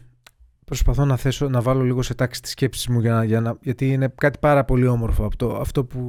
Προσπαθώ 0.65 1.05
να, 1.05 1.17
θέσω, 1.17 1.49
να 1.49 1.61
βάλω 1.61 1.83
λίγο 1.83 2.01
σε 2.01 2.13
τάξη 2.13 2.41
τη 2.41 2.49
σκέψη 2.49 2.91
μου 2.91 2.99
για 2.99 3.23
για 3.23 3.41
να, 3.41 3.57
γιατί 3.61 3.91
είναι 3.91 4.13
κάτι 4.15 4.39
πάρα 4.39 4.65
πολύ 4.65 4.87
όμορφο 4.87 5.25
αυτό, 5.25 5.55
αυτό 5.55 5.85
που 5.85 6.01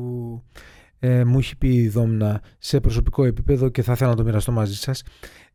ε, 0.98 1.24
μου 1.24 1.38
έχει 1.38 1.56
πει 1.56 1.74
η 1.74 1.88
Δόμνα 1.88 2.42
σε 2.58 2.80
προσωπικό 2.80 3.24
επίπεδο 3.24 3.68
και 3.68 3.82
θα 3.82 3.92
ήθελα 3.92 4.10
να 4.10 4.16
το 4.16 4.24
μοιραστώ 4.24 4.52
μαζί 4.52 4.74
σας. 4.74 5.02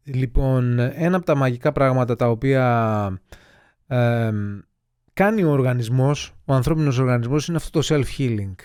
Λοιπόν, 0.03 0.79
ένα 0.79 1.15
από 1.15 1.25
τα 1.25 1.35
μαγικά 1.35 1.71
πράγματα 1.71 2.15
τα 2.15 2.29
οποία 2.29 3.21
ε, 3.87 4.31
κάνει 5.13 5.43
ο 5.43 5.49
οργανισμός, 5.49 6.33
ο 6.45 6.53
ανθρώπινος 6.53 6.97
οργανισμός 6.97 7.47
είναι 7.47 7.57
αυτό 7.57 7.79
το 7.79 7.87
self-healing. 7.89 8.55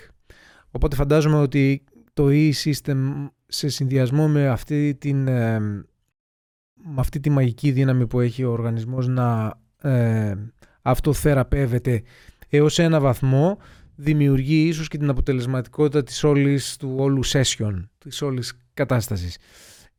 Οπότε 0.71 0.95
φαντάζομαι 0.95 1.37
ότι 1.37 1.83
το 2.19 2.27
e-system 2.31 3.29
σε 3.47 3.69
συνδυασμό 3.69 4.27
με 4.27 4.47
αυτή, 4.47 4.95
την, 4.99 5.27
ε, 5.27 5.59
με 5.59 6.95
αυτή 6.95 7.19
τη 7.19 7.29
μαγική 7.29 7.71
δύναμη 7.71 8.07
που 8.07 8.19
έχει 8.19 8.43
ο 8.43 8.51
οργανισμός 8.51 9.07
να 9.07 9.59
ε, 9.81 10.35
αυτοθεραπεύεται 10.81 12.03
έως 12.49 12.79
ένα 12.79 12.99
βαθμό 12.99 13.57
δημιουργεί 13.95 14.67
ίσως 14.67 14.87
και 14.87 14.97
την 14.97 15.09
αποτελεσματικότητα 15.09 16.03
της 16.03 16.23
όλης, 16.23 16.77
του 16.77 16.95
όλου 16.97 17.25
session, 17.25 17.87
της 17.97 18.21
όλης 18.21 18.53
κατάστασης. 18.73 19.37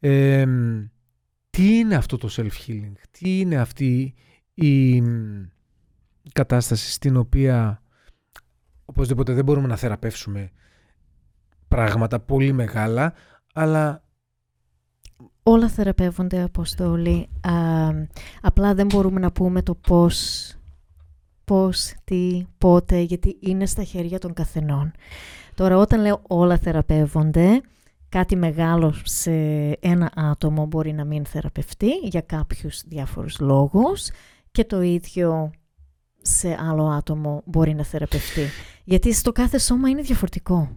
Ε, 0.00 0.46
τι 1.50 1.78
είναι 1.78 1.94
αυτό 1.94 2.16
το 2.16 2.28
self-healing, 2.36 2.92
τι 3.10 3.40
είναι 3.40 3.56
αυτή 3.56 4.14
η 4.54 5.02
κατάσταση 6.32 6.92
στην 6.92 7.16
οποία 7.16 7.82
οπωσδήποτε 8.84 9.32
δεν 9.32 9.44
μπορούμε 9.44 9.66
να 9.66 9.76
θεραπεύσουμε 9.76 10.50
πράγματα 11.70 12.20
πολύ 12.20 12.52
μεγάλα, 12.52 13.12
αλλά... 13.54 14.02
Όλα 15.42 15.68
θεραπεύονται, 15.68 16.42
Αποστόλη. 16.42 17.28
Α, 17.40 17.52
απλά 18.40 18.74
δεν 18.74 18.86
μπορούμε 18.86 19.20
να 19.20 19.32
πούμε 19.32 19.62
το 19.62 19.74
πώς, 19.74 20.52
πώς, 21.44 21.94
τι, 22.04 22.46
πότε, 22.58 22.98
γιατί 22.98 23.36
είναι 23.40 23.66
στα 23.66 23.84
χέρια 23.84 24.18
των 24.18 24.32
καθενών. 24.32 24.92
Τώρα, 25.54 25.76
όταν 25.76 26.00
λέω 26.00 26.22
όλα 26.28 26.58
θεραπεύονται, 26.58 27.60
κάτι 28.08 28.36
μεγάλο 28.36 28.94
σε 29.04 29.32
ένα 29.80 30.10
άτομο 30.14 30.66
μπορεί 30.66 30.92
να 30.92 31.04
μην 31.04 31.24
θεραπευτεί 31.24 31.90
για 32.02 32.20
κάποιους 32.20 32.82
διάφορους 32.86 33.40
λόγους 33.40 34.10
και 34.50 34.64
το 34.64 34.80
ίδιο 34.82 35.50
σε 36.22 36.56
άλλο 36.60 36.86
άτομο 36.86 37.42
μπορεί 37.44 37.74
να 37.74 37.84
θεραπευτεί. 37.84 38.46
Γιατί 38.84 39.12
στο 39.12 39.32
κάθε 39.32 39.58
σώμα 39.58 39.88
είναι 39.88 40.02
διαφορετικό. 40.02 40.74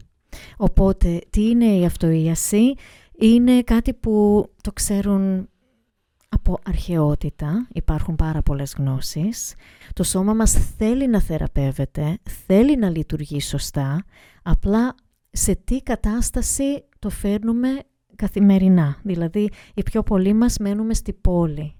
Οπότε, 0.57 1.21
τι 1.29 1.49
είναι 1.49 1.65
η 1.65 1.85
αυτοίαση, 1.85 2.73
είναι 3.19 3.61
κάτι 3.61 3.93
που 3.93 4.45
το 4.61 4.71
ξέρουν 4.71 5.47
από 6.29 6.57
αρχαιότητα, 6.65 7.67
υπάρχουν 7.73 8.15
πάρα 8.15 8.41
πολλές 8.41 8.75
γνώσεις. 8.77 9.55
Το 9.93 10.03
σώμα 10.03 10.33
μας 10.33 10.51
θέλει 10.77 11.07
να 11.07 11.21
θεραπεύεται, 11.21 12.17
θέλει 12.45 12.77
να 12.77 12.89
λειτουργεί 12.89 13.41
σωστά, 13.41 14.05
απλά 14.43 14.95
σε 15.31 15.55
τι 15.55 15.81
κατάσταση 15.81 16.83
το 16.99 17.09
φέρνουμε 17.09 17.67
καθημερινά. 18.15 18.97
Δηλαδή, 19.03 19.49
οι 19.73 19.83
πιο 19.83 20.03
πολλοί 20.03 20.33
μας 20.33 20.57
μένουμε 20.57 20.93
στη 20.93 21.13
πόλη. 21.13 21.75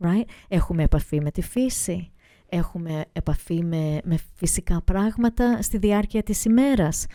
Right? 0.00 0.24
Έχουμε 0.48 0.82
επαφή 0.82 1.20
με 1.20 1.30
τη 1.30 1.42
φύση, 1.42 2.12
έχουμε 2.48 3.04
επαφή 3.12 3.64
με, 3.64 4.00
με 4.04 4.18
φυσικά 4.34 4.82
πράγματα 4.82 5.62
στη 5.62 5.78
διάρκεια 5.78 6.22
της 6.22 6.44
ημέρας. 6.44 7.06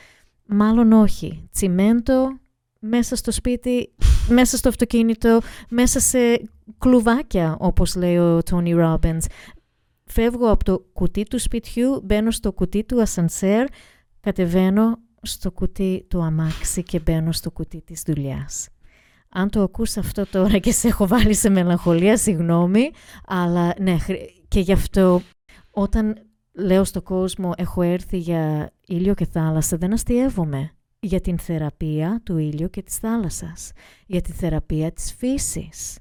Μάλλον 0.46 0.92
όχι. 0.92 1.50
Τσιμέντο 1.52 2.38
μέσα 2.80 3.16
στο 3.16 3.32
σπίτι, 3.32 3.94
μέσα 4.28 4.58
στο 4.58 4.70
αυτοκίνητο, 4.70 5.40
μέσα 5.70 6.00
σε 6.00 6.18
κλουβάκια, 6.78 7.58
όπως 7.60 7.96
λέει 7.96 8.18
ο 8.18 8.44
Τόνι 8.44 8.72
Ρόμπινς. 8.72 9.26
Φεύγω 10.06 10.50
από 10.50 10.64
το 10.64 10.86
κουτί 10.94 11.24
του 11.24 11.40
σπιτιού, 11.40 12.02
μπαίνω 12.04 12.32
στο 12.32 12.52
κουτί 12.52 12.84
του 12.84 13.02
ασανσέρ, 13.02 13.66
κατεβαίνω 14.20 15.00
στο 15.22 15.52
κουτί 15.52 16.06
του 16.10 16.22
αμάξι 16.22 16.84
και 16.84 17.00
μπαίνω 17.00 17.32
στο 17.32 17.52
κουτί 17.52 17.82
της 17.82 18.04
δουλειάς. 18.06 18.68
Αν 19.30 19.50
το 19.50 19.62
ακούς 19.62 19.98
αυτό 19.98 20.26
τώρα 20.26 20.58
και 20.58 20.72
σε 20.72 20.88
έχω 20.88 21.08
βάλει 21.08 21.34
σε 21.34 21.50
μελαγχολία, 21.50 22.18
συγγνώμη, 22.18 22.92
αλλά 23.28 23.74
ναι, 23.80 23.98
και 24.48 24.60
γι' 24.60 24.72
αυτό 24.72 25.22
όταν 25.72 26.16
λέω 26.54 26.84
στον 26.84 27.04
κόσμο 27.04 27.54
έχω 27.58 27.82
έρθει 27.82 28.18
για 28.18 28.72
ήλιο 28.88 29.14
και 29.14 29.26
θάλασσα, 29.26 29.78
δεν 29.78 29.94
αστείευομαι 29.94 30.72
για 31.00 31.22
την 31.22 31.38
θεραπεία 31.38 32.22
του 32.24 32.38
ήλιου 32.38 32.70
και 32.70 32.82
της 32.82 32.98
θάλασσας, 32.98 33.72
για 34.06 34.22
τη 34.22 34.32
θεραπεία 34.32 34.92
της 34.92 35.14
φύσης, 35.18 36.00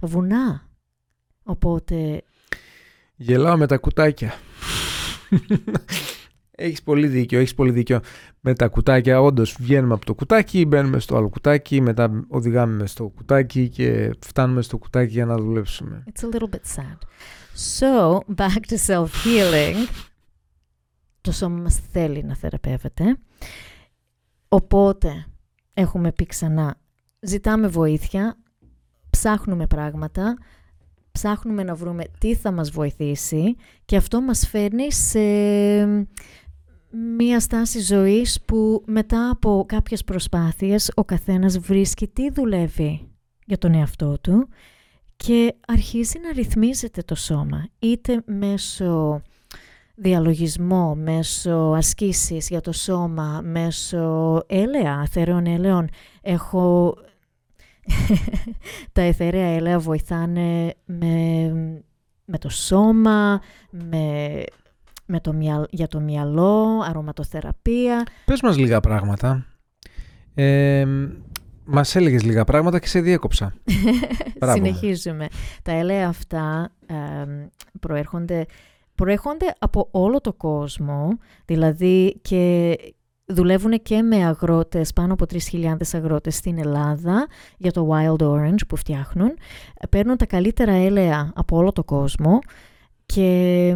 τα 0.00 0.06
βουνά. 0.06 0.68
Οπότε... 1.42 2.22
Γελάω 3.16 3.56
με 3.56 3.66
τα 3.66 3.78
κουτάκια. 3.78 4.32
Έχεις 6.50 6.82
πολύ 6.82 7.06
δίκιο, 7.06 7.38
έχεις 7.38 7.54
πολύ 7.54 7.70
δίκιο. 7.70 8.00
Με 8.40 8.54
τα 8.54 8.68
κουτάκια 8.68 9.20
όντως 9.20 9.56
βγαίνουμε 9.60 9.94
από 9.94 10.04
το 10.04 10.14
κουτάκι, 10.14 10.64
μπαίνουμε 10.64 10.98
στο 10.98 11.16
άλλο 11.16 11.28
κουτάκι, 11.28 11.80
μετά 11.80 12.24
οδηγάμε 12.28 12.86
στο 12.86 13.08
κουτάκι 13.08 13.68
και 13.68 14.14
φτάνουμε 14.18 14.62
στο 14.62 14.78
κουτάκι 14.78 15.12
για 15.12 15.26
να 15.26 15.36
δουλέψουμε. 15.36 16.04
It's 16.12 16.24
a 16.24 16.36
little 16.36 16.54
bit 16.54 16.76
sad. 16.76 16.98
So, 17.60 18.20
back 18.36 18.66
to 18.68 18.76
self-healing. 18.86 19.88
το 21.20 21.32
σώμα 21.32 21.60
μας 21.60 21.80
θέλει 21.92 22.22
να 22.24 22.36
θεραπεύεται. 22.36 23.18
Οπότε, 24.48 25.26
έχουμε 25.74 26.12
πει 26.12 26.26
ξανά, 26.26 26.80
ζητάμε 27.20 27.68
βοήθεια, 27.68 28.36
ψάχνουμε 29.10 29.66
πράγματα, 29.66 30.36
ψάχνουμε 31.12 31.62
να 31.62 31.74
βρούμε 31.74 32.04
τι 32.18 32.34
θα 32.34 32.50
μας 32.50 32.70
βοηθήσει 32.70 33.56
και 33.84 33.96
αυτό 33.96 34.20
μας 34.20 34.48
φέρνει 34.48 34.92
σε 34.92 35.20
μία 37.16 37.40
στάση 37.40 37.80
ζωής 37.80 38.40
που 38.44 38.82
μετά 38.86 39.30
από 39.30 39.64
κάποιες 39.68 40.04
προσπάθειες 40.04 40.92
ο 40.94 41.04
καθένας 41.04 41.58
βρίσκει 41.58 42.08
τι 42.08 42.30
δουλεύει 42.30 43.08
για 43.46 43.58
τον 43.58 43.74
εαυτό 43.74 44.18
του 44.20 44.48
και 45.24 45.54
αρχίζει 45.66 46.18
να 46.18 46.32
ρυθμίζεται 46.32 47.02
το 47.02 47.14
σώμα 47.14 47.68
είτε 47.78 48.22
μέσω 48.26 49.22
διαλογισμό, 49.94 50.94
μέσω 50.94 51.72
ασκήσεις 51.76 52.48
για 52.48 52.60
το 52.60 52.72
σώμα, 52.72 53.40
μέσω 53.44 54.42
έλαια, 54.46 54.94
αθεραίων 54.94 55.46
έλεων. 55.46 55.88
Έχω... 56.22 56.96
τα 58.92 59.02
εθεραία 59.02 59.46
έλαια 59.46 59.78
βοηθάνε 59.78 60.74
με, 60.84 61.52
με 62.24 62.38
το 62.38 62.48
σώμα, 62.48 63.40
με 63.70 64.44
με 65.06 65.20
το 65.20 65.34
για 65.70 65.86
το 65.86 66.00
μυαλό, 66.00 66.80
αρωματοθεραπεία. 66.88 68.06
Πες 68.24 68.40
μας 68.40 68.56
λίγα 68.56 68.80
πράγματα. 68.80 69.46
Ε, 70.34 70.86
μας 71.70 71.96
έλεγες 71.96 72.22
λίγα 72.22 72.44
πράγματα 72.44 72.78
και 72.78 72.86
σε 72.86 73.00
διέκοψα. 73.00 73.54
Συνεχίζουμε. 74.54 75.26
Τα 75.62 75.72
έλαια 75.72 76.08
αυτά 76.08 76.72
ε, 76.86 76.94
προέρχονται, 77.80 78.46
προέρχονται 78.94 79.54
από 79.58 79.88
όλο 79.90 80.20
το 80.20 80.32
κόσμο, 80.32 81.18
δηλαδή 81.44 82.18
και 82.22 82.76
δουλεύουν 83.24 83.82
και 83.82 84.02
με 84.02 84.24
αγρότες, 84.26 84.92
πάνω 84.92 85.12
από 85.12 85.24
3.000 85.52 85.76
αγρότες 85.92 86.34
στην 86.34 86.58
Ελλάδα 86.58 87.26
για 87.58 87.72
το 87.72 87.88
Wild 87.92 88.22
Orange 88.22 88.66
που 88.68 88.76
φτιάχνουν. 88.76 89.30
Παίρνουν 89.90 90.16
τα 90.16 90.26
καλύτερα 90.26 90.72
έλαια 90.72 91.32
από 91.34 91.56
όλο 91.56 91.72
το 91.72 91.84
κόσμο 91.84 92.38
και 93.06 93.68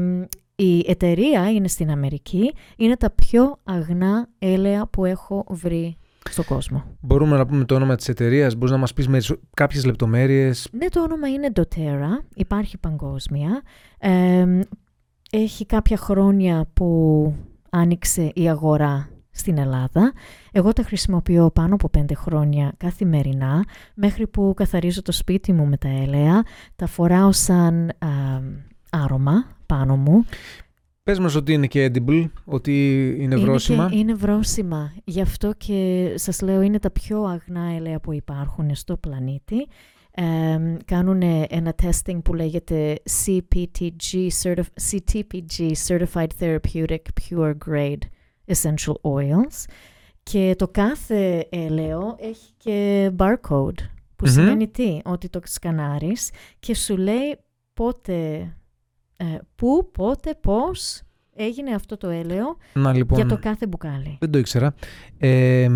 η 0.57 0.84
εταιρεία 0.86 1.51
είναι 1.51 1.68
στην 1.68 1.90
Αμερική, 1.90 2.55
είναι 2.76 2.97
τα 2.97 3.11
πιο 3.11 3.59
αγνά 3.64 4.28
έλαια 4.38 4.86
που 4.86 5.05
έχω 5.05 5.45
βρει 5.49 5.97
στον 6.30 6.44
κόσμο. 6.44 6.84
Μπορούμε 7.00 7.36
να 7.36 7.46
πούμε 7.46 7.64
το 7.64 7.74
όνομα 7.74 7.96
της 7.96 8.08
εταιρείας, 8.08 8.54
μπορείς 8.54 8.70
να 8.70 8.78
μας 8.78 8.92
πεις 8.92 9.08
με 9.08 9.20
κάποιες 9.54 9.84
λεπτομέρειες. 9.84 10.68
Ναι, 10.72 10.88
το 10.88 11.02
όνομα 11.02 11.28
είναι 11.28 11.52
doTERRA, 11.54 12.24
υπάρχει 12.34 12.78
παγκόσμια. 12.78 13.62
έχει 15.30 15.66
κάποια 15.66 15.96
χρόνια 15.96 16.66
που 16.72 17.32
άνοιξε 17.70 18.30
η 18.34 18.48
αγορά 18.48 19.08
στην 19.30 19.58
Ελλάδα. 19.58 20.12
Εγώ 20.52 20.72
τα 20.72 20.82
χρησιμοποιώ 20.82 21.50
πάνω 21.50 21.74
από 21.74 21.88
πέντε 21.88 22.14
χρόνια 22.14 22.72
καθημερινά, 22.76 23.64
μέχρι 23.94 24.26
που 24.26 24.52
καθαρίζω 24.56 25.02
το 25.02 25.12
σπίτι 25.12 25.52
μου 25.52 25.66
με 25.66 25.76
τα 25.76 25.88
έλαια. 25.88 26.42
Τα 26.76 26.86
φοράω 26.86 27.32
σαν 27.32 27.92
άρωμα 28.90 29.46
πάνω 29.66 29.96
μου. 29.96 30.24
Πες 31.05 31.18
μας 31.18 31.34
ότι 31.34 31.52
είναι 31.52 31.66
και 31.66 31.90
edible, 31.94 32.30
ότι 32.44 33.07
είναι 33.18 33.36
βρόσιμα. 33.36 33.84
Είναι, 33.84 33.96
είναι 33.96 34.14
βρόσιμα. 34.14 34.94
Γι' 35.05 35.20
αυτό 35.20 35.52
και 35.57 36.12
σας 36.14 36.40
λέω 36.40 36.61
είναι 36.61 36.78
τα 36.78 36.90
πιο 36.90 37.22
αγνά 37.22 37.72
ελαία 37.76 38.00
που 38.00 38.12
υπάρχουν 38.12 38.74
στο 38.74 38.96
πλανήτη. 38.96 39.66
Ε, 40.11 40.76
κάνουν 40.84 41.22
ένα 41.48 41.74
testing 41.82 42.22
που 42.24 42.34
λέγεται 42.34 43.02
CPTG, 43.24 44.28
CTPG, 44.90 45.72
Certified 45.86 46.26
Therapeutic 46.38 46.96
Pure 47.20 47.55
Grade 47.66 48.02
Essential 48.46 48.94
Oils 49.02 49.64
και 50.22 50.55
το 50.59 50.68
κάθε 50.68 51.46
έλαιο 51.50 52.16
έχει 52.18 52.52
και 52.57 53.11
barcode 53.18 53.78
που 54.16 54.26
σημαίνει 54.26 54.68
τι, 54.68 55.00
ότι 55.05 55.28
το 55.28 55.40
σκανάρεις 55.44 56.30
και 56.59 56.74
σου 56.74 56.96
λέει 56.96 57.38
πότε 57.74 58.46
ε, 59.16 59.24
πού, 59.54 59.90
πότε, 59.92 60.34
πώς 60.40 61.02
έγινε 61.34 61.74
αυτό 61.74 61.96
το 61.96 62.08
έλαιο 62.08 62.56
Να, 62.74 62.92
λοιπόν, 62.94 63.18
για 63.18 63.26
το 63.26 63.38
κάθε 63.38 63.66
μπουκάλι; 63.66 64.16
Δεν 64.20 64.30
το 64.30 64.38
ήξερα. 64.38 64.74
Ε, 65.18 65.68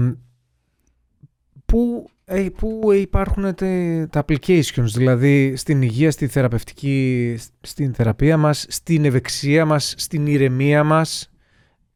πού, 1.64 2.09
ε, 2.24 2.47
πού 2.59 2.93
υπάρχουν 2.93 3.55
τε- 3.55 4.11
τα 4.11 4.24
applications, 4.26 4.84
δηλαδή 4.95 5.57
στην 5.57 5.82
υγεία, 5.82 6.11
στη 6.11 6.26
θεραπευτική, 6.26 7.36
στην 7.61 7.95
θεραπεία 7.95 8.36
μας, 8.36 8.66
στην 8.68 9.05
ευεξία 9.05 9.64
μας, 9.64 9.95
στην 9.97 10.26
ηρεμία 10.26 10.84
μας. 10.84 11.30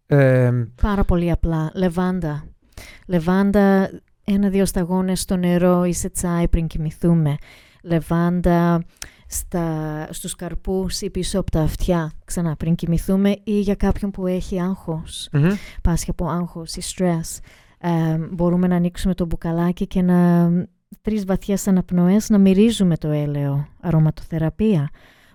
Ε, 0.07 0.51
Πάρα 0.83 1.05
πολύ 1.05 1.31
απλά. 1.31 1.71
Λεβάντα. 1.75 2.45
Λεβάντα, 3.07 3.91
ένα-δύο 4.25 4.67
σταγόνες 4.67 5.21
στο 5.21 5.37
νερό 5.37 5.85
ή 5.85 5.93
σε 5.93 6.09
τσάι 6.11 6.49
πριν 6.49 6.67
κοιμηθούμε. 6.67 7.37
Λεβάντα 7.83 8.85
στα, 9.33 10.07
στους 10.11 10.35
καρπούς 10.35 11.01
ή 11.01 11.11
πίσω 11.11 11.41
από 11.41 11.51
τα 11.51 11.61
αυτιά, 11.61 12.13
ξανά 12.25 12.57
πριν 12.57 12.75
κοιμηθούμε 12.75 13.37
ή 13.45 13.61
για 13.61 13.75
κάποιον 13.75 14.11
που 14.11 14.27
έχει 14.27 14.61
άγχος, 14.61 15.29
μμμ. 15.33 15.49
πάσχει 15.83 16.11
από 16.11 16.27
άγχος 16.27 16.75
ή 16.75 16.81
στρες. 16.81 17.41
Ε, 17.79 18.19
μπορούμε 18.31 18.67
να 18.67 18.77
ανοίξουμε 18.77 19.15
το 19.15 19.27
μπουκαλάκι 19.27 19.87
και 19.87 20.03
να 20.03 20.51
τρεις 21.03 21.25
βαθιές 21.25 21.69
αναπνοές 21.69 22.29
να 22.29 22.39
μυρίζουμε 22.39 22.97
το 22.97 23.09
έλαιο, 23.09 23.69
αρωματοθεραπεία, 23.81 24.89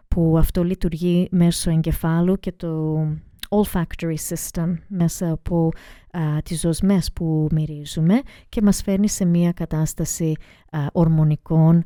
που 0.07 0.35
αυτό 0.37 0.63
λειτουργεί 0.63 1.27
μέσω 1.31 1.69
εγκεφάλου 1.69 2.39
και 2.39 2.51
το 2.51 2.99
olfactory 3.49 4.15
system 4.29 4.73
μέσα 4.87 5.31
από 5.31 5.69
α, 6.11 6.21
τις 6.43 6.59
ζωσμές 6.59 7.11
που 7.13 7.47
μυρίζουμε 7.51 8.21
και 8.49 8.61
μας 8.61 8.81
φέρνει 8.81 9.09
σε 9.09 9.25
μια 9.25 9.51
κατάσταση 9.51 10.33
α, 10.71 10.79
ορμονικών 10.91 11.83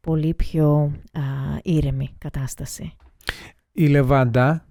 πολύ 0.00 0.34
πιο 0.34 0.92
α, 1.12 1.20
ήρεμη 1.62 2.14
κατάσταση. 2.18 2.92
Η 3.72 3.86
λεβάντα, 3.86 4.66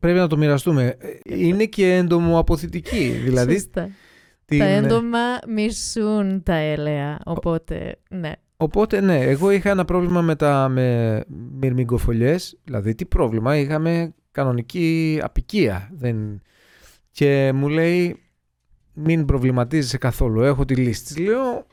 πρέπει 0.00 0.18
να 0.18 0.26
το 0.26 0.36
μοιραστούμε, 0.36 0.96
είναι 1.24 1.64
και 1.64 1.94
έντομο-αποθητική. 1.94 3.08
Δηλαδή, 3.08 3.52
Σωστά. 3.52 3.88
την- 4.44 4.58
Τα 4.58 4.64
έντομα 4.64 5.18
μισούν 5.48 6.42
τα 6.42 6.54
έλαια, 6.54 7.18
οπότε 7.24 7.98
ναι. 8.08 8.32
Οπότε 8.56 9.00
ναι, 9.00 9.18
εγώ 9.20 9.50
είχα 9.50 9.70
ένα 9.70 9.84
πρόβλημα 9.84 10.20
με 10.22 10.36
τα 10.36 10.68
με 10.68 11.20
μυρμηγκοφολιές, 11.60 12.58
δηλαδή 12.64 12.94
τι 12.94 13.04
πρόβλημα, 13.04 13.56
είχαμε 13.56 14.14
κανονική 14.30 15.18
απικία. 15.22 15.90
Δεν... 15.92 16.40
Και 17.10 17.52
μου 17.54 17.68
λέει 17.68 18.18
μην 18.92 19.24
προβληματίζεσαι 19.24 19.98
καθόλου, 19.98 20.42
έχω 20.42 20.64
τη 20.64 20.74
λύση. 20.76 21.04
Της 21.04 21.18
λέω 21.18 21.66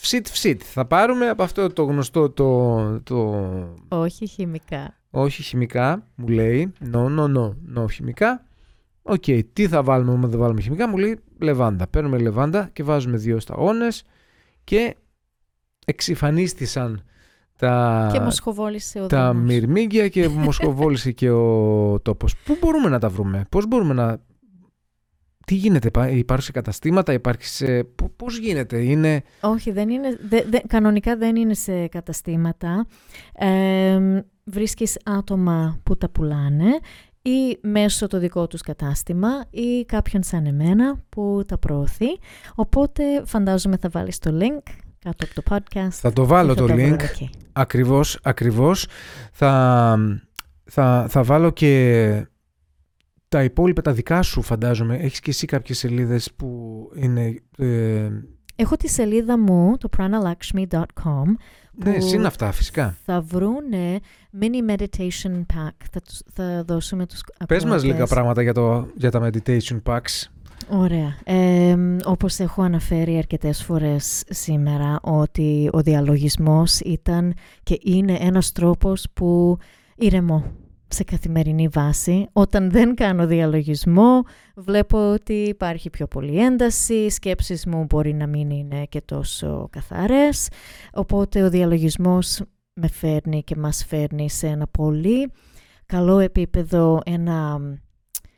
φσιτ 0.00 0.26
φσιτ, 0.26 0.62
θα 0.64 0.84
πάρουμε 0.84 1.28
από 1.28 1.42
αυτό 1.42 1.72
το 1.72 1.84
γνωστό 1.84 2.30
το, 2.30 3.00
το... 3.00 3.44
Όχι 3.88 4.26
χημικά. 4.26 4.94
όχι 5.10 5.42
χημικά, 5.42 6.06
μου 6.14 6.28
λέει, 6.28 6.72
no, 6.92 7.04
no, 7.18 7.36
no, 7.36 7.54
no 7.76 7.90
χημικά. 7.90 8.44
Οκ, 9.02 9.24
τι 9.52 9.68
θα 9.68 9.82
βάλουμε 9.82 10.12
όμως 10.12 10.30
δεν 10.30 10.38
βάλουμε 10.38 10.60
χημικά, 10.60 10.88
μου 10.88 10.96
λέει 10.96 11.18
λεβάντα. 11.38 11.86
Παίρνουμε 11.86 12.18
λεβάντα 12.18 12.68
και 12.72 12.82
βάζουμε 12.82 13.16
δύο 13.16 13.40
σταγόνες 13.40 14.04
και 14.64 14.96
εξαφανίστηκαν 15.86 17.04
τα, 17.58 18.08
και 18.12 18.20
μοσχοβόλησε 18.20 19.00
ο 19.00 19.06
τα 19.06 19.24
δρόμος. 19.24 19.44
μυρμήγκια 19.44 20.08
και 20.08 20.28
μοσχοβόλησε 20.46 21.12
και 21.12 21.30
ο 21.30 22.00
τόπος. 22.02 22.36
Πού 22.44 22.56
μπορούμε 22.60 22.88
να 22.88 22.98
τα 22.98 23.08
βρούμε, 23.08 23.46
πώς 23.48 23.66
μπορούμε 23.66 23.94
να... 23.94 24.18
Τι 25.46 25.54
γίνεται, 25.54 25.86
υπά- 25.88 26.10
υπάρχει 26.10 26.44
σε 26.44 26.52
καταστήματα, 26.52 27.12
υπάρχει 27.12 27.46
σε... 27.46 27.84
πο- 27.84 28.12
Πώς 28.16 28.38
γίνεται, 28.38 28.78
είναι... 28.78 29.22
Όχι, 29.40 29.70
δεν 29.70 29.88
είναι, 29.88 30.18
δε- 30.28 30.44
δε- 30.48 30.60
κανονικά 30.66 31.16
δεν 31.16 31.36
είναι 31.36 31.54
σε 31.54 31.86
καταστήματα. 31.86 32.86
Ε, 33.38 33.98
βρίσκεις 34.44 34.96
άτομα 35.04 35.78
που 35.82 35.96
τα 35.96 36.08
πουλάνε 36.08 36.66
ή 37.22 37.58
μέσω 37.60 38.06
το 38.06 38.18
δικό 38.18 38.46
τους 38.46 38.60
κατάστημα 38.60 39.28
ή 39.50 39.84
κάποιον 39.84 40.22
σαν 40.22 40.46
εμένα 40.46 40.96
που 41.08 41.42
τα 41.46 41.58
προωθεί. 41.58 42.06
Οπότε 42.54 43.02
φαντάζομαι 43.24 43.76
θα 43.80 43.88
βάλεις 43.88 44.18
το 44.18 44.30
link 44.40 44.70
κάτω 45.04 45.24
από 45.24 45.42
το 45.42 45.42
podcast. 45.56 45.88
Θα 45.90 46.12
το 46.12 46.26
βάλω 46.26 46.54
και 46.54 46.60
θα 46.60 46.66
το 46.66 46.72
τα 46.72 46.74
link. 46.74 46.86
βρουν 46.86 46.98
εκεί. 47.02 47.30
Ακριβώς, 47.52 48.18
ακριβώς. 48.22 48.86
Θα, 49.32 49.96
θα, 50.64 51.06
θα 51.08 51.22
βάλω 51.22 51.50
και 51.50 52.26
τα 53.34 53.42
υπόλοιπα 53.42 53.82
τα 53.82 53.92
δικά 53.92 54.22
σου 54.22 54.42
φαντάζομαι. 54.42 54.96
Έχεις 54.96 55.20
και 55.20 55.30
εσύ 55.30 55.46
κάποιες 55.46 55.78
σελίδες 55.78 56.32
που 56.36 56.48
είναι... 56.94 57.42
ε, 57.58 58.08
Έχω 58.56 58.76
τη 58.76 58.88
σελίδα 58.88 59.38
μου, 59.38 59.76
το 59.78 59.88
pranalakshmi.com, 59.98 61.24
ναι, 61.84 61.92
που 61.92 62.00
συν 62.00 62.26
αυτά 62.26 62.52
φυσικά. 62.52 62.96
θα 63.04 63.20
βρούνε 63.20 63.98
mini 64.40 64.70
meditation 64.70 65.38
pack. 65.38 65.70
Θα, 65.92 66.00
τους- 66.04 66.22
θα 66.32 66.64
δώσουμε 66.66 67.06
τους 67.06 67.20
Πες 67.48 67.64
μας 67.64 67.72
λίγα 67.82 67.92
ακροατές. 67.92 68.14
πράγματα 68.14 68.42
για, 68.42 68.52
το, 68.54 68.86
για 68.96 69.10
τα 69.10 69.30
meditation 69.30 69.82
packs. 69.86 70.28
Ωραία. 70.68 71.16
Ε, 71.24 71.76
όπως 72.04 72.38
έχω 72.38 72.62
αναφέρει 72.62 73.16
αρκετές 73.16 73.62
φορές 73.62 74.22
σήμερα 74.28 74.98
ότι 75.02 75.68
ο 75.72 75.80
διαλογισμός 75.80 76.80
ήταν 76.80 77.34
και 77.62 77.78
είναι 77.82 78.16
ένας 78.20 78.52
τρόπος 78.52 79.06
που 79.14 79.58
ηρεμώ 79.96 80.44
σε 80.88 81.04
καθημερινή 81.04 81.68
βάση. 81.68 82.28
Όταν 82.32 82.70
δεν 82.70 82.94
κάνω 82.94 83.26
διαλογισμό 83.26 84.22
βλέπω 84.56 85.12
ότι 85.12 85.32
υπάρχει 85.32 85.90
πιο 85.90 86.06
πολύ 86.06 86.44
ένταση, 86.44 86.94
οι 86.94 87.10
σκέψεις 87.10 87.66
μου 87.66 87.84
μπορεί 87.84 88.14
να 88.14 88.26
μην 88.26 88.50
είναι 88.50 88.84
και 88.84 89.00
τόσο 89.00 89.68
καθαρές. 89.72 90.48
Οπότε 90.92 91.42
ο 91.42 91.50
διαλογισμός 91.50 92.40
με 92.74 92.88
φέρνει 92.88 93.42
και 93.42 93.56
μας 93.56 93.84
φέρνει 93.88 94.30
σε 94.30 94.46
ένα 94.46 94.66
πολύ 94.66 95.30
καλό 95.86 96.18
επίπεδο, 96.18 97.00
ένα, 97.04 97.60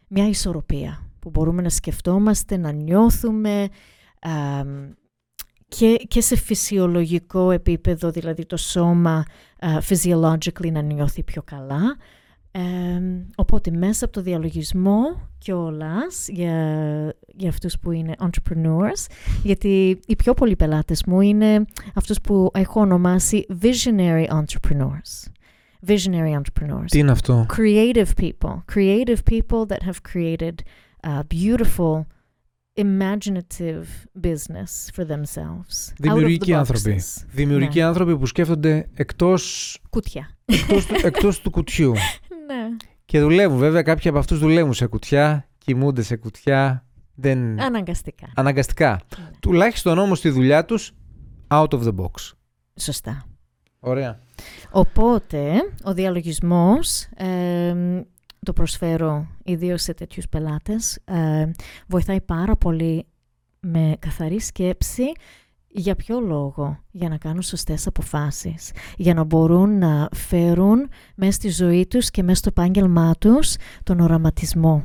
μια 0.09 0.29
ισορροπία 0.29 1.11
που 1.19 1.31
μπορούμε 1.31 1.63
να 1.63 1.69
σκεφτόμαστε, 1.69 2.57
να 2.57 2.71
νιώθουμε 2.73 3.69
αμ, 4.21 4.91
και, 5.69 5.97
και 6.09 6.21
σε 6.21 6.37
φυσιολογικό 6.37 7.51
επίπεδο, 7.51 8.11
δηλαδή 8.11 8.47
το 8.47 8.57
σώμα 8.57 9.25
α, 9.59 9.69
physiologically 9.89 10.73
να 10.73 10.81
νιώθει 10.81 11.23
πιο 11.23 11.43
καλά. 11.43 11.97
Εμ, 12.59 13.23
οπότε 13.35 13.71
μέσα 13.71 14.05
από 14.05 14.15
το 14.15 14.23
διαλογισμό 14.23 15.29
κιόλας 15.39 16.29
για, 16.29 16.55
για 17.27 17.49
αυτούς 17.49 17.79
που 17.79 17.91
είναι 17.93 18.15
entrepreneurs, 18.19 19.07
γιατί 19.43 20.01
οι 20.07 20.17
πιο 20.17 20.35
πολλοί 20.35 20.57
πελάτες 20.57 21.03
μου 21.07 21.21
είναι 21.21 21.65
αυτούς 21.95 22.21
που 22.21 22.51
έχω 22.55 22.81
ονομάσει 22.81 23.47
visionary 23.63 24.27
entrepreneurs. 24.29 25.31
Visionary 25.87 26.39
entrepreneurs 26.41 26.85
Τι 26.87 26.99
είναι 26.99 27.11
αυτό; 27.11 27.47
creative 27.57 28.09
people, 28.21 28.63
creative 28.75 29.19
people 29.31 29.67
that 29.67 29.79
have 29.89 29.99
created 30.15 30.55
a 31.07 31.23
beautiful, 31.35 32.05
imaginative 32.81 33.87
business 34.21 34.91
for 34.95 35.05
themselves. 35.05 35.77
out 35.77 35.93
of 35.93 35.97
the 35.97 36.01
Δημιουργικοί 36.01 36.53
άνθρωποι. 36.55 36.97
boxes. 36.99 37.25
Δημιουργικοί 37.33 37.79
Ναι. 37.79 37.85
άνθρωποι 37.85 38.19
που 38.19 38.27
σκέφτονται 38.27 38.89
εκτός, 38.95 39.79
Κουτιά. 39.91 40.31
εκτός, 40.45 40.87
του, 40.87 40.95
εκτός 41.03 41.41
του 41.41 41.51
κουτιού. 41.51 41.93
ναι. 42.47 42.77
Και 43.05 43.21
δουλεύουν 43.21 43.59
βέβαια, 43.59 43.83
κάποιοι 43.83 44.11
από 44.11 44.19
αυτούς 44.19 44.39
δουλεύουν 44.39 44.75
σε 44.75 44.87
κουτιά, 44.87 45.49
κοιμούνται 45.59 46.03
σε 46.03 46.17
κουτιά. 46.17 46.87
Δεν... 47.15 47.61
Αναγκαστικά. 47.61 48.29
Αναγκαστικά. 48.35 49.01
Ναι. 49.19 49.31
Τουλάχιστον 49.41 49.99
όμως 49.99 50.21
τη 50.21 50.29
δουλειά 50.29 50.65
τους 50.65 50.93
out 51.49 51.69
of 51.69 51.83
the 51.83 51.95
box. 51.95 52.33
Σωστά. 52.81 53.25
Ωραία. 53.81 54.21
Οπότε, 54.71 55.53
ο 55.85 55.95
διαλογισμός, 55.95 57.09
εμ, 57.17 58.01
το 58.43 58.53
προσφέρω 58.53 59.27
ιδίως 59.45 59.83
σε 59.83 59.95
τέτοιους 59.95 60.29
πελάτες, 60.29 60.99
ε, 61.05 61.51
βοηθάει 61.87 62.21
πάρα 62.21 62.57
πολύ 62.57 63.07
με 63.61 63.97
καθαρή 63.99 64.41
σκέψη 64.41 65.13
για 65.77 65.95
ποιο 65.95 66.21
λόγο, 66.21 66.79
για 66.91 67.09
να 67.09 67.17
κάνουν 67.17 67.43
σωστές 67.43 67.87
αποφάσεις, 67.87 68.73
για 68.97 69.15
να 69.15 69.25
μπορούν 69.25 69.79
να 69.79 70.09
φέρουν 70.15 70.89
μέσα 71.15 71.33
στη 71.33 71.49
ζωή 71.49 71.87
τους 71.87 72.11
και 72.11 72.23
μέσα 72.23 72.35
στο 72.39 72.49
επάγγελμά 72.49 73.15
τους 73.19 73.57
τον 73.83 74.01
οραματισμό. 74.01 74.85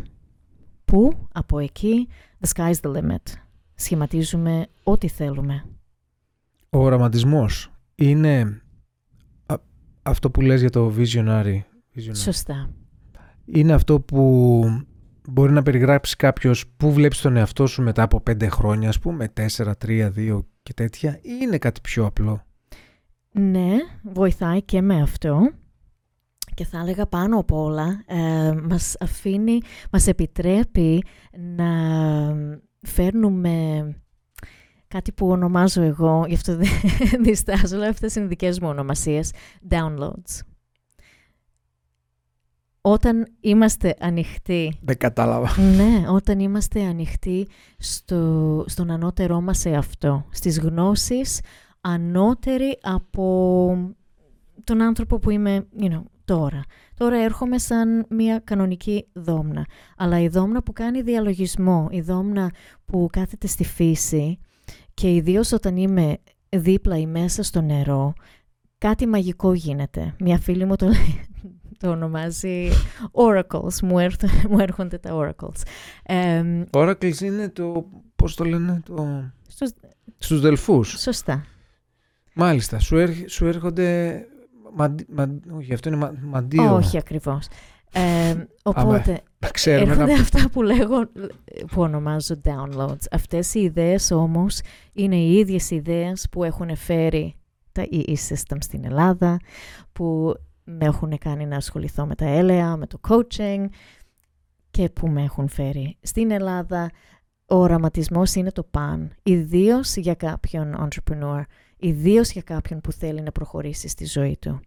Που 0.85 1.27
από 1.31 1.59
εκεί, 1.59 2.07
the 2.39 2.49
sky's 2.55 2.73
the 2.81 2.95
limit. 2.95 3.33
Σχηματίζουμε 3.75 4.67
ό,τι 4.83 5.07
θέλουμε. 5.07 5.65
Ο 6.69 6.77
οραματισμός 6.77 7.71
είναι 7.95 8.61
α- 9.45 9.55
αυτό 10.01 10.31
που 10.31 10.41
λες 10.41 10.59
για 10.59 10.69
το 10.69 10.93
visionary. 10.97 11.59
visionary. 11.95 12.15
Σωστά. 12.15 12.69
Είναι 13.45 13.73
αυτό 13.73 13.99
που 13.99 14.61
μπορεί 15.29 15.51
να 15.51 15.63
περιγράψει 15.63 16.15
κάποιος 16.15 16.65
που 16.77 16.93
βλέπεις 16.93 17.21
τον 17.21 17.35
εαυτό 17.37 17.67
σου 17.67 17.81
μετά 17.81 18.03
από 18.03 18.21
πέντε 18.21 18.49
χρόνια, 18.49 18.89
ας 18.89 18.99
πούμε, 18.99 19.27
τέσσερα, 19.27 19.75
τρία, 19.77 20.09
δύο 20.09 20.45
και 20.63 20.73
τέτοια, 20.73 21.19
ή 21.21 21.37
είναι 21.41 21.57
κάτι 21.57 21.81
πιο 21.81 22.05
απλό; 22.05 22.43
Ναι, 23.31 23.77
βοηθάει 24.03 24.61
και 24.61 24.81
με 24.81 25.01
αυτό. 25.01 25.51
Και 26.53 26.65
θα 26.65 26.79
έλεγα 26.79 27.07
πάνω 27.07 27.39
απ' 27.39 27.51
όλα, 27.51 28.03
ε, 28.05 28.51
μας 28.69 28.95
αφήνει, 28.99 29.57
μας 29.91 30.07
επιτρέπει 30.07 31.03
να 31.55 31.67
φέρνουμε 32.81 33.85
κάτι 34.87 35.11
που 35.11 35.29
ονομάζω 35.29 35.81
εγώ, 35.81 36.25
γι' 36.27 36.33
αυτό 36.33 36.55
δεν 36.55 36.69
διστάζω, 37.23 37.75
αλλά 37.75 37.87
αυτές 37.87 38.15
είναι 38.15 38.25
δικές 38.25 38.59
μου 38.59 38.67
ονομασίες, 38.69 39.31
downloads. 39.69 40.50
Όταν 42.81 43.27
είμαστε 43.39 43.95
ανοιχτοί. 43.99 44.77
Δεν 44.81 44.97
κατάλαβα. 44.97 45.61
Ναι, 45.61 46.09
όταν 46.09 46.39
είμαστε 46.39 46.83
ανοιχτοί 46.83 47.47
στο, 47.77 48.63
στον 48.67 48.91
ανώτερό 48.91 49.41
μας 49.41 49.57
σε 49.57 49.75
αυτό, 49.75 50.25
στις 50.29 50.59
γνώσεις 50.59 51.39
ανώτεροι 51.81 52.77
από 52.81 53.93
τον 54.63 54.81
άνθρωπο 54.81 55.19
που 55.19 55.29
είμαι 55.29 55.67
you 55.79 55.91
know, 55.91 56.03
τώρα. 56.25 56.61
Τώρα 56.95 57.23
έρχομαι 57.23 57.57
σαν 57.57 58.05
μια 58.09 58.39
κανονική 58.43 59.07
δόμνα. 59.13 59.65
Αλλά 59.97 60.19
η 60.19 60.27
δόμνα 60.27 60.63
που 60.63 60.73
κάνει 60.73 61.01
διαλογισμό, 61.01 61.87
η 61.91 62.01
δόμνα 62.01 62.51
που 62.85 63.07
κάθεται 63.11 63.47
στη 63.47 63.63
φύση 63.63 64.39
και 64.93 65.15
ιδίως 65.15 65.51
όταν 65.51 65.77
είμαι 65.77 66.17
δίπλα 66.49 66.97
ή 66.97 67.05
μέσα 67.05 67.43
στο 67.43 67.61
νερό, 67.61 68.13
κάτι 68.77 69.07
μαγικό 69.07 69.53
γίνεται. 69.53 70.15
Μια 70.19 70.37
φίλη 70.37 70.65
μου 70.65 70.75
το, 70.75 70.85
λέει, 70.85 71.21
το 71.81 71.89
ονομάζει 71.89 72.69
oracles, 73.11 73.79
μου, 73.81 74.07
μου 74.49 74.59
έρχονται 74.59 74.97
τα 74.97 75.09
oracles. 75.13 75.61
oracles 76.71 77.19
είναι 77.21 77.49
το, 77.49 77.85
πώς 78.15 78.35
το 78.35 78.43
λένε, 78.43 78.81
το... 78.85 79.23
Στους, 79.47 79.69
στους 80.17 80.41
δελφούς. 80.41 80.99
Σωστά. 80.99 81.45
Μάλιστα, 82.33 82.79
σου, 82.79 82.97
σου 83.27 83.45
έρχονται 83.45 84.21
όχι, 85.57 85.73
αυτό 85.73 85.89
είναι 85.89 85.97
μα, 85.97 86.13
μαντίο. 86.21 86.75
Όχι 86.75 86.97
ακριβώς. 86.97 87.47
Ε, 87.93 88.35
οπότε, 88.63 89.21
Ξέρουμε 89.51 89.91
έρχονται 89.91 90.13
να... 90.13 90.21
αυτά 90.21 90.49
που 90.49 90.61
λέγω, 90.61 91.11
που 91.71 91.81
ονομάζω 91.81 92.41
downloads. 92.43 93.05
Αυτές 93.11 93.53
οι 93.53 93.59
ιδέες 93.59 94.11
όμως 94.11 94.61
είναι 94.93 95.15
οι 95.15 95.37
ίδιες 95.37 95.69
ιδέες 95.69 96.27
που 96.31 96.43
έχουν 96.43 96.75
φέρει 96.75 97.35
τα 97.71 97.87
EE 97.91 98.15
Systems 98.29 98.57
στην 98.59 98.85
Ελλάδα, 98.85 99.39
που 99.93 100.33
με 100.63 100.85
έχουν 100.85 101.17
κάνει 101.17 101.45
να 101.45 101.55
ασχοληθώ 101.55 102.05
με 102.05 102.15
τα 102.15 102.25
έλεα, 102.25 102.77
με 102.77 102.87
το 102.87 102.99
coaching 103.09 103.65
και 104.71 104.89
που 104.89 105.07
με 105.07 105.23
έχουν 105.23 105.47
φέρει 105.47 105.97
στην 106.01 106.31
Ελλάδα. 106.31 106.91
Ο 107.45 107.55
οραματισμός 107.55 108.35
είναι 108.35 108.51
το 108.51 108.63
παν, 108.63 109.13
ιδίως 109.23 109.95
για 109.95 110.15
κάποιον 110.15 110.87
entrepreneur 110.87 111.43
ιδίως 111.81 112.31
για 112.31 112.41
κάποιον 112.41 112.81
που 112.81 112.91
θέλει 112.91 113.21
να 113.21 113.31
προχωρήσει 113.31 113.87
στη 113.87 114.05
ζωή 114.05 114.37
του. 114.41 114.59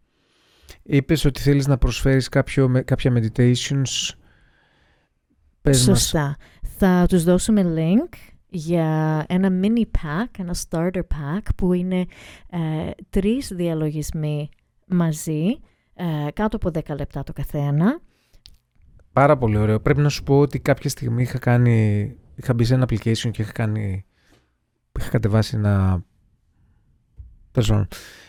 Είπες 0.83 1.25
ότι 1.25 1.41
θέλεις 1.41 1.67
να 1.67 1.79
προσφέρεις 1.79 2.29
κάποιο, 2.29 2.83
κάποια 2.85 3.13
meditations. 3.17 4.15
Πες 5.63 5.83
Σωστά. 5.83 6.37
Θα 6.63 7.07
τους 7.09 7.25
δώσουμε 7.25 7.75
link 7.77 8.17
για 8.49 9.25
ένα 9.29 9.49
mini 9.63 9.83
pack, 9.83 10.29
ένα 10.39 10.55
starter 10.69 11.01
pack 11.01 11.43
που 11.57 11.73
είναι 11.73 12.07
ε, 12.51 12.91
τρεις 13.11 13.49
διαλογισμοί 13.55 14.49
μαζί, 14.87 15.59
ε, 15.95 16.31
κάτω 16.33 16.57
από 16.57 16.71
10 16.73 16.97
λεπτά 16.97 17.23
το 17.23 17.33
καθένα. 17.33 18.01
Πάρα 19.13 19.39
πολύ 19.39 19.57
ωραίο. 19.57 19.81
Πρέπει 19.81 20.01
να 20.01 20.09
σου 20.09 20.23
πω 20.23 20.39
ότι 20.39 20.61
κάποια 20.61 20.91
στιγμή 20.91 21.23
είχα 21.23 21.39
κάνει, 21.39 22.17
είχα 22.35 22.55
μπει 22.55 22.65
σε 22.65 22.75
ένα 22.75 22.85
application 22.89 23.31
και 23.31 23.43
είχα 23.43 23.53
κάνει, 23.53 24.05
είχα 24.99 25.11
κατεβάσει 25.11 25.57
ένα 25.57 26.05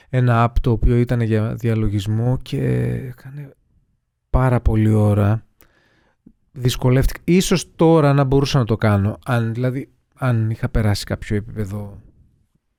ένα 0.09 0.45
app 0.45 0.59
το 0.61 0.72
οποίο 0.72 0.95
ήταν 0.95 1.22
για 1.22 1.53
διαλογισμό 1.55 2.38
και 2.41 2.61
έκανε 3.07 3.53
πάρα 4.30 4.61
πολύ 4.61 4.93
ώρα. 4.93 5.45
Δυσκολεύτηκα. 6.51 7.20
Ίσως 7.24 7.76
τώρα 7.76 8.13
να 8.13 8.24
μπορούσα 8.24 8.57
να 8.57 8.66
το 8.66 8.76
κάνω. 8.76 9.18
Αν, 9.26 9.53
δηλαδή, 9.53 9.89
αν 10.16 10.49
είχα 10.49 10.70
περάσει 10.70 11.05
κάποιο 11.05 11.36
επίπεδο 11.36 12.01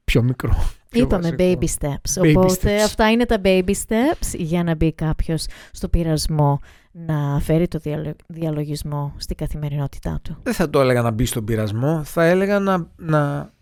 πιο 0.07 0.23
μικρό. 0.23 0.71
Είπαμε 0.93 1.35
baby 1.39 1.67
steps. 1.79 2.29
Οπότε 2.37 2.83
αυτά 2.83 3.11
είναι 3.11 3.27
τα 3.27 3.41
baby 3.45 3.71
steps 3.71 4.33
για 4.33 4.63
να 4.63 4.75
μπει 4.75 4.93
κάποιος 4.93 5.47
στο 5.71 5.89
πειρασμό 5.89 6.61
να 6.93 7.41
φέρει 7.41 7.69
το 7.69 7.81
διαλογισμό 8.27 9.15
στην 9.17 9.37
καθημερινότητά 9.37 10.21
του. 10.23 10.37
Δεν 10.43 10.55
θα 10.55 10.71
το 10.71 10.81
έλεγα 10.81 11.03
να 11.03 11.11
μπει 11.11 11.25
στον 11.25 11.45
πειρασμό. 11.45 12.05
Θα 12.05 12.25
έλεγα 12.25 12.59
να, 12.59 12.91
να, 12.97 13.53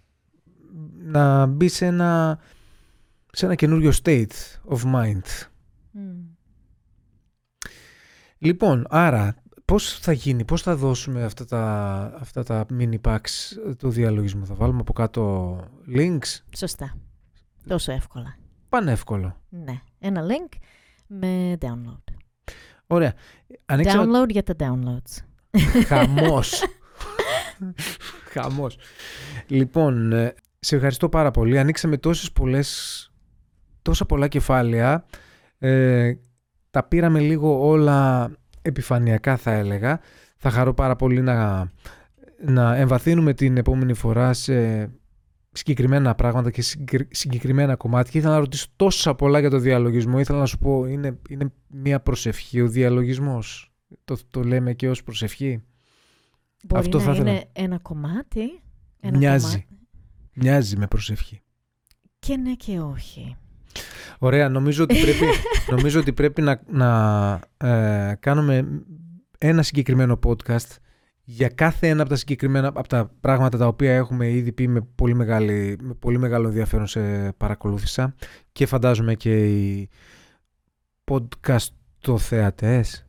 να 1.03 1.47
μπει 1.47 1.69
σε 1.69 1.87
ένα 1.87 2.39
σε 3.33 3.47
ένα 3.47 3.55
καινούριο 3.55 3.93
state 4.03 4.27
of 4.69 4.95
mind. 4.95 5.49
Λοιπόν, 8.39 8.87
άρα 8.91 9.37
πώς 9.65 9.99
θα 9.99 10.13
γίνει, 10.13 10.45
πώς 10.45 10.63
θα 10.63 10.77
δώσουμε 10.77 11.25
αυτά 11.25 11.45
τα, 11.45 11.63
αυτά 12.21 12.43
τα 12.43 12.67
mini 12.79 13.01
packs 13.05 13.29
του 13.79 13.91
διαλογισμού; 13.91 14.47
Θα 14.47 14.55
βάλουμε 14.55 14.81
από 14.81 14.93
κάτω 14.93 15.57
links; 15.97 16.39
Σωστά. 16.57 16.97
Τόσο 17.69 17.93
εύκολα. 17.93 18.37
Πανεύκολο. 18.69 19.41
Ναι. 19.49 19.81
Ένα 19.99 20.23
link 20.27 20.57
με 21.07 21.57
download. 21.61 22.15
Ωραία. 22.87 23.13
Download 23.67 24.29
για 24.29 24.43
τα 24.43 24.55
downloads. 24.59 25.25
Χαμός. 25.87 26.65
Χαμός. 28.33 28.79
Λοιπόν, 29.47 30.13
ε, 30.13 30.35
σε 30.59 30.75
ευχαριστώ 30.75 31.09
πάρα 31.09 31.31
πολύ. 31.31 31.59
Ανοίξαμε 31.59 31.97
τόσες 31.97 32.33
πολλές 32.33 33.09
τόσα 33.83 34.07
πολλά 34.07 34.29
κεφάλαια. 34.29 35.05
Ε, 35.59 36.15
τα 36.71 36.83
πήραμε 36.83 37.21
λίγο 37.21 37.67
όλα 37.67 38.31
επιφανειακά 38.65 39.37
θα 39.37 39.53
έλεγα. 39.53 40.01
Θα 40.37 40.51
χαρώ 40.51 40.75
πάρα 40.75 40.97
πολύ 40.97 41.21
να, 41.21 41.69
να 42.45 42.77
εμβαθύνουμε 42.77 43.35
την 43.35 43.57
επόμενη 43.57 43.95
φορά 43.95 44.33
σε 44.33 44.91
συγκεκριμένα 45.53 46.15
πράγματα 46.15 46.51
και 46.51 46.63
συγκεκριμένα 47.11 47.77
κομμάτια. 47.77 48.21
Ήθελα 48.21 48.35
να 48.35 48.41
ρωτήσω 48.41 48.67
τόσα 48.77 49.15
πολλά 49.15 49.39
για 49.41 49.51
το 49.51 49.59
διαλογισμό. 49.59 50.19
Ήθελα 50.19 50.39
να 50.39 50.47
σου 50.47 50.59
πω, 50.59 50.87
είναι, 50.87 51.19
είναι 51.29 51.53
μια 51.69 52.01
προσευχή 52.01 52.61
ο 52.61 52.69
διαλογισμός; 52.69 53.73
Το, 54.05 54.17
το 54.31 54.43
λέμε 54.43 54.73
και 54.73 54.89
ως 54.89 55.03
προσευχή; 55.03 55.63
Μπορεί 56.65 56.81
Αυτό 56.81 56.99
να 56.99 57.05
θα 57.05 57.15
είναι 57.15 57.45
ένα 57.53 57.79
κομμάτι. 57.79 58.63
Ένα 59.01 59.19
Μοιάζει. 59.19 59.45
Κομμάτι. 59.45 59.67
Μοιάζει 60.35 60.77
με 60.77 60.87
προσευχή. 60.87 61.41
Και 62.19 62.37
ναι 62.37 62.55
και 62.55 62.81
όχι. 62.81 63.37
Ωραία, 64.19 64.49
νομίζω 64.49 64.83
ότι 64.83 65.01
πρέπει, 65.01 65.25
νομίζω 65.75 66.01
ότι 66.01 66.13
πρέπει 66.13 66.43
να, 66.43 66.61
να 66.71 67.41
ε, 67.57 68.15
κάνουμε 68.21 68.67
ένα 69.39 69.63
συγκεκριμένο 69.63 70.19
podcast 70.27 70.77
για 71.25 71.49
κάθε 71.49 71.89
ένα 71.89 72.01
από 72.01 72.11
τα 72.11 72.17
συγκεκριμένα 72.17 72.69
από 72.69 72.89
τα 72.89 73.11
πράγματα 73.21 73.59
τα 73.59 73.67
οποία 73.67 73.95
έχουμε 73.95 74.31
ήδη 74.31 74.53
πει 74.53 74.69
με 74.69 74.81
πολύ, 74.95 75.15
μεγάλη, 75.15 75.79
με 75.83 75.95
πολύ 75.95 76.19
μεγάλο 76.19 76.49
ενδιαφέρον 76.49 76.87
σε 76.87 77.33
παρακολούθησα 77.33 78.15
και 78.53 78.67
φαντάζομαι 78.67 79.15
και 79.15 79.47
οι 79.47 79.89
podcast 81.11 81.67
το 81.99 82.19
θεατές. 82.19 83.07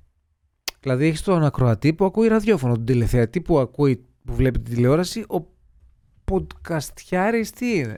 Δηλαδή 0.79 1.05
έχεις 1.05 1.21
τον 1.21 1.43
ακροατή 1.43 1.93
που 1.93 2.05
ακούει 2.05 2.27
ραδιόφωνο, 2.27 2.73
τον 2.73 2.85
τηλεθεατή 2.85 3.41
που 3.41 3.59
ακούει, 3.59 4.05
που 4.25 4.33
βλέπει 4.33 4.59
τη 4.59 4.73
τηλεόραση, 4.73 5.19
ο 5.19 5.45
podcastιάρης 6.31 7.49
τι 7.55 7.77
είναι; 7.77 7.95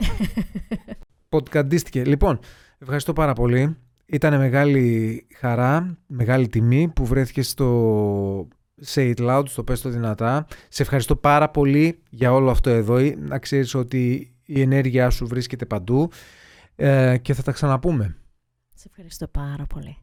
Podcastίστηκε. 1.28 2.04
Λοιπόν, 2.06 2.38
Ευχαριστώ 2.78 3.12
πάρα 3.12 3.32
πολύ. 3.32 3.76
Ήταν 4.06 4.38
μεγάλη 4.38 5.26
χαρά, 5.34 5.98
μεγάλη 6.06 6.48
τιμή 6.48 6.88
που 6.88 7.06
βρέθηκε 7.06 7.42
στο 7.42 8.48
Say 8.86 9.14
It 9.14 9.28
Loud, 9.28 9.42
στο 9.46 9.64
Πες 9.64 9.80
το 9.80 9.88
Δυνατά. 9.88 10.46
Σε 10.68 10.82
ευχαριστώ 10.82 11.16
πάρα 11.16 11.50
πολύ 11.50 12.02
για 12.10 12.32
όλο 12.32 12.50
αυτό 12.50 12.70
εδώ. 12.70 12.98
Να 13.18 13.38
ξέρεις 13.38 13.74
ότι 13.74 14.32
η 14.44 14.60
ενέργειά 14.60 15.10
σου 15.10 15.26
βρίσκεται 15.26 15.66
παντού 15.66 16.10
ε, 16.76 17.16
και 17.22 17.34
θα 17.34 17.42
τα 17.42 17.52
ξαναπούμε. 17.52 18.16
Σε 18.74 18.86
ευχαριστώ 18.90 19.26
πάρα 19.26 19.66
πολύ. 19.66 19.96